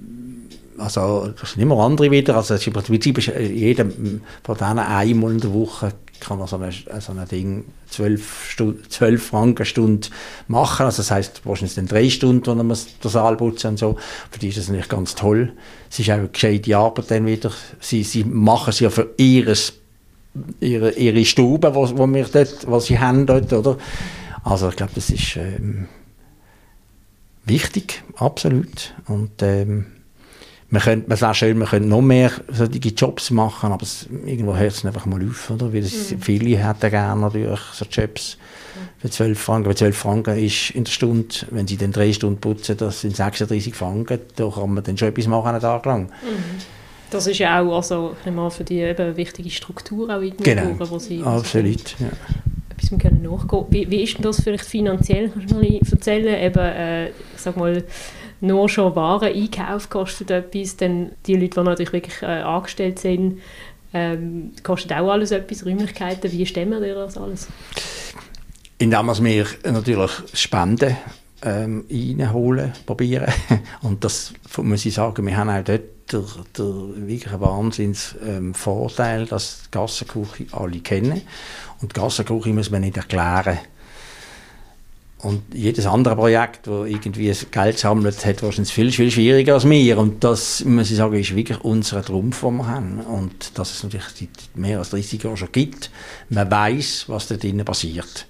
also 0.78 1.32
das 1.40 1.52
sind 1.52 1.62
immer 1.62 1.78
andere 1.78 2.10
wieder, 2.10 2.36
also 2.36 2.54
im 2.54 2.72
Prinzip 2.72 3.18
ist 3.18 3.28
äh, 3.28 3.46
jeder 3.46 3.86
von 4.42 4.56
denen 4.56 4.78
einmal 4.80 5.32
in 5.32 5.40
der 5.40 5.52
Woche 5.52 5.92
kann 6.20 6.38
man 6.38 6.46
so 6.46 6.56
ein 6.56 6.72
so 7.00 7.12
Ding 7.30 7.64
12, 7.90 8.56
12 8.88 9.26
Franken 9.26 9.66
Stunde 9.66 10.08
machen, 10.48 10.86
also 10.86 10.98
das 10.98 11.10
heisst 11.10 11.42
wahrscheinlich 11.44 11.74
dann 11.74 11.86
drei 11.86 12.08
Stunden, 12.08 12.58
wenn 12.58 12.66
man 12.66 12.78
den 13.02 13.10
Saal 13.10 13.36
putzen 13.36 13.68
und 13.72 13.78
so, 13.78 13.96
für 14.30 14.38
die 14.38 14.48
ist 14.48 14.58
das 14.58 14.68
natürlich 14.68 14.88
ganz 14.88 15.14
toll. 15.14 15.52
Es 15.90 15.98
ist 15.98 16.10
auch 16.10 16.14
eine 16.14 16.28
gescheite 16.28 16.76
Arbeit 16.76 17.10
dann 17.10 17.26
wieder, 17.26 17.50
sie, 17.80 18.02
sie 18.04 18.24
machen 18.24 18.70
es 18.70 18.80
ja 18.80 18.90
für 18.90 19.10
ihres, 19.16 19.74
ihre, 20.60 20.92
ihre 20.92 21.24
Stube, 21.24 21.74
wo, 21.74 21.88
wo 21.96 22.06
wir 22.06 22.24
dort, 22.24 22.70
was 22.70 22.86
sie 22.86 22.98
haben 22.98 23.26
dort, 23.26 23.52
oder? 23.52 23.76
Also 24.44 24.68
ich 24.68 24.76
glaube, 24.76 24.92
das 24.94 25.10
ist 25.10 25.36
ähm, 25.36 25.88
wichtig, 27.46 28.02
absolut 28.16 28.94
und 29.06 29.42
ähm, 29.42 29.86
man 30.68 30.82
könnte, 30.82 31.12
es 31.12 31.22
wäre 31.22 31.34
schön, 31.34 31.58
man 31.58 31.68
könnte 31.68 31.88
noch 31.88 32.02
mehr 32.02 32.30
solche 32.48 32.88
Jobs 32.88 33.30
machen, 33.30 33.72
aber 33.72 33.82
es, 33.82 34.08
irgendwo 34.26 34.56
hört 34.56 34.72
es 34.72 34.84
einfach 34.84 35.06
mal 35.06 35.24
auf, 35.26 35.50
oder? 35.50 35.72
Weil 35.72 35.84
es, 35.84 36.10
mhm. 36.10 36.20
viele 36.20 36.58
hätten 36.58 36.90
gerne 36.90 37.20
natürlich 37.20 37.60
so 37.72 37.84
Jobs 37.84 38.38
für 38.98 39.08
12 39.08 39.38
Franken. 39.38 39.68
Weil 39.68 39.76
12 39.76 39.96
Franken 39.96 40.38
ist 40.38 40.70
in 40.70 40.84
der 40.84 40.90
Stunde, 40.90 41.34
wenn 41.50 41.66
sie 41.66 41.76
dann 41.76 41.92
drei 41.92 42.12
Stunden 42.12 42.40
putzen, 42.40 42.76
das 42.76 43.02
sind 43.02 43.14
36 43.14 43.74
Franken, 43.74 44.18
da 44.36 44.50
kann 44.50 44.74
man 44.74 44.82
dann 44.82 44.98
schon 44.98 45.08
etwas 45.08 45.26
machen 45.26 45.48
einen 45.48 45.60
Tag 45.60 45.86
lang. 45.86 46.04
Mhm. 46.06 46.60
Das 47.10 47.28
ist 47.28 47.38
ja 47.38 47.60
auch 47.60 47.76
also, 47.76 48.16
mal, 48.34 48.50
für 48.50 48.64
die 48.64 48.80
eben 48.80 49.16
wichtige 49.16 49.50
Struktur 49.50 50.10
auch 50.10 50.20
irgendwo, 50.20 50.42
genau. 50.42 50.90
wo 50.90 50.98
sie... 50.98 51.22
Absolut, 51.22 51.94
ja 52.00 52.08
etwas 52.90 52.98
können 52.98 53.22
nachgehen. 53.22 53.64
Wie, 53.70 53.90
wie 53.90 54.02
ist 54.02 54.16
denn 54.16 54.22
das 54.22 54.42
vielleicht 54.42 54.64
finanziell? 54.64 55.30
Kannst 55.30 55.50
du 55.50 55.56
mal 55.56 55.80
erzählen? 55.90 56.42
Eben, 56.42 56.58
äh, 56.58 57.10
sag 57.36 57.56
mal, 57.56 57.84
nur 58.40 58.68
schon 58.68 58.94
Waren-Einkauf 58.94 59.88
kostet 59.88 60.30
etwas, 60.30 60.76
dann 60.76 61.12
die 61.26 61.36
Leute, 61.36 61.60
die 61.60 61.66
natürlich 61.66 61.92
wirklich 61.92 62.22
äh, 62.22 62.42
angestellt 62.42 62.98
sind, 62.98 63.40
ähm, 63.92 64.52
kostet 64.62 64.92
auch 64.92 65.10
alles 65.10 65.30
etwas, 65.30 65.64
Räumlichkeiten. 65.64 66.30
Wie 66.30 66.44
stemmen 66.44 66.82
wir 66.82 66.94
das 66.94 67.16
alles? 67.16 67.48
Indem 68.78 69.06
wir 69.06 69.46
natürlich 69.64 70.10
Spenden 70.34 70.96
ähm, 71.44 71.84
reinholen, 71.90 72.72
probieren. 72.86 73.32
Und 73.82 74.04
das 74.04 74.32
muss 74.56 74.84
ich 74.86 74.94
sagen, 74.94 75.26
wir 75.26 75.36
haben 75.36 75.50
auch 75.50 75.62
dort 75.62 75.82
der, 76.12 76.24
der 76.56 77.06
wirklich 77.06 77.40
Wahnsinns 77.40 78.14
ähm, 78.26 78.54
dass 79.28 79.62
die 79.64 79.70
Gassenküche 79.70 80.46
alle 80.52 80.80
kennen. 80.80 81.22
Und 81.80 81.94
die 81.94 82.00
Gassenküche 82.00 82.50
muss 82.50 82.70
man 82.70 82.82
nicht 82.82 82.96
erklären. 82.96 83.58
Und 85.18 85.42
jedes 85.54 85.86
andere 85.86 86.16
Projekt, 86.16 86.66
das 86.66 86.86
irgendwie 86.86 87.32
Geld 87.50 87.78
sammelt, 87.78 88.26
hat 88.26 88.42
wahrscheinlich 88.42 88.74
viel, 88.74 88.92
viel 88.92 89.10
schwieriger 89.10 89.54
als 89.54 89.68
wir. 89.68 89.96
Und 89.96 90.22
das, 90.22 90.62
muss 90.66 90.90
ich 90.90 90.98
sagen, 90.98 91.14
ist 91.14 91.34
wirklich 91.34 91.60
unser 91.62 92.04
Trumpf, 92.04 92.42
den 92.42 92.56
wir 92.58 92.66
haben. 92.66 93.00
Und 93.00 93.58
dass 93.58 93.72
es 93.72 93.82
natürlich 93.82 94.06
seit 94.08 94.28
mehr 94.54 94.78
als 94.78 94.90
30 94.90 95.22
Jahren 95.22 95.38
schon 95.38 95.50
gibt. 95.50 95.90
Man 96.28 96.50
weiß, 96.50 97.04
was 97.08 97.28
da 97.28 97.36
drinnen 97.36 97.64
passiert. 97.64 98.26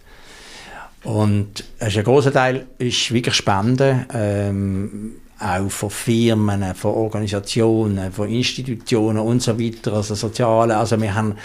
Und 1.04 1.64
ein 1.80 2.04
großer 2.04 2.32
Teil 2.32 2.66
ist 2.78 3.12
wirklich 3.12 3.34
Spenden, 3.34 4.06
ähm, 4.12 5.12
auch 5.38 5.70
von 5.70 5.90
Firmen, 5.90 6.74
von 6.74 6.94
Organisationen, 6.94 8.10
von 8.10 8.28
Institutionen 8.28 9.18
und 9.18 9.42
so 9.42 9.58
weiter, 9.60 9.92
also 9.92 10.14
Soziale. 10.14 10.76
Also 10.76 11.00
wir 11.00 11.14
haben 11.14 11.36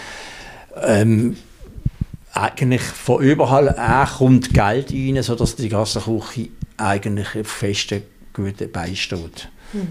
ähm, 0.82 1.36
eigentlich 2.32 2.82
von 2.82 3.22
überall 3.22 3.68
auch 3.78 4.18
kommt 4.18 4.54
Geld 4.54 4.92
rein, 4.92 5.22
sodass 5.22 5.56
die 5.56 5.68
Gassenküche 5.68 6.48
eigentlich 6.76 7.28
auf 7.38 7.48
festen 7.48 8.02
guten 8.32 8.70
Beinen 8.70 8.96
steht. 8.96 9.48
Mhm. 9.72 9.88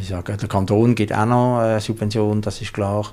Ich 0.00 0.08
sage, 0.08 0.36
der 0.36 0.48
Kanton 0.48 0.94
gibt 0.94 1.12
auch 1.12 1.26
noch 1.26 1.58
eine 1.60 1.80
Subvention, 1.80 2.42
das 2.42 2.60
ist 2.60 2.72
klar. 2.72 3.12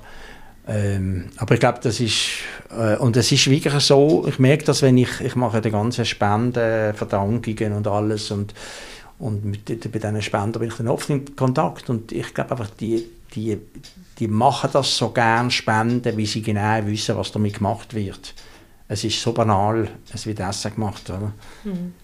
Ähm, 0.68 1.30
aber 1.38 1.54
ich 1.54 1.60
glaube, 1.60 1.78
das 1.82 1.98
ist, 1.98 2.40
äh, 2.70 2.96
und 2.96 3.16
es 3.16 3.32
ist 3.32 3.48
wirklich 3.48 3.72
so, 3.82 4.26
ich 4.28 4.38
merke 4.38 4.64
das, 4.64 4.82
wenn 4.82 4.98
ich, 4.98 5.20
ich 5.22 5.34
mache 5.34 5.62
die 5.62 5.70
ganzen 5.70 6.04
Spenden, 6.04 6.94
Verdankungen 6.94 7.72
und 7.72 7.86
alles 7.86 8.30
und, 8.30 8.52
und 9.18 9.44
mit, 9.46 9.64
bei 9.64 9.98
diesen 9.98 10.20
Spenden 10.20 10.58
bin 10.60 10.68
ich 10.68 10.74
dann 10.74 10.88
oft 10.88 11.08
in 11.08 11.34
Kontakt 11.34 11.88
und 11.88 12.12
ich 12.12 12.34
glaube 12.34 12.50
einfach, 12.50 12.68
die, 12.70 13.02
die, 13.34 13.58
die 14.18 14.28
machen 14.28 14.70
das 14.72 14.94
so 14.94 15.08
gern 15.08 15.50
spenden, 15.50 16.16
wie 16.18 16.26
sie 16.26 16.42
genau 16.42 16.84
wissen, 16.84 17.16
was 17.16 17.32
damit 17.32 17.54
gemacht 17.54 17.94
wird. 17.94 18.34
Es 18.88 19.04
ist 19.04 19.20
so 19.20 19.32
banal, 19.32 19.88
es 20.12 20.26
wird 20.26 20.40
Essen 20.40 20.74
gemacht. 20.74 21.08
Oder? 21.08 21.32
Mhm. 21.64 21.94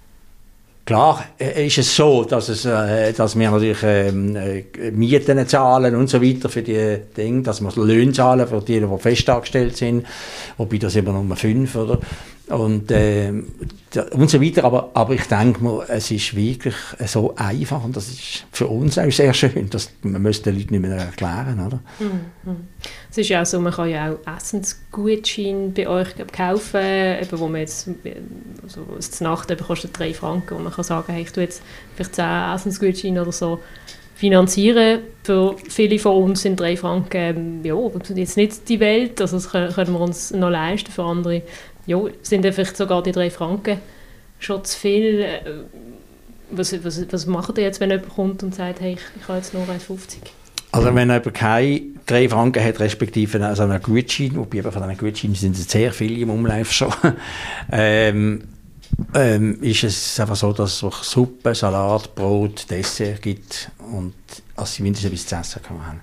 Klar 0.85 1.25
äh, 1.39 1.67
ist 1.67 1.79
es 1.79 1.97
so, 1.97 2.25
dass, 2.25 2.51
es, 2.51 2.67
äh, 2.67 3.13
dass 3.15 3.39
wir 3.39 3.51
natürlich 3.51 3.83
ähm, 3.83 4.37
äh, 4.37 4.91
Mieten 4.91 5.47
zahlen 5.49 5.95
und 5.97 6.11
so 6.11 6.21
weiter 6.21 6.51
für 6.51 6.63
die 6.63 6.99
Dinge, 7.17 7.43
dass 7.43 7.63
wir 7.63 7.73
Löhne 7.77 8.13
zahlen 8.13 8.47
für 8.47 8.61
die, 8.61 8.81
die 8.81 8.99
festangestellt 8.99 9.77
sind, 9.79 10.07
wobei 10.59 10.77
das 10.77 10.95
immer 10.97 11.13
nur 11.13 11.37
fünf, 11.37 11.75
oder? 11.77 12.01
Und, 12.49 12.91
äh, 12.91 13.33
und 14.13 14.29
so 14.29 14.43
weiter. 14.43 14.65
Aber, 14.65 14.91
aber 14.93 15.15
ich 15.15 15.25
denke 15.25 15.65
mir, 15.65 15.87
es 15.89 16.11
ist 16.11 16.37
wirklich 16.37 16.75
so 17.07 17.35
einfach 17.37 17.83
und 17.83 17.97
das 17.97 18.09
ist 18.09 18.45
für 18.53 18.67
uns 18.67 18.99
auch 18.99 19.11
sehr 19.11 19.33
schön. 19.33 19.71
dass 19.71 19.91
man 20.03 20.21
müsste 20.21 20.51
den 20.51 20.59
Leuten 20.59 20.75
nicht 20.75 20.83
mehr 20.83 20.97
erklären, 20.97 21.67
oder? 21.67 21.81
Mhm. 21.99 22.69
Es 23.11 23.17
ist 23.17 23.29
ja 23.29 23.41
auch 23.41 23.47
so, 23.47 23.61
man 23.61 23.73
kann 23.73 23.89
ja 23.89 24.13
auch 24.13 24.37
Essensgutscheine 24.37 25.69
bei 25.69 25.89
euch 25.89 26.09
kaufen, 26.33 26.81
eben, 26.83 27.39
wo 27.39 27.49
man 27.49 27.63
jetzt, 27.63 27.89
also 28.63 28.87
das 28.95 29.21
Nacht 29.21 29.51
eben 29.51 29.65
kostet 29.65 29.99
3 29.99 30.13
Franken 30.13 30.55
und 30.55 30.65
man 30.65 30.73
kann 30.73 30.85
sagen, 30.85 31.13
hey, 31.13 31.23
ich 31.23 31.33
tue 31.33 31.45
jetzt 31.45 31.63
vielleicht 31.95 32.15
10 32.17 32.25
Essensgutscheine 32.55 33.23
oder 33.23 33.33
so 33.33 33.61
finanzieren. 34.17 35.01
Für 35.23 35.57
viele 35.69 35.99
von 35.99 36.25
uns 36.25 36.43
sind 36.43 36.61
3 36.61 36.77
Franken, 36.77 37.65
ja, 37.65 37.75
jetzt 38.15 38.37
nicht 38.37 38.69
die 38.69 38.81
Welt, 38.81 39.21
also 39.21 39.37
das 39.37 39.51
können 39.51 39.93
wir 39.93 40.01
uns 40.01 40.33
noch 40.33 40.51
leisten, 40.51 40.91
für 40.91 41.05
andere 41.05 41.43
ja, 41.87 41.99
sind 42.23 42.43
vielleicht 42.43 42.77
sogar 42.77 43.03
die 43.03 43.13
drei 43.13 43.31
Franken 43.31 43.79
schon 44.39 44.65
zu 44.65 44.79
viel. 44.79 45.21
Äh, 45.21 45.41
was, 46.51 46.73
was, 46.85 47.13
was 47.13 47.27
macht 47.27 47.59
ihr 47.59 47.65
jetzt, 47.65 47.81
wenn 47.81 47.91
jemand 47.91 48.15
kommt 48.15 48.43
und 48.43 48.55
sagt, 48.55 48.81
hey, 48.81 48.93
ich, 48.95 49.01
ich 49.21 49.29
habe 49.29 49.39
jetzt 49.39 49.55
nur 49.55 49.65
1,50? 49.65 50.19
Also 50.73 50.95
wenn 50.95 51.09
jemand 51.09 51.35
keine 51.35 51.83
drei 52.07 52.29
Franken 52.29 52.63
hat, 52.63 52.81
respektive 52.81 53.45
also 53.45 53.63
einen 53.63 53.81
Gutschein, 53.81 54.37
wobei 54.37 54.63
von 54.63 54.73
diesen 54.73 54.99
Gutscheinen 54.99 55.35
sind 55.37 55.57
es 55.57 55.69
sehr 55.69 55.93
viele 55.93 56.21
im 56.21 56.31
Umlauf 56.31 56.73
schon, 56.73 56.93
ähm, 57.73 58.43
ähm, 59.15 59.63
ist 59.63 59.85
es 59.85 60.21
einfach 60.21 60.37
so, 60.37 60.53
dass 60.53 60.83
es 60.83 61.11
Suppe, 61.11 61.55
Salat, 61.55 62.15
Brot, 62.15 62.71
Dessert 62.71 63.23
gibt 63.23 63.71
und 63.93 64.15
also 64.57 64.73
sie 64.73 64.83
mindestens 64.83 65.13
etwas 65.13 65.27
zu 65.27 65.37
essen 65.37 65.63
kann 65.63 65.87
haben. 65.87 66.01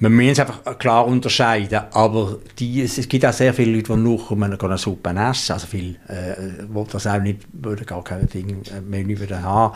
Man 0.00 0.14
muss 0.14 0.32
es 0.32 0.40
einfach 0.40 0.78
klar 0.78 1.06
unterscheiden, 1.06 1.82
aber 1.92 2.38
die, 2.58 2.82
es 2.82 3.08
gibt 3.08 3.24
auch 3.24 3.32
sehr 3.32 3.54
viele 3.54 3.76
Leute, 3.76 3.94
die 3.94 3.98
nur 4.00 4.40
eine 4.40 4.78
Suppe 4.78 5.10
essen, 5.10 5.52
also 5.52 5.66
viele, 5.66 5.96
äh, 6.08 6.64
die 6.68 6.92
das 6.92 7.06
auch 7.06 7.20
nicht, 7.20 7.40
würden 7.52 7.86
gar 7.86 8.02
kein 8.02 8.28
Ding, 8.28 8.62
äh, 8.64 8.80
Menü 8.80 9.18
würden 9.18 9.42
haben. 9.42 9.74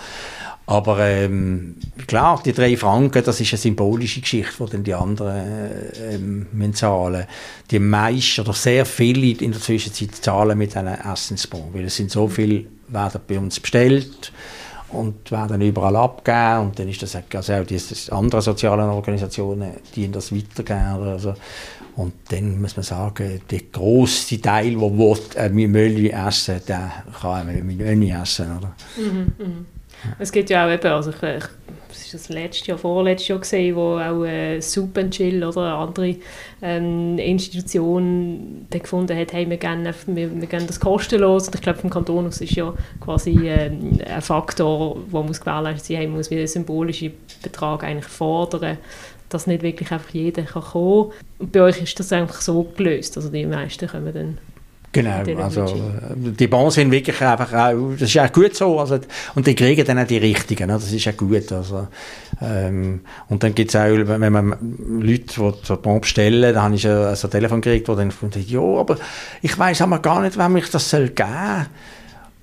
Aber 0.67 0.99
ähm, 0.99 1.77
klar, 2.07 2.43
die 2.45 2.53
drei 2.53 2.77
Franken, 2.77 3.25
das 3.25 3.41
ist 3.41 3.53
eine 3.53 3.59
symbolische 3.59 4.21
Geschichte, 4.21 4.65
die 4.67 4.71
dann 4.71 4.85
die 4.85 4.95
anderen 4.95 5.37
äh, 5.37 6.15
ähm, 6.15 6.75
zahlen. 6.75 7.25
Die 7.71 7.79
meisten 7.79 8.43
oder 8.43 8.53
sehr 8.53 8.85
viele 8.85 9.43
in 9.43 9.53
der 9.53 9.61
Zwischenzeit 9.61 10.15
zahlen 10.17 10.59
mit 10.59 10.77
einem 10.77 10.95
Essensbon, 10.95 11.73
weil 11.73 11.85
es 11.85 11.97
sind 11.97 12.11
so 12.11 12.29
viele, 12.29 12.67
werden 12.89 13.21
bei 13.27 13.39
uns 13.39 13.61
bestellt 13.61 14.33
und 14.93 15.31
werden 15.31 15.61
überall 15.61 15.97
abgegeben 15.97 16.69
und 16.69 16.79
dann 16.79 16.89
ist 16.89 17.03
das 17.03 17.17
also 17.17 17.53
auch 17.53 17.65
die 17.65 17.81
andere 18.11 18.43
sozialen 18.43 18.89
Organisationen, 18.89 19.73
die 19.95 20.11
das 20.11 20.33
weitergeben. 20.35 21.09
Also, 21.09 21.35
und 21.97 22.13
dann 22.31 22.61
muss 22.61 22.77
man 22.77 22.85
sagen, 22.85 23.41
der 23.51 23.61
grosse 23.73 24.41
Teil, 24.41 24.71
der 24.71 24.81
will, 24.81 25.19
äh, 25.37 25.49
Müll 25.49 26.11
essen 26.11 26.61
der 26.67 26.93
kann 27.21 27.49
auch 27.49 27.63
Müll 27.63 28.11
essen. 28.11 28.57
Oder? 28.57 28.75
Mhm, 28.97 29.33
mh. 29.39 29.78
Es 30.19 30.33
gibt 30.33 30.51
ja 30.51 30.67
auch 30.67 30.71
eben, 30.71 30.87
also 30.87 31.11
ich, 31.11 31.23
ich 31.23 31.45
das 31.89 32.11
das 32.13 32.29
letztes 32.29 32.67
Jahr, 32.67 32.79
vorletztes 32.79 33.29
Jahr 33.29 33.39
gesehen, 33.39 33.77
wo 33.77 33.99
auch 33.99 34.25
äh, 34.25 34.61
Soup 34.61 34.99
Chill 35.11 35.43
oder 35.43 35.61
eine 35.63 35.75
andere 35.75 36.17
ähm, 36.63 37.19
Institution 37.19 38.67
gefunden 38.71 39.17
hat, 39.17 39.33
hey, 39.33 39.49
wir 39.49 39.57
gehen, 39.57 39.85
wir, 39.85 40.41
wir 40.41 40.47
gehen 40.47 40.67
das 40.67 40.81
kostenlos. 40.81 41.49
Und 41.49 41.55
ich 41.55 41.63
glaube, 41.63 41.79
vom 41.79 41.91
Kanton 41.91 42.27
aus 42.27 42.41
ist 42.41 42.53
ja 42.53 42.73
quasi 43.01 43.49
äh, 43.49 43.71
ein 44.07 44.23
Faktor, 44.23 44.99
der 45.13 45.23
muss 45.23 45.41
gewährleistet 45.41 45.87
sein, 45.87 45.97
hey, 45.99 46.07
man 46.07 46.17
muss 46.17 46.31
wie 46.31 46.37
einen 46.37 46.47
symbolischen 46.47 47.13
Betrag 47.43 47.85
eigentlich 47.85 48.07
fordern 48.07 48.79
dass 49.31 49.47
nicht 49.47 49.63
wirklich 49.63 49.93
einfach 49.93 50.09
jeder 50.15 50.43
kann 50.43 50.63
kommen. 50.63 51.13
Und 51.39 51.53
bei 51.53 51.61
euch 51.61 51.83
ist 51.83 52.01
das 52.01 52.13
einfach 52.13 52.41
so 52.41 52.63
gelöst, 52.63 53.15
also 53.17 53.29
die 53.29 53.45
meisten 53.45 53.87
kommen 53.87 54.15
dann 54.15 54.39
Genau, 54.91 55.23
also 55.43 55.67
die 56.17 56.47
Bons 56.47 56.75
sind 56.75 56.91
wirklich 56.91 57.21
einfach 57.21 57.53
auch, 57.53 57.93
das 57.93 58.09
ist 58.09 58.19
auch 58.19 58.33
gut 58.33 58.55
so, 58.55 58.81
also, 58.81 58.99
und 59.35 59.47
die 59.47 59.55
kriegen 59.55 59.85
dann 59.85 59.99
auch 59.99 60.07
die 60.07 60.17
Richtigen, 60.17 60.67
ne? 60.67 60.75
das 60.75 60.91
ist 60.91 61.07
auch 61.07 61.17
gut, 61.17 61.53
also, 61.53 61.89
ähm, 62.41 63.01
und 63.29 63.43
dann 63.43 63.55
gibt 63.55 63.75
es 63.75 63.77
auch, 63.77 63.85
wenn 63.85 64.33
man 64.33 64.57
Leute, 65.01 65.25
die 65.25 65.53
so 65.63 65.77
Bon 65.77 66.01
bestellen, 66.01 66.55
dann 66.55 66.63
habe 66.63 66.75
ich 66.75 66.89
ein, 66.89 67.15
so 67.17 67.29
ein 67.29 67.31
Telefon 67.31 67.61
gekriegt, 67.61 67.87
wo 67.89 67.95
dann 67.95 68.11
sagt, 68.11 68.37
ja, 68.49 68.61
aber 68.61 68.97
ich 69.43 69.59
weiß 69.59 69.83
aber 69.83 69.99
gar 69.99 70.23
nicht, 70.23 70.39
wem 70.39 70.57
ich 70.57 70.71
das 70.71 70.89
soll 70.89 71.11
geben 71.11 71.67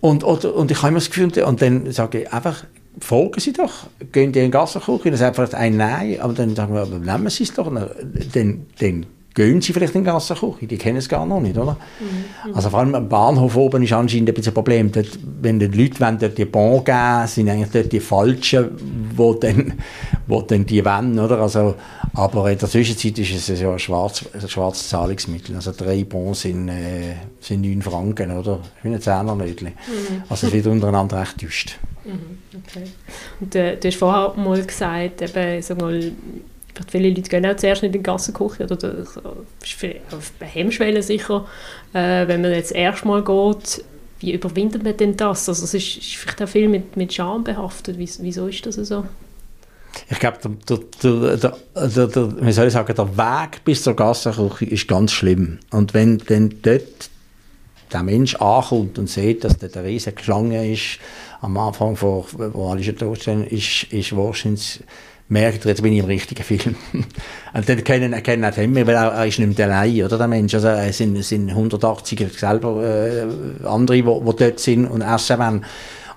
und, 0.02 0.24
oder, 0.24 0.54
und 0.54 0.70
ich 0.70 0.78
habe 0.78 0.90
immer 0.90 1.00
das 1.00 1.10
Gefühl, 1.10 1.44
und 1.44 1.62
dann 1.64 1.92
sage 1.92 2.22
ich 2.22 2.32
einfach, 2.32 2.64
folgen 3.00 3.40
Sie 3.40 3.54
doch, 3.54 3.88
gehen 4.12 4.32
die 4.32 4.40
in 4.40 4.46
den 4.46 4.52
Gassenküche, 4.52 5.10
dann 5.10 5.18
sagt 5.18 5.36
vielleicht 5.36 5.56
ein 5.56 5.78
Nein, 5.78 6.20
aber 6.20 6.34
dann 6.34 6.56
sagen 6.56 6.76
wir, 6.76 6.86
nehmen 6.86 7.30
Sie 7.30 7.44
es 7.44 7.54
doch, 7.54 7.74
dann, 7.74 8.68
dann 8.80 9.06
gehen 9.36 9.62
sie 9.62 9.74
vielleicht 9.74 9.94
in 9.94 10.04
die 10.04 10.10
Gassenküche, 10.10 10.66
die 10.66 10.78
kennen 10.78 10.98
es 10.98 11.10
gar 11.10 11.26
noch 11.26 11.42
nicht, 11.42 11.58
oder? 11.58 11.78
Mhm. 12.00 12.56
Also 12.56 12.70
vor 12.70 12.80
allem 12.80 12.96
am 12.96 13.10
Bahnhof 13.10 13.56
oben 13.58 13.84
ist 13.84 13.92
anscheinend 13.92 14.30
ein 14.30 14.34
bisschen 14.34 14.52
ein 14.52 14.56
Problem. 14.56 14.92
Dort, 14.92 15.20
wenn 15.42 15.60
die 15.60 15.68
Leute 15.68 16.00
wollen 16.00 16.18
dort 16.18 16.38
die 16.38 16.46
Bon 16.46 16.84
geben, 16.84 17.28
sind 17.28 17.50
eigentlich 17.50 17.70
dort 17.72 17.92
die 17.92 18.00
Falschen, 18.00 18.72
wo 19.14 19.34
dann, 19.34 19.74
wo 20.28 20.42
dann 20.42 20.66
die 20.66 20.84
wollen, 20.84 21.20
oder? 21.20 21.40
Also, 21.40 21.76
aber 22.14 22.50
in 22.50 22.58
der 22.58 22.70
Zwischenzeit 22.70 23.20
ist 23.20 23.50
es 23.50 23.60
ja 23.60 23.72
ein, 23.72 23.78
schwarz, 23.78 24.24
ein 24.34 24.48
schwarzes 24.48 24.88
Zahlungsmittel. 24.88 25.54
Also 25.56 25.74
drei 25.78 26.06
Bons 26.06 26.42
sind, 26.42 26.70
äh, 26.70 27.16
sind 27.42 27.62
9 27.62 27.82
Franken, 27.82 28.32
oder? 28.32 28.62
Wie 28.84 28.90
ein 28.90 29.02
Zehnermädchen. 29.02 29.68
Mhm. 29.68 30.24
Also 30.30 30.48
es 30.48 30.54
wird 30.54 30.66
untereinander 30.68 31.20
recht 31.20 31.38
teuer. 31.38 31.50
Mhm. 32.06 32.38
Okay. 32.66 32.86
Und 33.42 33.54
äh, 33.56 33.76
du 33.76 33.88
hast 33.88 33.98
vorher 33.98 34.34
mal 34.38 34.64
gesagt, 34.64 35.22
eben, 35.22 35.62
sag 35.62 35.82
mal, 35.82 36.14
viele 36.90 37.10
Leute 37.10 37.30
gehen 37.30 37.46
auch 37.46 37.56
zuerst 37.56 37.82
nicht 37.82 37.96
in 37.96 38.02
die 38.02 38.04
Gassenküche 38.04 38.64
oder 38.64 38.76
das 38.76 39.10
ist 39.10 39.18
auf 39.26 40.32
Hemmschwelle 40.40 41.02
sicher. 41.02 41.46
Äh, 41.94 42.28
wenn 42.28 42.42
man 42.42 42.52
jetzt 42.52 42.74
erstmal 42.74 43.24
geht, 43.24 43.84
wie 44.20 44.34
überwindet 44.34 44.84
man 44.84 44.96
denn 44.98 45.18
das? 45.18 45.50
Also 45.50 45.66
es 45.66 45.74
ist, 45.74 45.98
ist 45.98 46.16
vielleicht 46.16 46.42
auch 46.42 46.48
viel 46.48 46.68
mit, 46.68 46.98
mit 46.98 47.14
Scham 47.14 47.44
behaftet. 47.44 47.98
Wieso 47.98 48.48
ist 48.48 48.66
das 48.66 48.76
so? 48.76 49.06
Ich 50.10 50.20
glaube, 50.20 50.38
der, 50.44 50.80
der, 51.04 51.56
der, 51.76 52.08
der, 52.08 52.46
wie 52.46 52.52
soll 52.52 52.68
ich 52.68 52.74
sagen, 52.74 52.94
der 52.96 53.18
Weg 53.18 53.64
bis 53.64 53.84
zur 53.84 53.96
Gassenküche 53.96 54.66
ist 54.66 54.88
ganz 54.88 55.12
schlimm. 55.12 55.60
Und 55.72 55.94
wenn 55.94 56.18
dann 56.18 56.54
dort 56.62 57.10
der 57.94 58.04
Mensch 58.04 58.36
ankommt 58.36 59.00
und 59.00 59.10
sieht, 59.10 59.44
dass 59.44 59.58
da 59.58 59.68
eine 59.68 59.88
riesige 59.88 60.22
Schlange 60.22 60.72
ist, 60.72 61.00
am 61.42 61.58
Anfang, 61.58 61.96
vor, 61.96 62.26
wo 62.34 62.70
alle 62.70 62.84
schon 62.84 62.98
tot 62.98 63.24
sind, 63.24 63.52
ist, 63.52 63.84
ist 63.92 64.16
wahrscheinlich 64.16 64.84
merkt 65.28 65.66
er, 65.66 65.70
jetzt 65.70 65.82
bin 65.82 65.94
ich 65.94 66.00
im 66.00 66.06
richtigen 66.06 66.44
Film. 66.44 66.76
und 67.54 67.70
dann 67.70 67.84
kennen, 67.84 68.14
erkennen 68.14 68.46
auch 68.46 68.58
immer, 68.58 68.86
weil 68.86 68.96
er, 68.96 69.12
er 69.12 69.26
ist 69.26 69.40
nicht 69.40 69.58
mehr 69.58 69.68
allein, 69.68 70.04
oder, 70.04 70.18
der 70.18 70.28
Mensch. 70.28 70.54
Also, 70.54 70.68
es 70.68 70.98
sind, 70.98 71.16
es 71.16 71.30
sind 71.30 71.50
180 71.50 72.28
selber, 72.38 72.84
äh, 72.84 73.66
andere, 73.66 73.98
die 73.98 74.04
dort 74.04 74.60
sind 74.60 74.86
und 74.86 75.02
essen 75.02 75.40
wollen. 75.40 75.66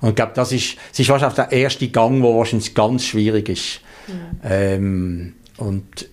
Und 0.00 0.10
ich 0.10 0.14
glaube, 0.14 0.32
das 0.34 0.52
ist, 0.52 0.76
das 0.90 1.00
ist 1.00 1.08
wahrscheinlich 1.08 1.36
der 1.36 1.52
erste 1.52 1.88
Gang, 1.88 2.22
der 2.22 2.30
wahrscheinlich 2.30 2.74
ganz 2.74 3.04
schwierig 3.04 3.48
ist. 3.48 3.80
Mhm. 4.06 4.40
Ähm, 4.44 5.32
und 5.56 6.08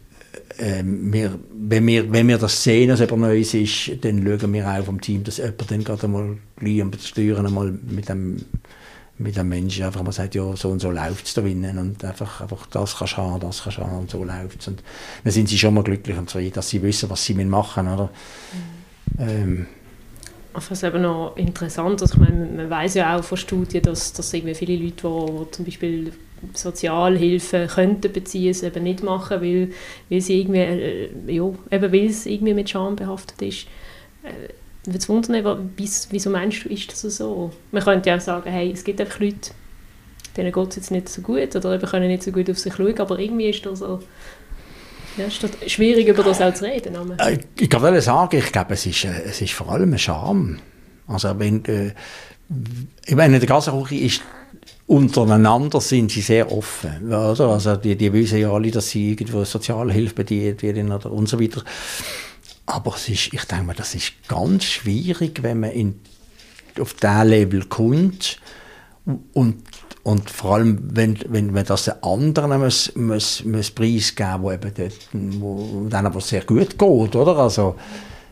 ähm, 0.58 1.14
wir, 1.14 1.38
wenn, 1.54 1.86
wir, 1.86 2.12
wenn 2.12 2.28
wir 2.28 2.38
das 2.38 2.64
sehen, 2.64 2.89
dass 2.89 3.02
etwas 3.02 3.20
Neues 3.20 3.54
ist, 3.54 3.91
dann 4.02 4.26
schauen 4.26 4.54
wir 4.54 4.68
auch 4.68 4.86
vom 4.86 5.02
Team, 5.02 5.24
dass 5.24 5.38
jemand 5.38 5.70
dann 5.70 5.84
gerade 5.84 6.04
einmal 6.04 6.38
gleich 6.56 6.82
am 6.82 6.91
Steuern 6.93 7.46
einmal 7.46 7.74
mit 7.88 8.10
dem 8.10 8.38
mit 9.18 9.38
einem 9.38 9.49
Menschen 9.49 9.86
einfach 9.86 10.03
mal 10.03 10.11
sagt, 10.11 10.36
ja, 10.36 10.55
so 10.55 10.70
und 10.70 10.80
so 10.80 10.91
läuft 10.91 11.26
es 11.26 11.34
da 11.34 11.41
drinnen 11.41 11.78
und 11.78 12.03
einfach, 12.03 12.41
einfach 12.41 12.66
das 12.68 12.97
kannst 12.97 13.13
du 13.13 13.18
haben, 13.18 13.39
das 13.39 13.63
kannst 13.63 13.78
du 13.78 13.84
haben 13.84 13.99
und 13.99 14.09
so 14.09 14.24
läuft 14.24 14.59
es. 14.59 14.68
Und 14.68 14.84
dann 15.24 15.32
sind 15.32 15.47
sie 15.47 15.57
schon 15.57 15.74
mal 15.74 15.84
glücklich 15.84 16.18
und 16.18 16.30
zufrieden, 16.30 16.55
dass 16.55 16.70
sie 16.70 16.82
wissen, 16.82 17.09
was 17.09 17.24
sie 17.24 17.34
machen 17.34 17.88
oder? 17.88 18.09
Mhm. 19.18 19.28
Ähm, 19.28 19.68
ich 20.57 20.63
finde 20.63 20.88
eben 20.88 21.01
noch 21.01 21.36
interessant, 21.36 22.01
also 22.01 22.13
ich 22.13 22.20
meine, 22.20 22.45
man 22.45 22.70
weiß 22.70 22.93
ja 22.95 23.18
auch 23.18 23.24
von 23.24 23.38
Studien, 23.38 23.84
dass, 23.84 24.13
dass 24.13 24.34
irgendwie 24.34 24.55
viele 24.55 24.78
Leute, 24.78 25.07
die, 25.07 25.45
die 25.45 25.51
zum 25.51 25.66
Beispiel 25.66 26.13
Sozialhilfe 26.53 27.68
könnten 27.74 28.11
beziehen, 28.11 28.51
es 28.51 28.63
eben 28.63 28.84
nicht 28.84 29.03
machen, 29.03 29.41
weil, 29.41 29.72
weil, 30.09 30.22
sie 30.22 30.39
irgendwie, 30.41 30.59
äh, 30.59 31.09
ja, 31.28 31.43
eben 31.72 31.91
weil 31.93 32.05
es 32.05 32.26
irgendwie 32.26 32.53
mit 32.53 32.70
Scham 32.70 32.95
behaftet 32.95 33.41
ist. 33.41 33.68
Äh, 34.86 34.88
würde 34.88 34.97
es 34.99 35.09
wundern, 35.09 35.71
wieso 36.09 36.29
meinst 36.29 36.65
du, 36.65 36.69
ist 36.69 36.91
das 36.91 37.17
so? 37.17 37.51
Man 37.71 37.83
könnte 37.83 38.09
ja 38.09 38.17
auch 38.17 38.21
sagen, 38.21 38.49
hey, 38.49 38.71
es 38.71 38.83
gibt 38.83 39.01
einfach 39.01 39.19
Leute, 39.19 39.51
denen 40.38 40.51
geht 40.51 40.69
es 40.69 40.75
jetzt 40.75 40.91
nicht 40.91 41.09
so 41.09 41.21
gut 41.21 41.55
oder 41.55 41.75
eben 41.75 41.88
können 41.88 42.07
nicht 42.07 42.23
so 42.23 42.31
gut 42.31 42.49
auf 42.49 42.59
sich 42.59 42.73
schauen, 42.73 42.99
aber 42.99 43.19
irgendwie 43.19 43.49
ist 43.49 43.65
das 43.65 43.79
so... 43.79 43.99
Ja, 45.17 45.25
ist 45.25 45.41
das 45.41 45.51
schwierig, 45.71 46.07
über 46.09 46.23
das 46.23 46.41
auch 46.41 46.53
zu 46.53 46.65
reden. 46.65 46.93
Aber. 46.97 47.17
Äh, 47.25 47.39
ich 47.57 47.69
kann 47.69 48.01
sagen, 48.01 48.38
ich 48.38 48.51
glaube, 48.51 48.73
es 48.73 48.86
ist, 48.86 49.05
äh, 49.05 49.21
es 49.25 49.39
ist 49.39 49.53
vor 49.53 49.69
allem 49.69 49.93
ein 49.93 49.97
Scham. 49.97 50.59
Also 51.07 51.39
wenn, 51.39 51.63
äh, 51.65 51.93
ich 53.05 53.15
meine, 53.15 53.36
in 53.36 53.39
der 53.39 53.47
Gassenküche 53.47 53.95
ist 53.95 54.21
untereinander 54.88 55.81
sind 55.81 56.11
sie 56.11 56.21
sehr 56.21 56.51
offen. 56.51 57.07
Oder? 57.07 57.39
Also 57.49 57.75
die, 57.75 57.95
die 57.95 58.13
wissen 58.13 58.39
ja 58.39 58.51
alle, 58.51 58.71
dass 58.71 58.89
sie 58.89 59.11
irgendwo 59.11 59.43
Sozialhilfe 59.43 60.15
bedient 60.15 60.61
werden 60.61 60.91
oder 60.91 61.11
und 61.11 61.27
so 61.27 61.39
weiter. 61.39 61.63
Aber 62.66 62.95
es 62.95 63.09
ist, 63.09 63.34
ich 63.34 63.45
denke 63.45 63.66
mal, 63.66 63.76
das 63.76 63.95
ist 63.95 64.13
ganz 64.28 64.63
schwierig, 64.63 65.43
wenn 65.43 65.59
man 65.59 65.72
in, 65.72 65.99
auf 66.80 66.93
diesen 66.95 67.28
Level 67.28 67.66
kommt 67.66 68.39
und, 69.34 69.63
und 70.03 70.30
vor 70.30 70.55
allem, 70.55 70.80
wenn, 70.95 71.18
wenn 71.28 71.51
man 71.51 71.66
das 71.66 71.86
den 71.86 72.01
anderen 72.01 72.59
muss, 72.59 72.95
muss, 72.95 73.43
muss 73.43 73.72
preisgeben 73.72 74.41
muss, 74.41 74.41
wo 74.41 74.51
eben 74.51 74.74
dort, 74.76 74.93
wo 75.13 75.88
aber 75.91 76.22
sehr 76.22 76.43
gut 76.43 76.78
geht, 76.78 77.16
oder? 77.16 77.38
Also, 77.38 77.76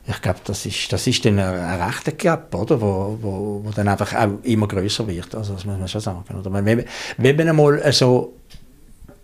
ich 0.06 0.22
glaube, 0.22 0.40
das 0.44 0.66
ist, 0.66 0.92
das 0.92 1.08
ist 1.08 1.24
dann 1.24 1.40
ein, 1.40 1.56
ein 1.56 1.82
rechter 1.82 2.12
Gap, 2.12 2.54
oder? 2.56 2.82
Wo, 2.82 3.18
wo, 3.22 3.62
wo 3.64 3.72
dann 3.72 3.88
einfach 3.88 4.14
auch 4.14 4.44
immer 4.44 4.68
größer 4.68 5.08
wird. 5.08 5.34
Also, 5.34 5.54
das 5.54 5.64
muss 5.64 5.78
man 5.78 5.88
schon 5.88 6.02
sagen. 6.02 6.24
Oder? 6.38 6.52
Wenn, 6.66 6.86
wenn 7.18 7.36
man 7.36 7.50
einmal 7.50 7.94
so 7.94 8.34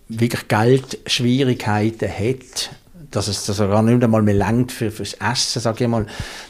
wirklich 0.08 0.48
Geldschwierigkeiten 0.48 2.10
hat, 2.10 2.72
dass 3.12 3.28
es 3.28 3.46
das 3.46 3.58
gar 3.58 3.82
nicht 3.82 4.04
einmal 4.04 4.22
mehr 4.22 4.36
langt 4.36 4.72
für, 4.72 4.92
fürs 4.92 5.14
Essen, 5.14 5.62
sage 5.62 5.84
ich 5.84 5.90
mal, 5.90 6.06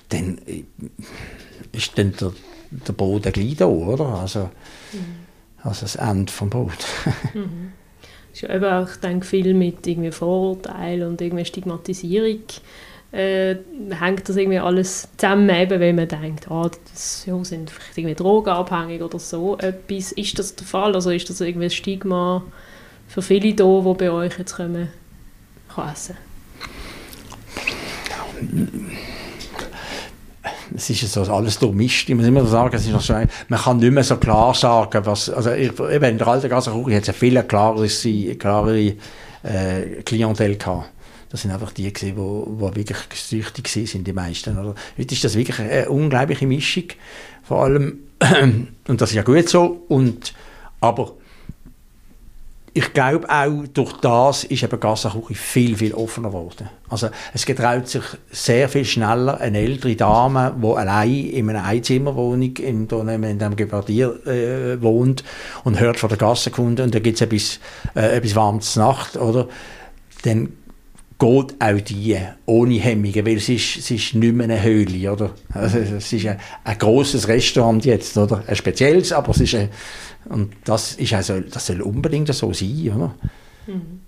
dann 0.09 0.39
ist 1.71 1.97
dann 1.97 2.13
der, 2.19 2.33
der 2.71 2.93
Boden 2.93 3.31
gleich 3.31 3.55
da, 3.57 3.65
oder? 3.65 4.05
Also, 4.05 4.49
mhm. 4.93 5.25
also 5.63 5.81
das 5.81 5.95
Ende 5.95 6.31
vom 6.31 6.49
Boot. 6.49 6.85
mhm. 7.33 7.71
ist 8.33 8.41
ja 8.41 8.53
eben 8.53 8.65
auch, 8.65 8.89
ich 8.89 8.97
denke, 8.97 9.25
viel 9.25 9.53
mit 9.53 9.85
irgendwie 9.87 10.11
Vorurteilen 10.11 11.07
und 11.09 11.21
irgendwie 11.21 11.45
Stigmatisierung 11.45 12.39
äh, 13.11 13.55
hängt 13.89 14.29
das 14.29 14.35
irgendwie 14.35 14.59
alles 14.59 15.07
zusammen, 15.17 15.49
eben, 15.49 15.79
wenn 15.79 15.95
man 15.95 16.07
denkt, 16.07 16.49
ah, 16.51 16.69
das 16.91 17.25
ja, 17.25 17.43
sind 17.43 17.71
vielleicht 17.71 17.97
irgendwie 17.97 18.15
drogenabhängig 18.15 19.01
oder 19.01 19.17
so 19.17 19.57
etwas. 19.57 20.11
Ist 20.11 20.37
das 20.37 20.55
der 20.55 20.67
Fall? 20.67 20.93
Also 20.93 21.09
ist 21.09 21.29
das 21.29 21.41
irgendwie 21.41 21.67
ein 21.67 21.71
Stigma 21.71 22.43
für 23.07 23.23
viele 23.23 23.55
da, 23.55 23.81
die 23.81 23.93
bei 23.95 24.11
euch 24.11 24.37
jetzt 24.37 24.55
kommen, 24.55 24.89
kann 25.73 25.91
essen? 25.91 26.28
Es 30.75 30.89
ist 30.89 31.11
so 31.11 31.21
alles 31.23 31.59
durchmischt. 31.59 32.09
Ich 32.09 32.15
muss 32.15 32.25
immer 32.25 32.45
sagen, 32.45 32.75
es 32.75 32.87
ist 32.87 33.01
so, 33.01 33.13
man 33.47 33.59
kann 33.59 33.77
nicht 33.77 33.91
mehr 33.91 34.03
so 34.03 34.17
klar 34.17 34.53
sagen, 34.53 35.05
was, 35.05 35.29
also 35.29 35.51
eben 35.53 36.03
in 36.03 36.17
der 36.17 36.27
alten 36.27 36.49
Gassenküche 36.49 36.97
hat 36.97 37.03
es 37.03 37.09
eine 37.09 37.17
viel 37.17 37.43
klarere, 37.43 37.87
klarere 38.35 38.93
äh, 39.43 40.01
Klientel 40.05 40.57
gehabt. 40.57 40.89
Das 41.29 41.43
sind 41.43 41.51
einfach 41.51 41.71
die, 41.71 41.93
die 41.93 42.17
wo, 42.17 42.47
wo 42.49 42.75
wirklich 42.75 42.97
süchtig 43.13 43.67
sind, 43.67 44.05
die 44.05 44.13
meisten. 44.13 44.57
Oder? 44.57 44.73
Heute 44.97 45.13
ist 45.13 45.23
das 45.23 45.35
wirklich 45.35 45.59
eine 45.59 45.89
unglaubliche 45.89 46.47
Mischung, 46.47 46.85
vor 47.43 47.63
allem, 47.65 47.99
und 48.87 49.01
das 49.01 49.11
ist 49.11 49.15
ja 49.15 49.21
gut 49.21 49.47
so, 49.47 49.85
und, 49.89 50.33
aber 50.81 51.13
ich 52.79 52.93
glaube 52.93 53.29
auch, 53.29 53.67
durch 53.73 53.91
das 53.99 54.45
ist 54.45 54.63
eben 54.63 54.79
Gassenküche 54.79 55.35
viel, 55.35 55.75
viel 55.75 55.93
offener 55.93 56.29
geworden. 56.29 56.69
Also 56.87 57.09
es 57.33 57.45
getraut 57.45 57.89
sich 57.89 58.03
sehr 58.31 58.69
viel 58.69 58.85
schneller 58.85 59.37
eine 59.41 59.57
ältere 59.57 59.97
Dame, 59.97 60.55
die 60.57 60.65
allein 60.65 61.25
in 61.25 61.49
einer 61.49 61.65
Einzimmerwohnung 61.65 62.55
in, 62.55 62.87
in 62.87 63.39
dem 63.39 63.55
Gebardier 63.57 64.25
äh, 64.25 64.81
wohnt 64.81 65.25
und 65.65 65.77
hört 65.77 65.97
von 65.97 66.07
der 66.07 66.17
Gassenkunde 66.17 66.83
und 66.83 66.95
da 66.95 66.99
gibt 66.99 67.15
es 67.15 67.21
etwas, 67.21 67.59
äh, 67.95 68.15
etwas 68.15 68.37
warmes 68.37 68.77
Nacht, 68.77 69.17
oder? 69.17 69.49
Dann 70.23 70.53
geht 71.19 71.55
auch 71.59 71.81
die 71.81 72.17
ohne 72.45 72.75
Hemmungen, 72.75 73.25
weil 73.25 73.35
es 73.35 73.49
ist, 73.49 73.75
es 73.75 73.91
ist 73.91 74.15
nicht 74.15 74.33
mehr 74.33 74.45
eine 74.45 74.63
Höhle, 74.63 75.11
oder? 75.11 75.31
Also 75.53 75.79
es 75.79 76.13
ist 76.13 76.25
ein, 76.25 76.39
ein 76.63 76.77
grosses 76.77 77.27
Restaurant 77.27 77.83
jetzt, 77.83 78.17
oder? 78.17 78.41
Ein 78.47 78.55
spezielles, 78.55 79.11
aber 79.11 79.31
es 79.31 79.41
ist 79.41 79.55
ein, 79.55 79.69
und 80.29 80.53
das 80.63 80.93
ist 80.93 81.13
also, 81.13 81.39
das 81.39 81.67
soll 81.67 81.81
unbedingt 81.81 82.33
so 82.33 82.53
sein, 82.53 82.91
oder? 82.95 83.15
Mhm. 83.67 83.99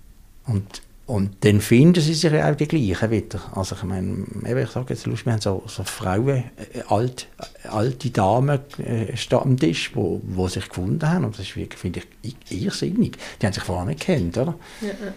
Und, 0.46 0.82
und 1.06 1.44
dann 1.44 1.60
finden 1.60 2.00
sie 2.00 2.14
sich 2.14 2.32
auch 2.32 2.54
die 2.54 2.68
gleichen 2.68 3.10
wieder. 3.10 3.40
Also 3.54 3.74
ich 3.74 3.82
meine, 3.82 4.24
ich 4.44 4.70
sage 4.70 4.94
jetzt, 4.94 5.06
wir 5.06 5.32
haben 5.32 5.40
so, 5.40 5.62
so 5.66 5.82
Frauen, 5.82 6.44
äh, 6.56 6.82
alt, 6.88 7.26
alte 7.68 8.10
Damen 8.10 8.60
äh, 8.78 9.12
am 9.32 9.56
Tisch, 9.56 9.90
wo, 9.94 10.20
wo 10.24 10.48
sich 10.48 10.68
gefunden 10.68 11.08
haben 11.08 11.24
und 11.24 11.38
das 11.38 11.48
finde 11.48 12.00
ich 12.22 12.36
irrsinnig. 12.50 13.18
Die 13.40 13.46
haben 13.46 13.52
sich 13.52 13.64
vorher 13.64 13.86
nicht 13.86 14.06
gekannt, 14.06 14.38
oder? 14.38 14.54
Ja, 14.80 14.88
ja. 14.88 15.12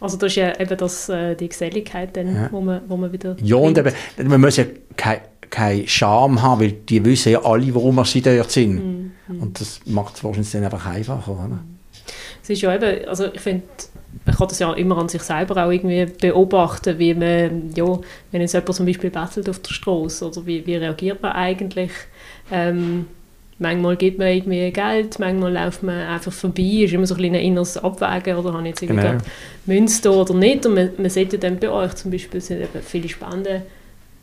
Also 0.00 0.16
das 0.16 0.32
ist 0.32 0.36
ja 0.36 0.58
eben 0.58 0.76
das, 0.78 1.08
äh, 1.10 1.34
die 1.34 1.48
Geselligkeit, 1.48 2.16
dann, 2.16 2.34
ja. 2.34 2.48
wo, 2.52 2.60
man, 2.60 2.80
wo 2.88 2.96
man 2.96 3.12
wieder... 3.12 3.36
Ja, 3.42 3.56
und 3.56 3.76
eben, 3.76 3.92
man 4.24 4.40
muss 4.40 4.56
ja 4.56 4.64
keine 4.96 5.20
keine 5.50 5.86
Scham 5.86 6.40
haben, 6.40 6.60
weil 6.60 6.72
die 6.72 7.04
wissen 7.04 7.32
ja 7.32 7.44
alle, 7.44 7.74
warum 7.74 8.02
sie 8.04 8.22
dort 8.22 8.50
sind. 8.50 9.12
Mm. 9.28 9.42
Und 9.42 9.60
das 9.60 9.80
macht 9.86 10.16
es 10.16 10.24
wahrscheinlich 10.24 10.50
dann 10.52 10.64
einfach 10.64 10.86
einfacher. 10.86 11.32
Oder? 11.32 11.58
Es 12.42 12.50
ist 12.50 12.62
ja 12.62 12.74
eben, 12.74 13.06
also 13.06 13.26
ich 13.32 13.40
finde, 13.40 13.64
man 14.24 14.34
kann 14.34 14.48
das 14.48 14.58
ja 14.58 14.72
immer 14.72 14.98
an 14.98 15.08
sich 15.08 15.22
selber 15.22 15.64
auch 15.64 15.70
irgendwie 15.70 16.06
beobachten, 16.06 16.98
wie 16.98 17.14
man, 17.14 17.72
ja, 17.74 17.98
wenn 18.30 18.40
jetzt 18.40 18.54
jemand 18.54 18.74
zum 18.74 18.86
Beispiel 18.86 19.10
bettelt 19.10 19.48
auf 19.48 19.58
der 19.60 19.72
Straße, 19.72 20.26
oder 20.26 20.46
wie, 20.46 20.66
wie 20.66 20.76
reagiert 20.76 21.22
man 21.22 21.32
eigentlich? 21.32 21.90
Ähm, 22.50 23.06
manchmal 23.58 23.96
gibt 23.96 24.18
man 24.18 24.28
irgendwie 24.28 24.70
Geld, 24.70 25.18
manchmal 25.18 25.52
läuft 25.52 25.82
man 25.82 25.96
einfach 25.96 26.32
vorbei, 26.32 26.82
ist 26.84 26.92
immer 26.92 27.06
so 27.06 27.14
ein, 27.14 27.24
ein 27.24 27.34
inneres 27.34 27.76
Abwägen, 27.76 28.36
oder 28.36 28.52
habe 28.52 28.62
ich 28.62 28.68
jetzt 28.70 28.82
irgendwie 28.82 29.02
genau. 29.02 29.22
Münze 29.66 30.10
oder 30.10 30.34
nicht? 30.34 30.66
Und 30.66 30.74
man, 30.74 30.90
man 30.96 31.10
sieht 31.10 31.32
ja 31.32 31.38
dann 31.38 31.58
bei 31.58 31.70
euch 31.70 31.94
zum 31.94 32.10
Beispiel, 32.10 32.40
sind 32.40 32.60
eben 32.60 32.82
viele 32.82 33.08
Spenden 33.08 33.62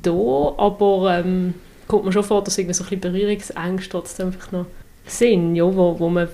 da, 0.01 0.11
aber 0.11 1.19
ähm, 1.19 1.53
kommt 1.87 2.05
mir 2.05 2.11
schon 2.11 2.23
vor, 2.23 2.43
dass 2.43 2.57
irgendwie 2.57 2.73
so 2.73 2.83
ein 2.83 2.89
bisschen 2.89 3.13
Berührungsängste 3.13 3.89
trotzdem 3.89 4.27
einfach 4.27 4.51
noch 4.51 4.65
sind, 5.05 5.55
ja, 5.55 5.63
wo, 5.63 5.97
wo 5.99 6.09
man 6.09 6.27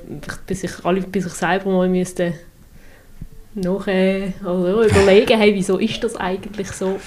bei 0.48 0.54
sich, 0.56 0.72
alle 0.84 1.02
bei 1.02 1.20
sich 1.20 1.34
selber 1.34 1.70
mal 1.70 1.90
müsste 1.90 2.34
noch 3.56 3.88
äh, 3.88 4.34
also 4.44 4.84
überlegen, 4.84 5.38
hey, 5.38 5.54
wieso 5.54 5.78
ist 5.78 6.04
das 6.04 6.16
eigentlich 6.16 6.72
so? 6.72 7.00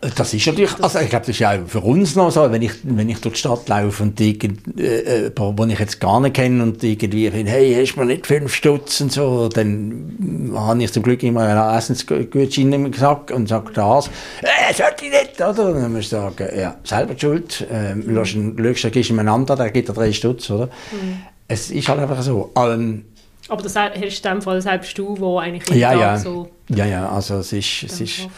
Das 0.00 0.32
ist 0.32 0.46
natürlich, 0.46 0.70
also 0.80 1.00
ich 1.00 1.08
glaube, 1.08 1.26
das 1.26 1.30
ist 1.30 1.40
ja 1.40 1.52
auch 1.52 1.66
für 1.66 1.80
uns 1.80 2.14
noch 2.14 2.30
so, 2.30 2.52
wenn 2.52 2.62
ich, 2.62 2.72
wenn 2.84 3.08
ich 3.08 3.20
durch 3.20 3.34
die 3.34 3.40
Stadt 3.40 3.68
laufe 3.68 4.04
und 4.04 4.20
irgend, 4.20 4.78
äh, 4.78 5.26
äh 5.26 5.32
wo 5.36 5.64
ich 5.64 5.78
jetzt 5.78 6.00
gar 6.00 6.20
nicht 6.20 6.34
kenne 6.34 6.62
und 6.62 6.84
irgendwie 6.84 7.28
finde, 7.30 7.50
hey, 7.50 7.74
hast 7.74 7.96
du 7.96 8.00
mir 8.00 8.06
nicht 8.06 8.26
fünf 8.26 8.54
Stutz 8.54 9.00
und 9.00 9.10
so, 9.10 9.48
dann 9.48 10.52
habe 10.54 10.82
ich 10.84 10.92
zum 10.92 11.02
Glück 11.02 11.22
immer 11.24 11.42
einen 11.42 11.76
Essensgutschein 11.76 12.72
im 12.72 12.92
Sack 12.92 13.32
und 13.34 13.48
sage 13.48 13.72
das, 13.72 14.08
äh, 14.42 14.72
sollte 14.72 15.04
ich 15.04 15.10
nicht, 15.10 15.40
oder? 15.40 15.66
Und 15.66 15.82
dann 15.82 15.92
muss 15.92 16.02
ich 16.02 16.08
sagen, 16.10 16.48
ja, 16.56 16.76
selber 16.84 17.14
die 17.14 17.20
Schuld, 17.20 17.66
äh, 17.68 17.96
mhm. 17.96 18.14
schaust 18.14 18.34
du 18.34 18.90
gibst 18.90 19.10
ihm 19.10 19.18
einen 19.18 19.28
anderen, 19.28 19.58
der 19.58 19.70
gibt 19.70 19.88
dir 19.88 19.94
drei 19.94 20.12
Stutz, 20.12 20.48
oder? 20.48 20.66
Mhm. 20.66 21.22
Es 21.48 21.70
ist 21.70 21.88
halt 21.88 21.98
einfach 21.98 22.22
so. 22.22 22.52
Ähm, 22.56 23.04
aber 23.48 23.62
das 23.62 23.74
hast 23.74 23.94
du 23.96 24.28
in 24.28 24.34
dem 24.34 24.42
Fall 24.42 24.62
selbst 24.62 24.96
du, 24.96 25.18
wo 25.18 25.38
eigentlich 25.38 25.68
ja, 25.76 25.92
ja. 25.92 26.18
so... 26.18 26.50
Ja, 26.68 26.84
ja, 26.84 27.08
also 27.08 27.38
es 27.38 27.52
ist... 27.52 27.82
Es 27.84 28.00
ist 28.00 28.28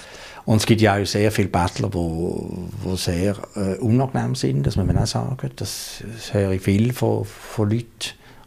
und 0.45 0.57
es 0.57 0.67
gibt 0.67 0.81
ja 0.81 0.97
auch 0.97 1.07
sehr 1.07 1.31
viele 1.31 1.49
Bettler, 1.49 1.91
die 1.91 2.97
sehr 2.97 3.37
äh, 3.55 3.77
unangenehm 3.79 4.35
sind, 4.35 4.67
das 4.67 4.77
muss 4.77 4.87
man 4.87 4.99
auch 4.99 5.07
sagen. 5.07 5.51
Das, 5.57 6.03
das 6.15 6.35
höre 6.35 6.53
ich 6.53 6.63
viel 6.63 6.93
von, 6.93 7.25
von 7.25 7.71
Leuten, 7.71 7.87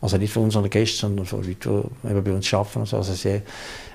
also 0.02 0.18
nicht 0.18 0.34
von 0.34 0.44
unseren 0.44 0.70
Gästen, 0.70 1.00
sondern 1.00 1.26
von 1.26 1.44
Leuten, 1.44 1.90
die 2.04 2.22
bei 2.22 2.32
uns 2.32 2.54
arbeiten. 2.54 2.80
Und, 2.80 2.88
so. 2.88 2.98
also 2.98 3.14
sehr, 3.14 3.42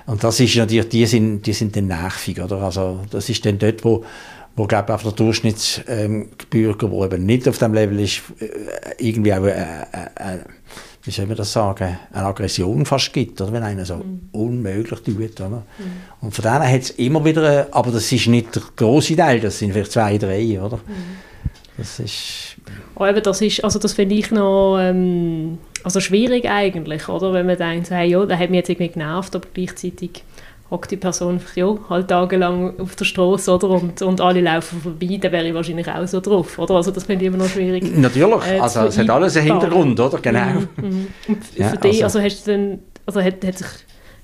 und 0.07 0.23
das 0.23 0.39
ist 0.39 0.55
natürlich, 0.55 0.89
die 0.89 1.05
sind, 1.05 1.45
die 1.45 1.53
sind 1.53 1.75
dann 1.75 1.87
nervig, 1.87 2.41
oder? 2.41 2.61
Also 2.61 3.01
das 3.11 3.29
ist 3.29 3.45
dann 3.45 3.59
dort, 3.59 3.83
wo 3.83 4.03
wo 4.55 4.67
glaube 4.67 4.93
ich, 4.93 5.01
der 5.03 5.11
Durchschnittsbürger, 5.13 6.87
ähm, 6.87 6.91
der 6.91 7.05
eben 7.05 7.25
nicht 7.25 7.47
auf 7.47 7.57
dem 7.59 7.73
Level 7.73 7.99
ist, 8.01 8.23
äh, 8.39 8.47
irgendwie 8.97 9.33
auch 9.33 9.45
äh, 9.45 9.51
äh, 9.51 10.33
äh 10.33 10.39
wie 11.03 11.11
soll 11.11 11.27
man 11.27 11.37
das 11.37 11.53
sagen, 11.53 11.97
eine 12.11 12.25
Aggression 12.25 12.85
fast 12.85 13.13
gibt, 13.13 13.39
oder? 13.41 13.53
wenn 13.53 13.63
einer 13.63 13.85
so 13.85 13.95
mhm. 13.95 14.29
unmöglich 14.31 14.99
tut. 15.01 15.39
Oder? 15.39 15.49
Mhm. 15.49 15.63
Und 16.21 16.35
von 16.35 16.43
denen 16.43 16.67
hat 16.71 16.81
es 16.81 16.89
immer 16.91 17.23
wieder, 17.23 17.67
aber 17.71 17.91
das 17.91 18.11
ist 18.11 18.27
nicht 18.27 18.55
der 18.55 18.63
große 18.75 19.15
Teil, 19.15 19.39
das 19.39 19.59
sind 19.59 19.71
vielleicht 19.71 19.91
zwei, 19.91 20.17
drei, 20.17 20.61
oder? 20.61 20.77
Mhm. 20.77 21.17
Das 21.77 21.99
ist... 21.99 22.57
Oh, 22.95 23.05
eben, 23.05 23.23
das 23.23 23.41
ist, 23.41 23.63
also 23.63 23.79
das 23.79 23.93
finde 23.93 24.15
ich 24.15 24.31
noch 24.31 24.77
ähm, 24.79 25.57
also 25.83 26.01
schwierig 26.01 26.45
eigentlich, 26.45 27.07
oder? 27.07 27.31
Wenn 27.33 27.45
man 27.45 27.57
denkt, 27.57 27.89
hey, 27.89 28.09
ja, 28.09 28.25
der 28.25 28.37
hat 28.37 28.49
mich 28.49 28.57
jetzt 28.57 28.69
irgendwie 28.69 28.89
genervt, 28.89 29.35
aber 29.35 29.47
gleichzeitig 29.53 30.23
hockt 30.71 30.91
die 30.91 30.97
Person 30.97 31.41
ja, 31.55 31.75
halt 31.89 32.07
tagelang 32.07 32.79
auf 32.79 32.95
der 32.95 33.05
Straße 33.05 33.51
oder 33.51 33.69
und, 33.69 34.01
und 34.01 34.21
alle 34.21 34.41
laufen 34.41 34.81
vorbei, 34.81 35.17
dann 35.19 35.31
wäre 35.31 35.47
ich 35.47 35.53
wahrscheinlich 35.53 35.87
auch 35.87 36.07
so 36.07 36.19
drauf, 36.19 36.59
oder? 36.59 36.75
Also 36.75 36.91
das 36.91 37.05
finde 37.05 37.25
ich 37.25 37.27
immer 37.27 37.43
noch 37.43 37.49
schwierig. 37.49 37.95
Natürlich, 37.95 38.47
äh, 38.47 38.59
also 38.59 38.81
es 38.81 38.97
hat 38.97 39.09
alles 39.09 39.35
einen 39.37 39.47
Hintergrund, 39.47 39.99
oder? 39.99 40.19
Genau. 40.19 40.45
Mhm, 40.45 40.67
mhm. 40.77 41.07
Und 41.27 41.43
für 41.43 41.61
ja, 41.61 41.75
dich, 41.75 42.03
also, 42.03 42.19
also 42.19 42.21
hast 42.21 42.47
du 42.47 42.51
denn, 42.51 42.79
also 43.05 43.21
hat, 43.21 43.43
hat, 43.45 43.57
sich, 43.57 43.67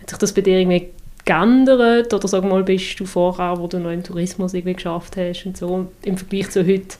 hat 0.01 0.09
sich 0.09 0.19
das 0.19 0.33
bei 0.33 0.41
dir 0.41 0.59
irgendwie 0.59 0.89
geändert 1.25 2.13
oder 2.13 2.27
sag 2.27 2.43
mal, 2.43 2.63
bist 2.63 2.99
du 2.99 3.05
vorher, 3.05 3.57
wo 3.57 3.67
du 3.67 3.79
noch 3.79 3.91
im 3.91 4.03
Tourismus 4.03 4.53
irgendwie 4.53 4.75
geschafft 4.75 5.17
hast 5.17 5.45
und 5.45 5.57
so, 5.57 5.87
im 6.03 6.17
Vergleich 6.17 6.51
zu 6.51 6.65
heute 6.65 6.97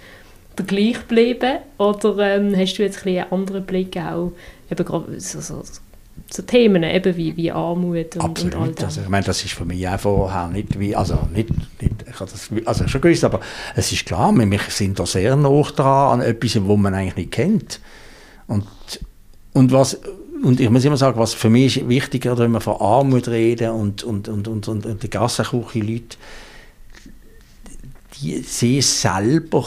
der 0.57 0.65
gleich 0.65 0.93
geblieben 1.07 1.59
oder 1.77 2.17
ähm, 2.19 2.55
hast 2.55 2.75
du 2.75 2.83
jetzt 2.83 3.05
ein 3.05 3.17
einen 3.17 3.31
anderen 3.31 3.65
Blick 3.65 3.97
auch 3.97 4.31
eben 4.71 4.85
gerade 4.85 5.19
so, 5.19 5.41
so 5.41 5.61
so 6.31 6.41
Themen 6.41 6.83
eben 6.83 7.15
wie, 7.15 7.37
wie 7.37 7.51
Armut 7.51 8.15
und, 8.15 8.21
Absolut. 8.23 8.55
und 8.55 8.61
all 8.61 8.71
das. 8.73 8.83
Also, 8.85 9.01
ich 9.01 9.09
meine, 9.09 9.25
das 9.25 9.43
ist 9.43 9.53
für 9.53 9.65
mich 9.65 9.87
auch 9.87 9.99
vorher 9.99 10.47
nicht 10.47 10.79
wie, 10.79 10.95
also 10.95 11.27
nicht, 11.33 11.49
nicht 11.81 12.05
ich 12.07 12.19
habe 12.19 12.31
das 12.31 12.49
also 12.65 12.87
schon 12.87 13.01
gewusst, 13.01 13.23
aber 13.23 13.39
es 13.75 13.91
ist 13.91 14.05
klar, 14.05 14.33
wir 14.35 14.59
sind 14.69 14.99
da 14.99 15.05
sehr 15.05 15.35
nah 15.35 15.61
dran 15.61 16.19
an 16.19 16.25
etwas, 16.25 16.63
wo 16.63 16.77
man 16.77 16.93
eigentlich 16.93 17.15
nicht 17.15 17.31
kennt. 17.31 17.79
Und, 18.47 18.65
und 19.53 19.71
was 19.71 19.99
und 20.43 20.59
ich 20.59 20.69
muss 20.69 20.85
immer 20.85 20.97
sagen, 20.97 21.19
was 21.19 21.33
für 21.33 21.49
mich 21.49 21.77
ist 21.77 21.89
wichtiger, 21.89 22.37
wenn 22.37 22.51
wir 22.51 22.61
von 22.61 22.79
Armut 22.79 23.27
reden 23.27 23.71
und, 23.71 24.03
und, 24.03 24.27
und, 24.27 24.47
und, 24.47 24.67
und, 24.67 24.85
und 24.85 25.01
die 25.03 25.09
Gassenküche-Leute, 25.09 26.17
die 28.21 28.39
sie 28.39 28.81
selber 28.81 29.65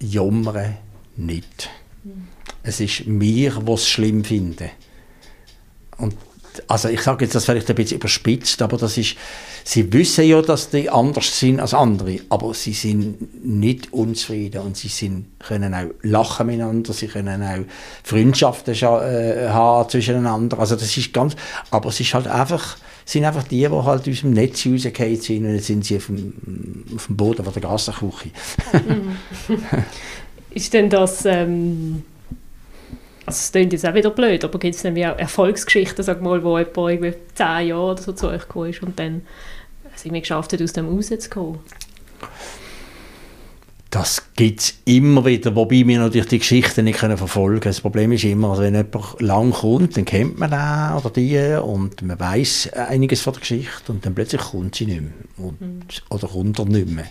jammern 0.00 0.76
nicht. 1.16 1.70
Mhm. 2.04 2.28
Es 2.62 2.80
ist 2.80 3.06
mir, 3.06 3.56
was 3.64 3.88
schlimm 3.88 4.24
finde. 4.24 4.70
Und 6.00 6.14
also 6.66 6.88
ich 6.88 7.00
sage 7.00 7.24
jetzt 7.24 7.34
das 7.34 7.44
vielleicht 7.44 7.68
ein 7.68 7.76
bisschen 7.76 7.98
überspitzt, 7.98 8.60
aber 8.62 8.76
das 8.76 8.98
ist, 8.98 9.16
sie 9.64 9.92
wissen 9.92 10.24
ja, 10.24 10.42
dass 10.42 10.70
die 10.70 10.90
anders 10.90 11.38
sind 11.38 11.60
als 11.60 11.74
andere, 11.74 12.18
aber 12.28 12.54
sie 12.54 12.72
sind 12.72 13.44
nicht 13.44 13.92
unzufrieden 13.92 14.62
und 14.62 14.76
sie 14.76 14.88
sind, 14.88 15.26
können 15.38 15.74
auch 15.74 15.86
lachen 16.02 16.46
miteinander, 16.46 16.92
sie 16.92 17.06
können 17.06 17.42
auch 17.42 17.64
Freundschaften 18.02 18.74
äh, 18.74 19.48
haben 19.48 19.88
zwischeneinander, 19.88 20.58
also 20.58 20.74
das 20.74 20.96
ist 20.96 21.12
ganz, 21.12 21.36
aber 21.70 21.90
es 21.90 22.00
ist 22.00 22.14
halt 22.14 22.26
einfach, 22.26 22.76
sind 23.04 23.24
einfach 23.24 23.44
die, 23.44 23.60
die 23.60 23.68
halt 23.68 24.08
aus 24.08 24.20
dem 24.20 24.32
Netz 24.32 24.66
rausgefallen 24.66 25.20
sind 25.20 25.46
und 25.46 25.54
jetzt 25.54 25.66
sind 25.66 25.84
sie 25.84 25.96
auf 25.96 26.06
dem, 26.06 26.84
auf 26.96 27.06
dem 27.06 27.16
Boden 27.16 27.44
von 27.44 27.52
der 27.52 27.62
Gassenküche. 27.62 28.30
Mhm. 28.72 29.16
ist 30.50 30.72
denn 30.72 30.90
das... 30.90 31.24
Ähm 31.24 32.02
also 33.26 33.36
es 33.36 33.52
klingt 33.52 33.72
jetzt 33.72 33.86
auch 33.86 33.94
wieder 33.94 34.10
blöd, 34.10 34.44
aber 34.44 34.58
gibt 34.58 34.74
es 34.74 34.84
nämlich 34.84 35.06
auch 35.06 35.18
Erfolgsgeschichten, 35.18 36.04
sag 36.04 36.22
mal, 36.22 36.42
wo 36.42 36.58
jemand 36.58 36.76
irgendwie 36.76 37.14
zehn 37.34 37.68
Jahre 37.68 37.92
oder 37.92 38.02
so 38.02 38.12
zu 38.12 38.28
euch 38.28 38.42
gekommen 38.42 38.70
ist 38.70 38.82
und 38.82 38.98
dann 38.98 39.22
es 39.94 40.04
irgendwie 40.04 40.20
geschafft 40.20 40.52
hat, 40.52 40.62
aus 40.62 40.72
dem 40.72 40.88
rauszukommen? 40.88 41.60
Das 43.90 44.22
gibt 44.36 44.60
es 44.60 44.74
immer 44.84 45.24
wieder, 45.24 45.56
wobei 45.56 45.84
wir 45.84 45.98
natürlich 45.98 46.28
die 46.28 46.38
Geschichten 46.38 46.84
nicht 46.84 47.00
können 47.00 47.16
verfolgen 47.16 47.58
können. 47.58 47.72
Das 47.72 47.80
Problem 47.80 48.12
ist 48.12 48.22
immer, 48.22 48.50
also 48.50 48.62
wenn 48.62 48.76
jemand 48.76 49.20
lang 49.20 49.50
kommt, 49.50 49.96
dann 49.96 50.04
kennt 50.04 50.38
man 50.38 50.50
den 50.50 50.96
oder 50.96 51.10
die 51.10 51.60
und 51.60 52.00
man 52.02 52.18
weiß 52.18 52.72
einiges 52.72 53.20
von 53.20 53.32
der 53.32 53.40
Geschichte 53.40 53.90
und 53.90 54.06
dann 54.06 54.14
plötzlich 54.14 54.42
kommt 54.42 54.76
sie 54.76 54.86
nicht 54.86 55.00
mehr 55.00 55.12
und, 55.38 55.60
mhm. 55.60 55.80
oder 56.08 56.28
kommt 56.28 56.58
er 56.60 56.66
nicht 56.66 56.88
mehr. 56.88 57.10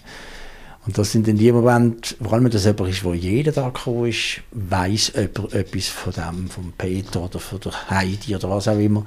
Und 0.86 0.98
das 0.98 1.12
sind 1.12 1.28
in 1.28 1.38
dem 1.38 1.56
Moment, 1.56 2.16
vor 2.22 2.34
allem 2.34 2.46
wenn 2.46 2.52
das 2.52 2.66
jemand 2.66 2.90
ist, 2.90 3.04
der 3.04 3.14
jeden 3.14 3.54
Tag 3.54 3.76
gekommen 3.76 4.08
ist, 4.08 4.42
weiss 4.52 5.12
jemand 5.14 5.54
etwas 5.54 5.88
von 5.88 6.14
dem, 6.14 6.50
von 6.50 6.74
Peter 6.78 7.22
oder 7.24 7.40
von 7.40 7.60
der 7.60 7.90
Heidi 7.90 8.36
oder 8.36 8.50
was 8.50 8.68
auch 8.68 8.80
immer. 8.80 9.06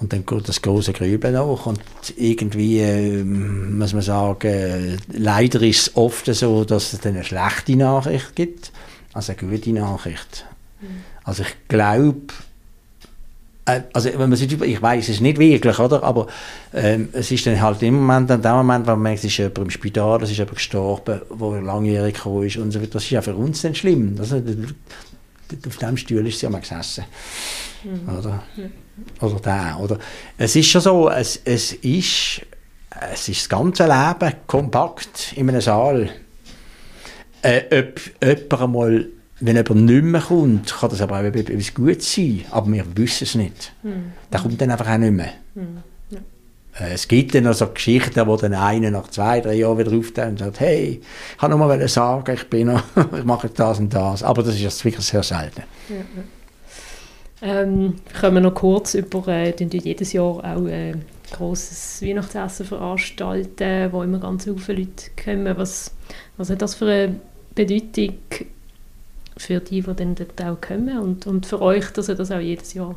Und 0.00 0.12
dann 0.12 0.26
geht 0.26 0.48
das 0.48 0.60
große 0.60 0.92
Grübeln 0.92 1.34
nach. 1.34 1.66
Und 1.66 1.80
irgendwie 2.16 2.80
äh, 2.80 3.24
muss 3.24 3.92
man 3.92 4.02
sagen, 4.02 4.98
leider 5.12 5.62
ist 5.62 5.80
es 5.88 5.96
oft 5.96 6.26
so, 6.26 6.64
dass 6.64 6.92
es 6.92 7.00
dann 7.00 7.14
eine 7.14 7.24
schlechte 7.24 7.76
Nachricht 7.76 8.36
gibt, 8.36 8.72
als 9.12 9.30
eine 9.30 9.38
gute 9.38 9.72
Nachricht. 9.72 10.46
Mhm. 10.80 10.86
Also 11.22 11.42
ich 11.42 11.68
glaube, 11.68 12.34
also 13.64 14.10
wenn 14.12 14.28
man 14.28 14.36
sich, 14.36 14.52
ich 14.52 14.82
weiß 14.82 15.08
es 15.08 15.20
nicht 15.20 15.38
wirklich, 15.38 15.78
oder? 15.78 16.02
aber 16.02 16.26
ähm, 16.74 17.08
es 17.12 17.30
ist 17.30 17.46
dann 17.46 17.60
halt 17.60 17.82
im 17.82 17.94
Moment, 17.94 18.30
in 18.30 18.42
dem 18.42 18.52
Moment, 18.52 18.86
wo 18.86 18.90
man 18.90 19.02
merkt, 19.02 19.20
es 19.20 19.24
ist 19.24 19.38
jemand 19.38 19.58
im 19.58 19.70
Spital, 19.70 20.22
es 20.22 20.30
ist 20.30 20.36
jemand 20.36 20.56
gestorben, 20.56 21.22
wo 21.30 21.54
langjährig 21.54 22.14
gekommen 22.14 22.46
ist 22.46 22.58
und 22.58 22.72
so 22.72 22.78
Das 22.80 23.04
ist 23.04 23.10
ja 23.10 23.22
für 23.22 23.34
uns 23.34 23.62
dann 23.62 23.74
schlimm. 23.74 24.16
Also, 24.18 24.42
auf 25.66 25.76
dem 25.78 25.96
Stuhl 25.96 26.26
ist 26.26 26.40
sie 26.40 26.46
ja 26.46 26.50
mal 26.50 26.60
gesessen. 26.60 27.04
Mhm. 27.84 28.18
Oder? 28.18 28.42
Ja. 28.56 29.26
Oder 29.26 29.40
der. 29.40 29.78
Oder? 29.80 29.98
Es 30.36 30.56
ist 30.56 30.68
schon 30.68 30.80
so, 30.80 31.10
es, 31.10 31.40
es, 31.44 31.72
ist, 31.72 32.42
es 33.12 33.28
ist 33.28 33.40
das 33.40 33.48
ganze 33.48 33.84
Leben 33.84 34.34
kompakt 34.46 35.32
in 35.36 35.48
einem 35.48 35.60
Saal. 35.60 36.10
Äh, 37.42 37.62
ob 37.80 38.00
jemand 38.22 38.62
einmal 38.62 39.06
wenn 39.44 39.56
jemand 39.56 39.84
nicht 39.84 40.04
mehr 40.04 40.20
kommt, 40.22 40.74
kann 40.74 40.88
das 40.88 41.02
aber 41.02 41.18
auch 41.18 41.24
etwas 41.24 41.74
Gutes 41.74 42.14
sein, 42.14 42.44
aber 42.50 42.72
wir 42.72 42.84
wissen 42.96 43.24
es 43.24 43.34
nicht. 43.34 43.72
Mhm. 43.82 44.12
Der 44.32 44.40
kommt 44.40 44.58
dann 44.60 44.70
einfach 44.70 44.88
auch 44.88 44.96
nicht 44.96 45.12
mehr. 45.12 45.32
Mhm. 45.54 45.82
Ja. 46.08 46.18
Äh, 46.80 46.94
es 46.94 47.06
gibt 47.06 47.34
dann 47.34 47.46
also 47.46 47.66
Geschichten, 47.68 48.26
wo 48.26 48.36
dann 48.36 48.54
einer 48.54 48.90
nach 48.90 49.08
zwei, 49.08 49.42
drei 49.42 49.54
Jahren 49.54 49.78
wieder 49.78 49.92
auftaucht 49.92 50.28
und 50.28 50.38
sagt, 50.38 50.60
hey, 50.60 51.02
ich 51.32 51.38
kann 51.38 51.50
nur 51.50 51.58
mal 51.58 51.88
sagen, 51.88 52.34
ich 52.34 52.48
bin 52.48 52.68
noch, 52.68 52.82
ich 53.18 53.24
mache 53.24 53.50
das 53.50 53.78
und 53.80 53.92
das. 53.92 54.22
Aber 54.22 54.42
das 54.42 54.58
ist 54.58 54.84
wirklich 54.84 55.04
sehr 55.04 55.22
selten. 55.22 55.62
Ja, 55.90 55.96
ja. 55.96 56.24
Ähm, 57.42 57.96
können 58.18 58.36
wir 58.36 58.40
noch 58.40 58.54
kurz 58.54 58.94
über, 58.94 59.28
äh, 59.28 59.54
jedes 59.60 60.14
Jahr 60.14 60.38
auch 60.38 60.66
äh, 60.66 60.94
grosses 61.32 62.00
Weihnachtsessen 62.00 62.64
veranstalten, 62.64 63.92
wo 63.92 64.02
immer 64.02 64.20
ganz 64.20 64.44
viele 64.44 64.78
Leute 64.78 65.10
kommen. 65.22 65.54
Was, 65.58 65.90
was 66.38 66.48
hat 66.48 66.62
das 66.62 66.76
für 66.76 66.86
eine 66.86 67.16
Bedeutung 67.54 68.14
für 69.36 69.60
die, 69.60 69.82
die 69.82 69.94
dann 69.94 70.14
dort 70.14 70.42
auch 70.42 70.60
kommen 70.60 70.98
und, 70.98 71.26
und 71.26 71.46
für 71.46 71.60
euch, 71.60 71.90
dass 71.90 72.08
ihr 72.08 72.14
das 72.14 72.30
auch 72.30 72.40
jedes 72.40 72.74
Jahr 72.74 72.94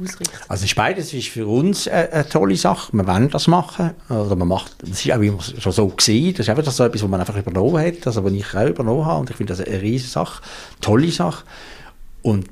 ausrichtet? 0.00 0.40
Also 0.48 0.66
beides 0.74 1.12
ist 1.12 1.28
für 1.28 1.46
uns 1.46 1.88
eine, 1.88 2.12
eine, 2.12 2.28
tolle 2.28 2.56
Sache. 2.56 2.92
Wir 2.92 3.06
wollen 3.06 3.30
das 3.30 3.46
machen. 3.46 3.92
Oder 4.08 4.36
man 4.36 4.48
macht, 4.48 4.76
das 4.82 5.04
ist 5.04 5.12
auch 5.12 5.20
immer 5.20 5.40
schon 5.40 5.72
so 5.72 5.88
gewesen. 5.88 6.34
Das 6.34 6.40
ist 6.40 6.50
einfach 6.50 6.70
so 6.70 6.84
etwas, 6.84 7.02
was 7.02 7.10
man 7.10 7.20
einfach 7.20 7.36
übernommen 7.36 7.84
hat, 7.84 8.06
also 8.06 8.24
was 8.24 8.32
ich 8.32 8.54
auch 8.54 8.68
übernommen 8.68 9.06
habe. 9.06 9.20
Und 9.20 9.30
ich 9.30 9.36
finde 9.36 9.54
das 9.54 9.66
eine 9.66 9.80
riesige 9.80 10.10
Sache, 10.10 10.42
tolle 10.80 11.10
Sache. 11.10 11.44
Und 12.22 12.46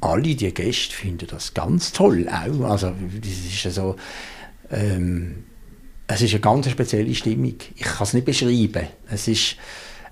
alle 0.00 0.34
die 0.34 0.52
Gäste 0.52 0.94
finden 0.94 1.26
das 1.30 1.54
ganz 1.54 1.92
toll 1.92 2.28
auch. 2.28 2.70
Also 2.70 2.92
das 3.20 3.66
ist 3.66 3.74
so, 3.74 3.96
ähm, 4.70 5.44
es 6.06 6.20
ist 6.20 6.32
eine 6.32 6.40
ganz 6.40 6.68
spezielle 6.68 7.14
Stimmung. 7.14 7.54
Ich 7.74 7.82
kann 7.82 8.02
es 8.02 8.12
nicht 8.12 8.26
beschreiben. 8.26 8.88
Es 9.08 9.28
ist, 9.28 9.56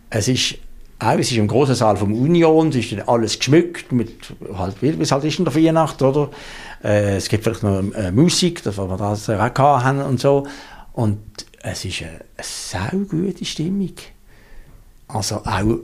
es 0.09 0.29
ist 0.29 0.55
auch, 1.03 1.19
es 1.19 1.31
ist 1.31 1.37
im 1.37 1.49
großen 1.49 1.75
Saal 1.75 1.97
vom 1.97 2.15
Union, 2.15 2.69
es 2.69 2.77
ist 2.77 3.09
alles 3.09 3.39
geschmückt, 3.39 3.93
mit, 3.93 4.33
halt, 4.55 4.81
wie 4.81 4.89
es 4.89 5.13
halt 5.13 5.25
ist 5.25 5.39
in 5.39 5.45
der 5.45 5.55
Weihnacht, 5.55 6.01
oder? 6.03 6.31
Äh, 6.83 7.17
es 7.17 7.29
gibt 7.29 7.45
vielleicht 7.45 7.63
noch 7.63 7.83
äh, 7.95 8.13
Musik, 8.13 8.63
das 8.63 8.79
wir 8.79 8.97
das 8.97 9.29
auch 9.29 9.59
haben 9.59 10.01
und 10.03 10.21
so. 10.21 10.47
Und 10.93 11.21
es 11.63 11.85
ist 11.85 12.03
eine, 12.03 12.11
eine 12.11 12.21
sehr 12.41 12.93
gute 13.09 13.45
Stimmung. 13.45 13.93
Also 15.09 15.37
auch 15.45 15.79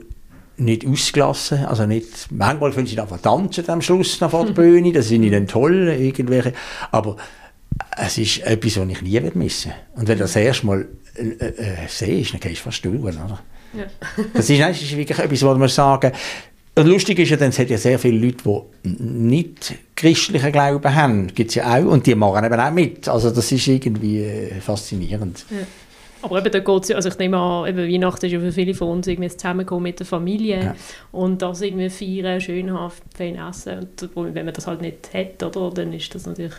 nicht 0.57 0.85
ausgelassen, 0.85 1.65
also 1.65 1.85
nicht, 1.85 2.27
manchmal 2.31 2.71
finden 2.71 2.89
sie 2.89 2.99
einfach 2.99 3.19
tanzen 3.19 3.69
am 3.69 3.81
Schluss 3.81 4.19
nach 4.19 4.31
vor 4.31 4.45
der 4.45 4.53
Bühne, 4.61 4.91
das 4.91 5.07
sind 5.07 5.29
dann 5.31 5.47
toll, 5.47 5.87
irgendwelche, 5.87 6.53
aber 6.91 7.15
es 7.97 8.17
ist 8.17 8.39
etwas, 8.39 8.77
was 8.77 8.89
ich 8.89 9.01
nie 9.01 9.21
missen 9.35 9.71
Und 9.95 10.07
wenn 10.07 10.17
du 10.17 10.23
das 10.23 10.35
erste 10.35 10.65
Mal 10.65 10.87
äh, 11.15 11.45
äh, 11.45 11.87
siehst, 11.87 12.33
dann 12.33 12.41
gehst 12.41 12.59
du 12.59 12.63
fast 12.63 12.83
durch, 12.83 12.99
oder? 12.99 13.39
Ja. 13.73 13.85
das, 14.33 14.49
ist, 14.49 14.59
das 14.59 14.81
ist 14.81 14.97
wirklich 14.97 15.19
etwas, 15.19 15.43
was 15.43 15.57
man 15.57 15.69
sagen 15.69 16.11
und 16.79 16.87
lustig 16.87 17.19
ist 17.19 17.29
ja, 17.29 17.35
dann, 17.35 17.49
es 17.49 17.59
hat 17.59 17.69
ja 17.69 17.77
sehr 17.77 17.99
viele 17.99 18.25
Leute, 18.25 18.43
die 18.45 18.89
nicht 19.03 19.75
christlichen 19.95 20.51
Glauben 20.51 20.95
haben, 20.95 21.27
gibt 21.27 21.49
es 21.49 21.55
ja 21.55 21.75
auch, 21.75 21.83
und 21.85 22.05
die 22.05 22.15
machen 22.15 22.45
eben 22.45 22.59
auch 22.59 22.71
mit. 22.71 23.09
Also 23.09 23.31
das 23.31 23.51
ist 23.51 23.67
irgendwie 23.67 24.23
äh, 24.23 24.61
faszinierend. 24.61 25.45
Ja. 25.49 25.57
Aber 26.21 26.39
eben, 26.39 26.51
da 26.51 26.59
geht 26.59 26.95
also 26.95 27.09
ich 27.09 27.17
nehme 27.17 27.37
an, 27.37 27.67
eben 27.67 27.91
Weihnachten 27.91 28.25
ist 28.25 28.31
ja 28.31 28.39
für 28.39 28.51
viele 28.51 28.73
von 28.73 28.89
uns 28.89 29.07
irgendwie 29.07 29.29
zusammenkommen 29.29 29.83
mit 29.83 29.99
der 29.99 30.05
Familie 30.05 30.63
ja. 30.63 30.75
und 31.11 31.41
das 31.41 31.61
irgendwie 31.61 31.89
feiern, 31.89 32.39
schön 32.39 32.71
haben, 32.71 32.93
fein 33.13 33.35
essen. 33.35 33.87
Und 34.15 34.35
wenn 34.35 34.45
man 34.45 34.53
das 34.53 34.67
halt 34.67 34.81
nicht 34.81 35.13
hat, 35.13 35.43
oder, 35.43 35.71
dann 35.73 35.91
ist 35.91 36.13
das 36.15 36.25
natürlich 36.25 36.53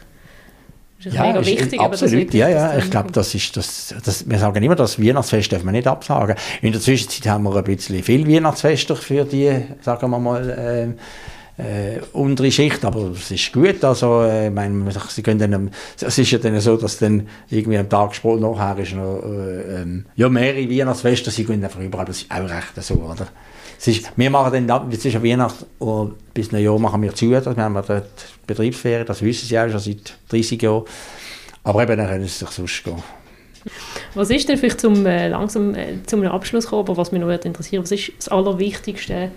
ist 1.07 1.15
ja, 1.15 1.27
mega 1.27 1.45
wichtig. 1.45 1.81
Absolut, 1.81 2.35
ja, 2.35 2.49
ja. 2.49 2.77
Ich 2.79 2.91
glaube, 2.91 3.11
das 3.13 3.35
ist 3.35 3.57
das, 3.57 3.95
das, 4.05 4.29
wir 4.29 4.39
sagen 4.39 4.63
immer, 4.63 4.77
das 4.77 5.01
Weihnachtsfest 5.01 5.53
darf 5.53 5.65
man 5.65 5.75
nicht 5.75 5.87
absagen. 5.87 6.37
In 6.63 6.73
der 6.73 6.81
Zwischenzeit 6.81 7.27
haben 7.31 7.45
wir 7.45 7.57
ein 7.57 7.65
bisschen 7.65 8.03
viel 8.03 8.29
Weihnachtsfeste 8.29 8.97
für 8.97 9.25
die, 9.25 9.51
sagen 9.81 10.11
wir 10.11 10.19
mal, 10.19 10.51
äh, 10.51 10.89
äh, 11.61 12.01
untere 12.13 12.51
Schicht, 12.51 12.85
aber 12.85 13.11
es 13.11 13.31
ist 13.31 13.53
gut, 13.53 13.85
also, 13.85 14.23
äh, 14.23 14.49
ich 14.49 14.55
meine, 14.55 14.91
sie 15.09 15.23
können 15.23 15.51
dann, 15.51 15.71
es 16.01 16.19
ist 16.19 16.31
ja 16.31 16.39
dann 16.39 16.59
so, 16.61 16.77
dass 16.77 16.99
dann 16.99 17.29
irgendwie 17.51 17.79
am 17.79 17.89
Tag 17.89 18.15
später 18.15 18.41
nachher 18.41 18.83
ist 18.83 18.95
noch, 18.95 19.23
äh, 19.23 19.83
ähm, 19.83 20.07
ja, 20.17 20.29
mehrere 20.29 20.71
Weihnachtsfeste, 20.71 21.31
sie 21.31 21.45
gehen 21.45 21.63
einfach 21.63 21.81
überall, 21.81 22.07
das 22.07 22.23
ist 22.23 22.31
auch 22.31 22.49
recht 22.49 22.83
so, 22.83 22.95
oder? 22.95 23.27
Es 23.81 23.89
ist, 23.89 24.13
wir 24.15 24.29
machen 24.29 24.67
dann, 24.67 24.93
zwischen 24.93 25.25
Weihnachten 25.25 25.65
und 25.79 26.35
bis 26.35 26.53
ein 26.53 26.63
Jahr 26.63 26.79
machen 26.79 27.01
wir 27.01 27.15
zu, 27.15 27.35
also 27.35 27.57
wir 27.57 27.65
haben 27.65 27.73
dort 27.75 28.11
Betriebsferien, 28.47 29.07
das 29.07 29.23
wissen 29.23 29.47
sie 29.47 29.59
auch 29.59 29.71
schon 29.71 29.79
seit 29.79 30.19
30 30.29 30.61
Jahren. 30.61 30.85
Aber 31.65 31.83
eben, 31.83 31.97
dann 31.97 32.07
können 32.07 32.25
sie 32.25 32.29
sich 32.29 32.49
sonst 32.51 32.85
gehen. 32.85 33.03
Was 34.15 34.29
ist 34.29 34.47
denn 34.51 34.59
vielleicht 34.59 34.83
zum, 34.83 35.07
äh, 35.07 35.29
langsam 35.29 35.75
äh, 35.75 35.95
zum 36.05 36.23
Abschluss 36.25 36.67
kommen, 36.67 36.81
aber 36.81 36.99
was 36.99 37.11
mich 37.11 37.23
noch 37.23 37.31
interessiert, 37.31 37.83
was 37.83 37.91
ist 37.91 38.13
das 38.19 38.29
Allerwichtigste, 38.29 39.31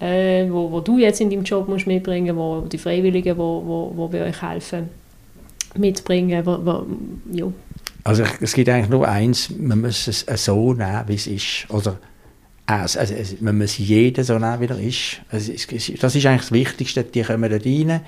äh, 0.00 0.50
wo, 0.50 0.72
wo 0.72 0.80
du 0.80 0.98
jetzt 0.98 1.20
in 1.20 1.30
deinem 1.30 1.44
Job 1.44 1.68
musst 1.68 1.86
mitbringen 1.86 2.36
wo 2.36 2.62
die 2.62 2.78
Freiwilligen, 2.78 3.38
wo, 3.38 3.62
wo, 3.64 3.92
wo 3.94 4.08
bei 4.08 4.22
euch 4.22 4.42
helfen, 4.42 4.88
mitbringen? 5.76 6.44
Wo, 6.44 6.58
wo, 6.64 6.84
ja. 7.32 7.46
Also 8.02 8.24
es 8.40 8.54
gibt 8.54 8.68
eigentlich 8.68 8.90
nur 8.90 9.06
eins, 9.06 9.50
man 9.56 9.82
muss 9.82 10.08
es 10.08 10.44
so 10.44 10.72
nehmen, 10.72 11.04
wie 11.06 11.14
es 11.14 11.28
ist. 11.28 11.66
Oder 11.70 11.96
also, 12.66 12.98
also, 12.98 13.36
man 13.40 13.58
muss 13.58 13.76
jeden 13.76 14.24
so 14.24 14.38
nehmen, 14.38 14.60
wie 14.60 14.66
er 14.66 14.78
ist. 14.78 15.20
Also, 15.30 15.52
das 15.52 16.14
ist 16.14 16.26
eigentlich 16.26 16.40
das 16.40 16.52
Wichtigste. 16.52 17.04
Die 17.04 17.22
kommen 17.22 17.50
da 17.50 17.56
rein, 17.56 18.00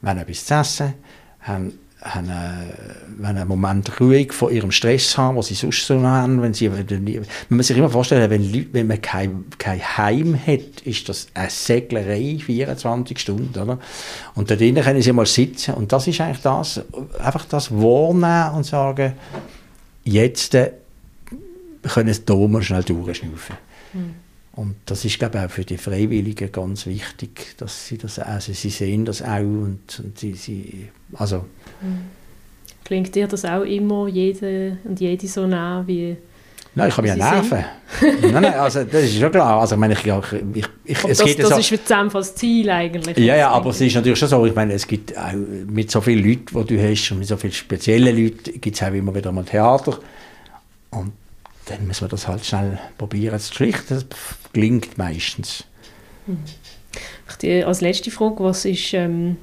wollen 0.00 0.18
etwas 0.18 0.46
zu 0.46 0.54
essen, 0.54 0.94
haben, 1.40 1.78
haben 2.00 2.30
äh, 2.30 3.26
einen 3.26 3.46
Moment 3.46 4.00
ruhig 4.00 4.32
von 4.32 4.54
ihrem 4.54 4.70
Stress 4.70 5.18
haben, 5.18 5.36
was 5.36 5.48
sie 5.48 5.54
sonst 5.54 5.86
so 5.86 6.00
haben. 6.00 6.40
Wenn 6.40 6.54
sie, 6.54 6.70
man 6.70 7.26
muss 7.50 7.66
sich 7.66 7.76
immer 7.76 7.90
vorstellen, 7.90 8.30
wenn, 8.30 8.72
wenn 8.72 8.86
man 8.86 9.02
kein, 9.02 9.44
kein 9.58 9.80
Heim 9.80 10.38
hat, 10.46 10.80
ist 10.84 11.06
das 11.10 11.28
eine 11.34 11.50
Seglerei, 11.50 12.38
24 12.42 13.18
Stunden. 13.18 13.58
Oder? 13.58 13.78
Und 14.34 14.50
da 14.50 14.56
drinnen 14.56 14.82
können 14.82 15.02
sie 15.02 15.12
mal 15.12 15.26
sitzen. 15.26 15.74
Und 15.74 15.92
das 15.92 16.06
ist 16.06 16.22
eigentlich 16.22 16.40
das, 16.40 16.80
einfach 17.18 17.44
das 17.44 17.70
wahrnehmen 17.70 18.56
und 18.56 18.64
sagen, 18.64 19.12
jetzt 20.04 20.54
äh, 20.54 20.72
können 21.82 22.14
sie 22.14 22.22
hier 22.26 22.48
mal 22.48 22.62
schnell 22.62 22.82
durchschnaufen. 22.82 23.56
Mhm. 23.92 24.14
Und 24.52 24.74
das 24.86 25.04
ist, 25.04 25.18
glaube 25.18 25.38
ich, 25.38 25.44
auch 25.44 25.50
für 25.50 25.64
die 25.64 25.78
Freiwilligen 25.78 26.50
ganz 26.50 26.86
wichtig, 26.86 27.54
dass 27.56 27.86
sie 27.86 27.98
das, 27.98 28.18
also 28.18 28.52
sie 28.52 28.70
sehen 28.70 29.04
das 29.04 29.22
auch 29.22 29.38
und, 29.38 30.00
und 30.02 30.18
sie, 30.18 30.34
sie, 30.34 30.88
also... 31.14 31.44
Mhm. 31.80 32.00
Klingt 32.84 33.14
dir 33.14 33.28
das 33.28 33.44
auch 33.44 33.62
immer, 33.62 34.08
jede 34.08 34.78
und 34.84 34.98
jede 34.98 35.28
so 35.28 35.46
nah 35.46 35.84
wie... 35.86 36.16
Nein, 36.74 36.88
ich 36.88 36.96
habe 36.96 37.08
ja 37.08 37.16
Nerven. 37.16 37.64
nein, 38.22 38.42
nein, 38.42 38.54
also 38.54 38.84
das 38.84 39.04
ist 39.04 39.18
schon 39.18 39.30
klar. 39.30 39.60
Also, 39.60 39.74
ich 39.74 39.80
meine, 39.80 39.94
ich, 39.94 40.06
ich, 40.06 40.66
ich, 40.84 41.04
es 41.04 41.18
das, 41.18 41.26
geht 41.26 41.38
das 41.40 41.48
so, 41.48 41.58
ist 41.58 41.86
zusammen 41.86 42.10
das 42.12 42.34
Ziel 42.36 42.70
eigentlich. 42.70 43.18
Ja, 43.18 43.36
ja, 43.36 43.50
aber 43.50 43.70
es 43.70 43.80
ist 43.80 43.94
natürlich 43.94 44.18
schon 44.18 44.28
so, 44.28 44.46
ich 44.46 44.54
meine, 44.54 44.74
es 44.74 44.86
gibt 44.86 45.16
auch 45.18 45.32
mit 45.32 45.90
so 45.90 46.00
vielen 46.00 46.24
Leuten, 46.24 46.66
die 46.66 46.76
du 46.76 46.90
hast 46.90 47.10
und 47.10 47.18
mit 47.18 47.28
so 47.28 47.36
vielen 47.36 47.52
speziellen 47.52 48.16
Leuten, 48.16 48.60
gibt 48.60 48.76
es 48.76 48.82
auch 48.82 48.92
immer 48.92 49.12
wieder 49.12 49.32
mal 49.32 49.44
Theater. 49.44 49.98
Und 50.90 51.12
dann 51.70 51.86
müssen 51.86 52.02
wir 52.02 52.08
das 52.08 52.26
halt 52.26 52.44
schnell 52.44 52.78
probieren 52.98 53.38
zu 53.38 53.54
schlichten. 53.54 53.94
Das 53.94 54.06
gelingt 54.52 54.98
meistens. 54.98 55.64
Als 57.64 57.80
letzte 57.80 58.10
Frage, 58.10 58.42
was 58.42 58.64
ist, 58.64 58.92
ähm, 58.92 59.36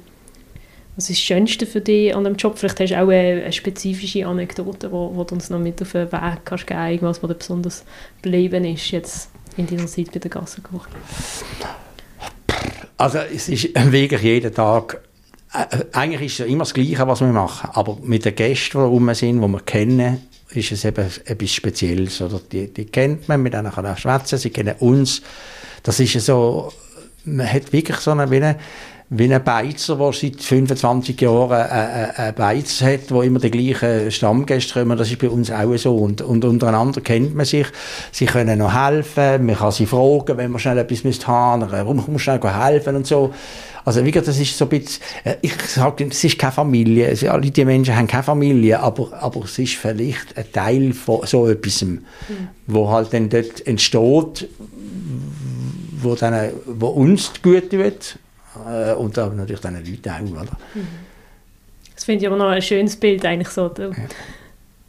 was 0.94 1.10
ist 1.10 1.18
das 1.18 1.24
Schönste 1.24 1.66
für 1.66 1.80
dich 1.80 2.14
an 2.14 2.24
dem 2.24 2.36
Job? 2.36 2.58
Vielleicht 2.58 2.80
hast 2.80 2.90
du 2.90 2.96
auch 2.96 3.08
eine, 3.08 3.42
eine 3.42 3.52
spezifische 3.52 4.26
Anekdote, 4.26 4.92
wo, 4.92 5.14
wo 5.14 5.24
du 5.24 5.34
uns 5.34 5.50
noch 5.50 5.58
mit 5.58 5.80
auf 5.80 5.92
den 5.92 6.12
Weg 6.12 6.44
kannst 6.44 6.66
geben 6.66 6.86
irgendwas, 6.86 7.22
was 7.22 7.28
dir 7.28 7.34
besonders 7.34 7.84
geblieben 8.22 8.64
ist 8.64 8.90
jetzt 8.90 9.30
in 9.56 9.66
deiner 9.66 9.86
Zeit 9.86 10.12
bei 10.12 10.18
der 10.18 10.30
Gassenkoch. 10.30 10.86
Also 12.98 13.18
es 13.18 13.48
ist 13.48 13.70
wirklich 13.92 14.22
jeden 14.22 14.54
Tag 14.54 15.00
äh, 15.52 15.84
eigentlich 15.92 16.32
ist 16.32 16.40
es 16.40 16.46
immer 16.46 16.64
das 16.64 16.74
Gleiche, 16.74 17.06
was 17.06 17.20
wir 17.20 17.28
machen, 17.28 17.70
aber 17.72 17.96
mit 18.02 18.24
den 18.24 18.34
Gästen, 18.34 18.78
die 18.78 18.84
rum 18.84 19.12
sind, 19.14 19.40
die 19.40 19.48
wir 19.48 19.60
kennen, 19.60 20.27
ist 20.52 20.72
es 20.72 20.84
eben 20.84 21.06
etwas 21.24 21.52
Spezielles. 21.52 22.20
Oder? 22.20 22.40
Die, 22.50 22.72
die 22.72 22.86
kennt 22.86 23.28
man, 23.28 23.42
mit 23.42 23.54
denen 23.54 23.70
kann 23.70 23.84
man 23.84 23.96
schwätzen, 23.96 24.38
sie 24.38 24.50
kennen 24.50 24.74
uns. 24.78 25.22
Das 25.82 26.00
ist 26.00 26.20
so, 26.20 26.72
man 27.24 27.50
hat 27.50 27.72
wirklich 27.72 27.98
so 27.98 28.12
eine, 28.12 28.30
wie 28.30 28.36
eine 28.36 28.56
ein 29.10 29.42
Beizer, 29.42 29.96
der 29.96 30.12
seit 30.12 30.42
25 30.42 31.18
Jahren 31.20 31.52
einen 31.52 32.34
Beiz 32.34 32.82
hat, 32.82 33.10
wo 33.10 33.22
immer 33.22 33.38
die 33.38 33.50
gleichen 33.50 34.10
Stammgäste 34.10 34.74
kommen. 34.74 34.98
Das 34.98 35.10
ist 35.10 35.18
bei 35.18 35.30
uns 35.30 35.50
auch 35.50 35.74
so. 35.76 35.96
Und, 35.96 36.20
und 36.20 36.44
untereinander 36.44 37.00
kennt 37.00 37.34
man 37.34 37.46
sich. 37.46 37.66
Sie 38.12 38.26
können 38.26 38.58
noch 38.58 38.74
helfen. 38.74 39.46
Man 39.46 39.56
kann 39.56 39.72
sie 39.72 39.86
fragen, 39.86 40.36
wenn 40.36 40.50
man 40.50 40.60
schnell 40.60 40.78
etwas 40.78 41.26
haben 41.26 41.60
müsste. 41.60 41.72
Warum 41.72 42.04
kommst 42.04 42.08
du 42.08 42.18
schnell 42.18 42.40
helfen 42.42 42.96
und 42.96 43.06
so. 43.06 43.32
Also 43.88 44.04
wie 44.04 44.10
gesagt, 44.10 44.28
das 44.28 44.38
ist 44.38 44.54
so 44.54 44.66
ein 44.66 44.68
bisschen, 44.68 45.02
äh, 45.24 45.36
ich 45.40 45.54
sage, 45.62 46.06
es 46.10 46.22
ist 46.22 46.38
keine 46.38 46.52
Familie. 46.52 47.16
Alle 47.30 47.50
diese 47.50 47.64
Menschen 47.64 47.96
haben 47.96 48.06
keine 48.06 48.22
Familie, 48.22 48.78
aber, 48.80 49.14
aber 49.14 49.44
es 49.44 49.58
ist 49.58 49.76
vielleicht 49.76 50.36
ein 50.36 50.52
Teil 50.52 50.92
von 50.92 51.24
so 51.24 51.48
etwas, 51.48 51.80
mhm. 51.80 52.02
wo 52.66 52.90
halt 52.90 53.14
dann 53.14 53.30
dort 53.30 53.66
entsteht, 53.66 54.46
wo, 56.02 56.14
dann, 56.16 56.50
wo 56.66 56.88
uns 56.88 57.32
gut 57.42 57.70
tut 57.70 58.18
äh, 58.68 58.92
und 58.92 59.16
aber 59.16 59.34
natürlich 59.34 59.62
den 59.62 59.76
Leuten 59.76 60.10
auch. 60.10 60.42
Oder? 60.42 60.58
Das 61.94 62.04
finde 62.04 62.20
ich 62.20 62.26
aber 62.26 62.36
noch 62.36 62.48
ein 62.50 62.60
schönes 62.60 62.94
Bild, 62.94 63.24
eigentlich 63.24 63.48
so. 63.48 63.72
Ja. 63.78 63.90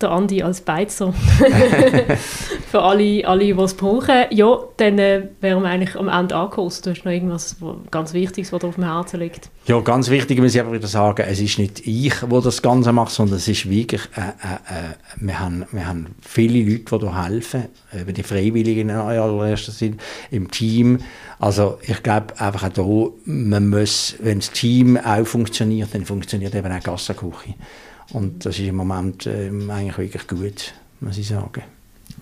Der 0.01 0.11
Andi 0.11 0.43
als 0.43 0.61
Beizer. 0.61 1.13
Für 2.71 2.81
alle, 2.81 3.27
alle, 3.27 3.45
die 3.45 3.61
es 3.61 3.73
brauchen. 3.73 4.25
Ja, 4.29 4.59
dann 4.77 4.99
äh, 4.99 5.23
wären 5.41 5.63
wir 5.63 5.69
eigentlich 5.69 5.95
am 5.95 6.07
Ende 6.07 6.35
angekommen. 6.35 6.71
Du 6.83 6.89
hast 6.91 7.05
noch 7.05 7.11
irgendwas 7.11 7.55
ganz 7.91 8.13
Wichtiges, 8.13 8.53
was 8.53 8.61
dir 8.61 8.67
auf 8.67 8.75
dem 8.75 8.83
Herzen 8.83 9.19
liegt. 9.19 9.49
Ja, 9.65 9.79
ganz 9.81 10.09
wichtig 10.09 10.39
muss 10.39 10.55
ich 10.55 10.61
einfach 10.61 10.73
wieder 10.73 10.87
sagen, 10.87 11.25
es 11.27 11.39
ist 11.39 11.59
nicht 11.59 11.85
ich, 11.85 12.13
der 12.21 12.41
das 12.41 12.61
Ganze 12.61 12.91
macht, 12.91 13.11
sondern 13.11 13.37
es 13.37 13.47
ist 13.47 13.69
wirklich, 13.69 14.01
äh, 14.15 14.21
äh, 14.21 14.89
äh 14.89 14.93
wir, 15.17 15.39
haben, 15.39 15.65
wir 15.71 15.87
haben 15.87 16.15
viele 16.21 16.59
Leute, 16.59 16.97
die 16.97 17.05
da 17.05 17.25
helfen, 17.25 17.65
über 17.99 18.11
die 18.11 18.23
Freiwilligen 18.23 18.89
in 18.89 18.95
allererster 18.95 19.71
Sinn, 19.71 19.97
im 20.31 20.49
Team. 20.49 20.99
Also 21.39 21.79
ich 21.81 22.03
glaube 22.03 22.39
einfach 22.39 22.63
auch 22.63 23.13
da, 23.13 23.15
man 23.25 23.69
muss, 23.69 24.15
wenn 24.19 24.39
das 24.39 24.51
Team 24.51 24.97
auch 24.97 25.25
funktioniert, 25.25 25.89
dann 25.93 26.05
funktioniert 26.05 26.53
eben 26.55 26.71
auch 26.71 26.79
die 26.79 26.83
Gassenküche. 26.83 27.55
Und 28.11 28.45
das 28.45 28.57
ist 28.57 28.67
im 28.67 28.75
Moment 28.75 29.25
äh, 29.25 29.49
eigentlich 29.69 29.97
wirklich 29.97 30.27
gut, 30.27 30.73
muss 30.99 31.17
ich 31.17 31.27
sagen. 31.27 31.63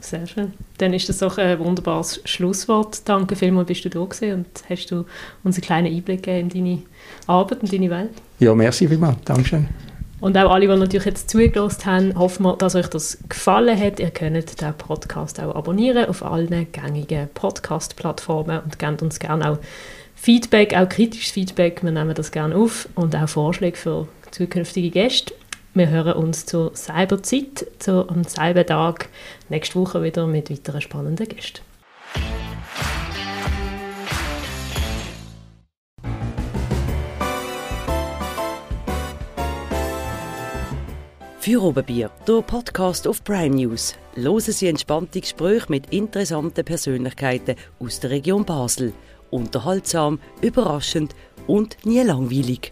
Sehr 0.02 0.28
schön. 0.28 0.54
Dann 0.78 0.94
ist 0.94 1.10
das 1.10 1.20
doch 1.20 1.38
ein 1.38 1.60
wunderbares 1.60 2.22
Schlusswort. 2.26 3.02
Danke 3.06 3.36
vielmals, 3.36 3.68
bist 3.68 3.86
du 3.86 3.90
da 3.90 4.04
gewesen 4.04 4.34
und 4.34 4.48
hast 4.70 4.92
du 4.92 5.06
uns 5.44 5.56
einen 5.56 5.64
kleinen 5.64 5.96
Einblick 5.96 6.24
gegeben 6.24 6.50
in 6.52 6.66
deine 6.66 6.84
Arbeit 7.26 7.62
und 7.62 7.74
deine 7.74 7.90
Welt. 7.90 8.12
Ja, 8.40 8.54
merci 8.54 8.88
vielmals. 8.88 9.18
Dankeschön. 9.26 9.68
Und 10.20 10.36
auch 10.38 10.52
alle, 10.52 10.68
die 10.68 10.76
natürlich 10.76 11.06
jetzt 11.06 11.30
zugelassen 11.30 11.86
haben, 11.86 12.18
hoffen 12.18 12.44
wir, 12.44 12.56
dass 12.58 12.76
euch 12.76 12.88
das 12.88 13.20
gefallen 13.30 13.80
hat. 13.80 14.00
Ihr 14.00 14.10
könnt 14.10 14.62
den 14.62 14.74
Podcast 14.74 15.40
auch 15.40 15.56
abonnieren 15.56 16.06
auf 16.06 16.24
allen 16.24 16.72
gängigen 16.72 17.30
Podcast-Plattformen 17.34 18.62
und 18.62 18.80
gebt 18.80 19.02
uns 19.04 19.20
gerne 19.20 19.52
auch 19.52 19.60
Feedback, 20.16 20.76
auch 20.76 20.90
kritisches 20.90 21.32
Feedback. 21.32 21.84
Wir 21.84 21.92
nehmen 21.92 22.16
das 22.16 22.32
gerne 22.32 22.56
auf 22.56 22.90
und 22.96 23.16
auch 23.16 23.30
Vorschläge 23.30 23.78
für 23.78 24.08
zukünftige 24.32 24.90
Gäste. 24.90 25.34
Wir 25.78 25.90
hören 25.90 26.14
uns 26.14 26.48
zur 26.48 26.76
selben 26.76 27.24
Zeit, 27.24 27.68
zu, 27.78 28.10
am 28.10 28.24
selben 28.24 28.66
Tag, 28.66 29.10
nächste 29.48 29.76
Woche 29.76 30.02
wieder 30.02 30.26
mit 30.26 30.50
weiteren 30.50 30.82
spannenden 30.82 31.28
Gästen. 31.28 31.62
Für 41.38 41.62
Oberbier, 41.62 42.10
der 42.28 42.42
Podcast 42.42 43.08
auf 43.08 43.24
Prime 43.24 43.56
News. 43.56 43.96
Hören 44.16 44.40
Sie 44.42 44.66
entspannte 44.66 45.22
Gespräche 45.22 45.68
mit 45.70 45.94
interessanten 45.94 46.66
Persönlichkeiten 46.66 47.56
aus 47.80 48.00
der 48.00 48.10
Region 48.10 48.44
Basel. 48.44 48.94
Unterhaltsam, 49.30 50.18
überraschend 50.42 51.14
und 51.46 51.78
nie 51.86 52.02
langweilig. 52.02 52.72